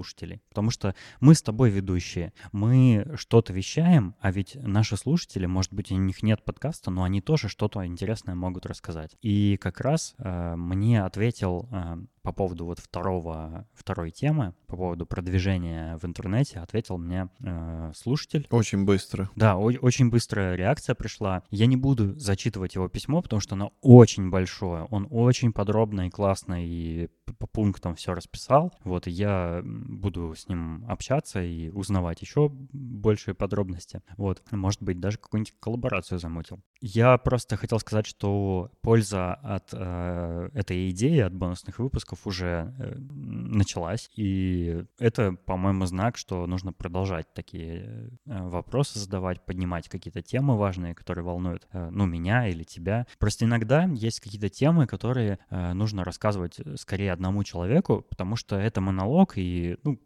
Потому 0.50 0.70
что 0.70 0.96
мы 1.20 1.36
с 1.36 1.42
тобой 1.42 1.70
ведущие, 1.70 2.34
мы 2.52 3.06
что-то 3.16 3.54
вещаем, 3.54 4.16
а 4.20 4.32
ведь 4.32 4.56
наши 4.56 4.98
слушатели, 4.98 5.46
может 5.46 5.74
быть, 5.74 5.92
у 5.92 5.96
них 5.96 6.24
нет 6.24 6.44
подкаста, 6.44 6.92
но 6.92 7.04
они 7.04 7.22
тоже 7.22 7.50
что-то 7.50 7.86
интересное 7.86 8.36
могут 8.36 8.66
рассказать. 8.66 9.16
И 9.22 9.58
как 9.58 9.82
раз 9.82 10.16
э, 10.18 10.56
мне 10.56 11.04
ответил 11.04 11.68
э, 11.72 11.98
по 12.28 12.34
поводу 12.34 12.66
вот 12.66 12.80
второго, 12.80 13.66
второй 13.74 14.12
темы, 14.12 14.54
по 14.68 14.76
поводу 14.76 15.06
продвижения 15.06 15.98
в 15.98 16.04
интернете, 16.04 16.60
ответил 16.60 16.98
мне 16.98 17.30
э, 17.40 17.94
слушатель. 17.96 18.46
Очень 18.50 18.84
быстро. 18.84 19.30
Да, 19.38 19.56
о- 19.56 19.72
очень 19.80 20.10
быстрая 20.10 20.56
реакция 20.56 20.94
пришла. 20.94 21.44
Я 21.52 21.68
не 21.68 21.78
буду 21.78 22.20
зачитывать 22.20 22.76
его 22.76 22.90
письмо, 22.90 23.22
потому 23.22 23.40
что 23.40 23.56
оно 23.56 23.72
очень 23.80 24.30
большое. 24.30 24.84
Он 24.92 25.08
очень 25.10 25.54
подробно 25.54 26.08
и 26.08 26.10
классно 26.10 26.66
и 26.66 27.08
по 27.40 27.48
пунктам 27.48 27.96
все 27.96 28.14
расписал. 28.14 28.74
Вот, 28.84 29.08
и 29.08 29.12
я 29.12 29.62
буду 29.64 30.36
с 30.36 30.50
ним 30.50 30.84
общаться 30.90 31.42
и 31.42 31.70
узнавать 31.70 32.22
еще 32.22 32.50
большие 32.52 33.36
подробности. 33.36 34.02
Вот, 34.18 34.44
может 34.52 34.82
быть, 34.84 35.00
даже 35.00 35.18
какую-нибудь 35.18 35.54
коллаборацию 35.62 36.20
замутил. 36.20 36.60
Я 36.82 37.18
просто 37.18 37.56
хотел 37.58 37.80
сказать, 37.80 38.06
что 38.06 38.70
польза 38.82 39.34
от 39.34 39.70
э, 39.72 40.50
этой 40.54 40.90
идеи, 40.90 41.20
от 41.20 41.34
бонусных 41.34 41.80
выпусков 41.80 42.17
выпусков 42.18 42.28
уже 42.28 42.74
э, 42.80 42.96
началась, 42.98 44.10
и 44.16 44.84
это, 45.00 45.34
по-моему, 45.46 45.86
знак, 45.86 46.18
что 46.18 46.46
нужно 46.48 46.74
продолжать 46.74 47.34
такие 47.34 48.10
э, 48.26 48.48
вопросы 48.48 49.00
задавать, 49.00 49.46
поднимать 49.46 49.90
какие-то 49.90 50.22
темы 50.22 50.58
важные, 50.58 50.96
которые 50.96 51.24
волнуют, 51.24 51.68
э, 51.72 51.90
ну, 51.92 52.06
меня 52.06 52.48
или 52.48 52.64
тебя. 52.64 53.06
Просто 53.20 53.46
иногда 53.46 53.84
есть 53.84 54.20
какие-то 54.20 54.50
темы, 54.50 54.88
которые 54.88 55.40
нужно 55.50 56.04
рассказывать 56.04 56.60
скорее 56.76 57.12
одному 57.12 57.44
человеку, 57.44 58.06
потому 58.10 58.36
что 58.36 58.56
это 58.56 58.82
монолог, 58.82 59.34
и, 59.38 59.78
ну, 59.84 60.00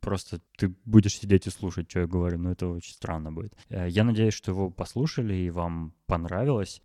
просто 0.00 0.40
ты 0.56 0.74
будешь 0.84 1.18
сидеть 1.18 1.46
и 1.46 1.50
слушать, 1.50 1.90
что 1.90 2.00
я 2.00 2.06
говорю, 2.06 2.38
но 2.38 2.52
это 2.52 2.68
очень 2.68 2.94
странно 2.94 3.32
будет. 3.32 3.56
Я 3.68 4.04
надеюсь, 4.04 4.34
что 4.34 4.52
его 4.52 4.70
послушали, 4.70 5.34
и 5.34 5.50
вам 5.50 5.94
понравилось, 6.06 6.82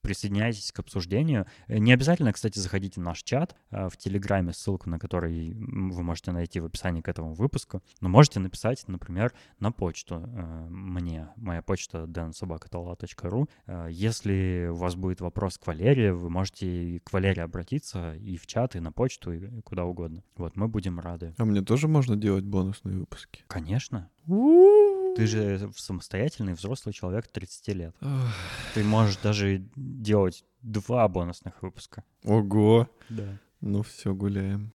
присоединяйтесь 0.00 0.72
к 0.72 0.78
обсуждению. 0.80 1.46
Не 1.68 1.92
обязательно, 1.92 2.32
кстати, 2.32 2.58
заходите 2.58 3.00
в 3.00 3.04
наш 3.04 3.22
чат 3.22 3.54
в 3.70 3.96
Телеграме, 3.98 4.52
ссылку 4.52 4.88
на 4.88 4.98
который 4.98 5.52
вы 5.54 6.02
можете 6.02 6.32
найти 6.32 6.60
в 6.60 6.64
описании 6.64 7.00
к 7.00 7.08
этому 7.08 7.34
выпуску. 7.34 7.82
Но 8.00 8.08
можете 8.08 8.40
написать, 8.40 8.86
например, 8.88 9.32
на 9.60 9.72
почту 9.72 10.22
э, 10.26 10.66
мне. 10.68 11.28
Моя 11.36 11.62
почта 11.62 12.04
dansobakatola.ru. 12.04 13.48
Э, 13.66 13.88
если 13.90 14.68
у 14.70 14.76
вас 14.76 14.94
будет 14.94 15.20
вопрос 15.20 15.58
к 15.58 15.66
Валерии, 15.66 16.10
вы 16.10 16.30
можете 16.30 17.00
к 17.04 17.12
Валерии 17.12 17.40
обратиться 17.40 18.14
и 18.14 18.36
в 18.36 18.46
чат, 18.46 18.76
и 18.76 18.80
на 18.80 18.92
почту, 18.92 19.32
и 19.32 19.60
куда 19.62 19.84
угодно. 19.84 20.22
Вот, 20.36 20.56
мы 20.56 20.68
будем 20.68 21.00
рады. 21.00 21.34
А 21.38 21.44
мне 21.44 21.62
тоже 21.62 21.88
можно 21.88 22.16
делать 22.16 22.44
бонусные 22.44 22.98
выпуски? 22.98 23.44
Конечно. 23.46 24.10
Ты 24.26 25.26
же 25.26 25.70
самостоятельный 25.76 26.54
взрослый 26.54 26.92
человек 26.92 27.26
30 27.26 27.68
лет. 27.74 27.96
Ты 28.74 28.84
можешь 28.84 29.16
даже 29.16 29.64
делать 29.74 30.44
два 30.62 31.08
бонусных 31.08 31.62
выпуска. 31.62 32.04
Ого. 32.24 32.88
Да. 33.08 33.38
Ну 33.60 33.82
все, 33.82 34.14
гуляем. 34.14 34.72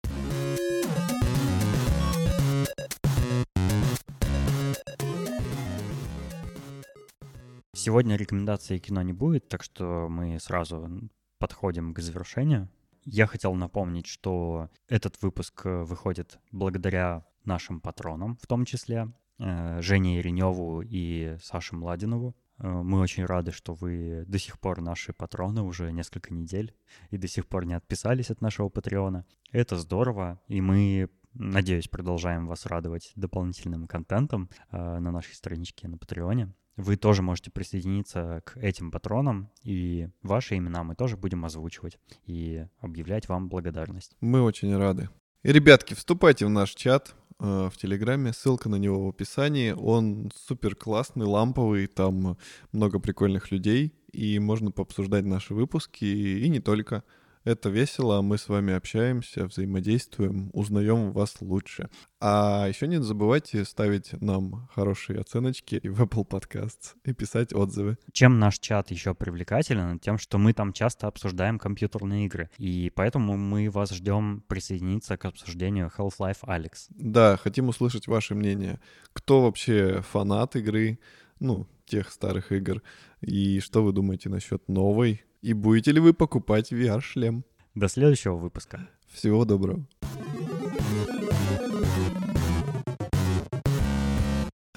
Сегодня 7.74 8.16
рекомендации 8.16 8.78
кино 8.78 9.02
не 9.02 9.12
будет, 9.12 9.48
так 9.48 9.62
что 9.62 10.08
мы 10.08 10.40
сразу 10.40 11.10
подходим 11.38 11.92
к 11.92 11.98
завершению. 12.00 12.70
Я 13.04 13.26
хотел 13.26 13.54
напомнить, 13.54 14.06
что 14.06 14.70
этот 14.88 15.20
выпуск 15.20 15.62
выходит 15.64 16.38
благодаря 16.50 17.26
нашим 17.44 17.80
патронам, 17.80 18.38
в 18.40 18.46
том 18.46 18.64
числе 18.64 19.12
э, 19.38 19.82
Жене 19.82 20.16
Ереневу 20.18 20.80
и 20.82 21.36
Саше 21.42 21.76
Младинову. 21.76 22.34
Э, 22.60 22.68
мы 22.68 23.00
очень 23.00 23.24
рады, 23.24 23.52
что 23.52 23.74
вы 23.74 24.24
до 24.26 24.38
сих 24.38 24.58
пор 24.58 24.80
наши 24.80 25.12
патроны 25.12 25.62
уже 25.62 25.92
несколько 25.92 26.32
недель 26.32 26.74
и 27.10 27.16
до 27.16 27.28
сих 27.28 27.46
пор 27.46 27.64
не 27.64 27.74
отписались 27.74 28.30
от 28.30 28.40
нашего 28.40 28.68
патреона. 28.68 29.24
Это 29.52 29.76
здорово, 29.76 30.40
и 30.48 30.60
мы, 30.60 31.08
надеюсь, 31.34 31.88
продолжаем 31.88 32.46
вас 32.46 32.66
радовать 32.66 33.12
дополнительным 33.16 33.86
контентом 33.86 34.50
э, 34.70 34.76
на 34.76 35.10
нашей 35.10 35.34
страничке 35.34 35.88
на 35.88 35.98
Патреоне. 35.98 36.54
Вы 36.76 36.96
тоже 36.96 37.20
можете 37.20 37.50
присоединиться 37.50 38.42
к 38.46 38.56
этим 38.56 38.90
патронам, 38.90 39.50
и 39.62 40.08
ваши 40.22 40.56
имена 40.56 40.82
мы 40.82 40.94
тоже 40.94 41.16
будем 41.16 41.44
озвучивать 41.44 41.98
и 42.24 42.66
объявлять 42.78 43.28
вам 43.28 43.48
благодарность. 43.48 44.16
Мы 44.20 44.40
очень 44.40 44.74
рады. 44.74 45.10
Ребятки, 45.42 45.94
вступайте 45.94 46.46
в 46.46 46.50
наш 46.50 46.74
чат, 46.74 47.14
Э, 47.40 47.70
в 47.72 47.76
Телеграме, 47.78 48.32
ссылка 48.34 48.68
на 48.68 48.76
него 48.76 49.06
в 49.06 49.08
описании. 49.08 49.72
Он 49.72 50.30
супер 50.46 50.74
классный, 50.74 51.24
ламповый, 51.24 51.86
там 51.86 52.36
много 52.72 52.98
прикольных 52.98 53.50
людей, 53.50 53.94
и 54.12 54.38
можно 54.38 54.70
пообсуждать 54.70 55.24
наши 55.24 55.54
выпуски, 55.54 56.04
и 56.04 56.48
не 56.50 56.60
только. 56.60 57.02
Это 57.44 57.70
весело, 57.70 58.18
а 58.18 58.22
мы 58.22 58.36
с 58.36 58.50
вами 58.50 58.74
общаемся, 58.74 59.46
взаимодействуем, 59.46 60.50
узнаем 60.52 61.12
вас 61.12 61.36
лучше. 61.40 61.88
А 62.20 62.66
еще 62.68 62.86
не 62.86 63.02
забывайте 63.02 63.64
ставить 63.64 64.12
нам 64.20 64.68
хорошие 64.74 65.20
оценочки 65.20 65.80
в 65.82 66.02
Apple 66.02 66.28
Podcasts 66.28 66.96
и 67.04 67.14
писать 67.14 67.54
отзывы. 67.54 67.96
Чем 68.12 68.38
наш 68.38 68.58
чат 68.58 68.90
еще 68.90 69.14
привлекателен? 69.14 69.98
Тем, 69.98 70.18
что 70.18 70.36
мы 70.36 70.52
там 70.52 70.74
часто 70.74 71.06
обсуждаем 71.06 71.58
компьютерные 71.58 72.26
игры. 72.26 72.50
И 72.58 72.92
поэтому 72.94 73.38
мы 73.38 73.70
вас 73.70 73.90
ждем 73.90 74.44
присоединиться 74.46 75.16
к 75.16 75.24
обсуждению 75.24 75.90
Half-Life 75.96 76.42
Alex. 76.42 76.88
Да, 76.90 77.38
хотим 77.38 77.68
услышать 77.68 78.06
ваше 78.06 78.34
мнение. 78.34 78.80
Кто 79.14 79.40
вообще 79.40 80.02
фанат 80.02 80.56
игры? 80.56 80.98
Ну, 81.38 81.66
тех 81.86 82.10
старых 82.10 82.52
игр. 82.52 82.82
И 83.22 83.60
что 83.60 83.82
вы 83.82 83.92
думаете 83.92 84.28
насчет 84.28 84.68
новой? 84.68 85.24
И 85.42 85.54
будете 85.54 85.92
ли 85.92 86.00
вы 86.00 86.12
покупать 86.12 86.70
VR-шлем? 86.70 87.44
До 87.74 87.88
следующего 87.88 88.36
выпуска. 88.36 88.90
Всего 89.08 89.46
доброго. 89.46 89.86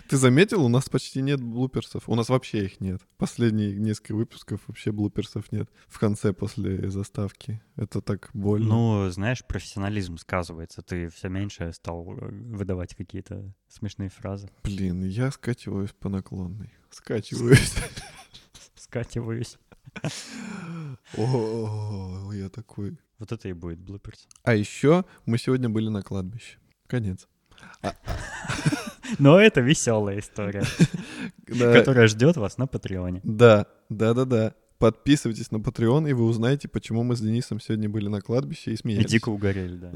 Ты 0.07 0.17
заметил, 0.17 0.63
у 0.63 0.69
нас 0.69 0.87
почти 0.87 1.21
нет 1.21 1.41
блуперсов. 1.41 2.07
У 2.07 2.15
нас 2.15 2.29
вообще 2.29 2.65
их 2.65 2.79
нет. 2.79 3.01
Последние 3.17 3.75
несколько 3.75 4.15
выпусков 4.15 4.61
вообще 4.67 4.93
блуперсов 4.93 5.51
нет. 5.51 5.69
В 5.87 5.99
конце 5.99 6.31
после 6.31 6.89
заставки. 6.89 7.61
Это 7.75 7.99
так 7.99 8.29
больно. 8.33 8.67
Ну, 8.67 9.09
знаешь, 9.09 9.43
профессионализм 9.43 10.17
сказывается. 10.17 10.81
Ты 10.81 11.09
все 11.09 11.27
меньше 11.27 11.73
стал 11.73 12.15
э, 12.15 12.29
выдавать 12.29 12.95
какие-то 12.95 13.53
смешные 13.67 14.09
фразы. 14.09 14.49
Блин, 14.63 15.03
я 15.03 15.29
скачиваюсь 15.31 15.91
по 15.91 16.07
наклонной. 16.07 16.71
Скачиваюсь. 16.89 17.73
Скативаюсь. 18.75 19.57
О, 21.17 22.31
я 22.33 22.49
такой. 22.49 22.97
Вот 23.19 23.31
это 23.31 23.47
и 23.47 23.53
будет 23.53 23.79
блуперс. 23.79 24.27
А 24.43 24.55
еще 24.55 25.05
мы 25.25 25.37
сегодня 25.37 25.69
были 25.69 25.89
на 25.89 26.01
кладбище. 26.01 26.57
Конец. 26.87 27.27
А, 27.81 27.93
Но 29.19 29.39
это 29.39 29.61
веселая 29.61 30.19
история, 30.19 30.63
которая 31.47 32.07
ждет 32.07 32.37
вас 32.37 32.57
на 32.57 32.67
Патреоне. 32.67 33.21
Да, 33.23 33.67
да, 33.89 34.13
да, 34.13 34.25
да. 34.25 34.55
Подписывайтесь 34.79 35.51
на 35.51 35.57
Patreon, 35.57 36.09
и 36.09 36.13
вы 36.13 36.25
узнаете, 36.25 36.67
почему 36.67 37.03
мы 37.03 37.15
с 37.15 37.21
Денисом 37.21 37.61
сегодня 37.61 37.87
были 37.87 38.09
на 38.09 38.19
кладбище 38.19 38.73
и 38.73 38.75
смеялись. 38.75 39.05
И 39.05 39.09
дико 39.09 39.29
угорели, 39.29 39.77
да. 39.77 39.91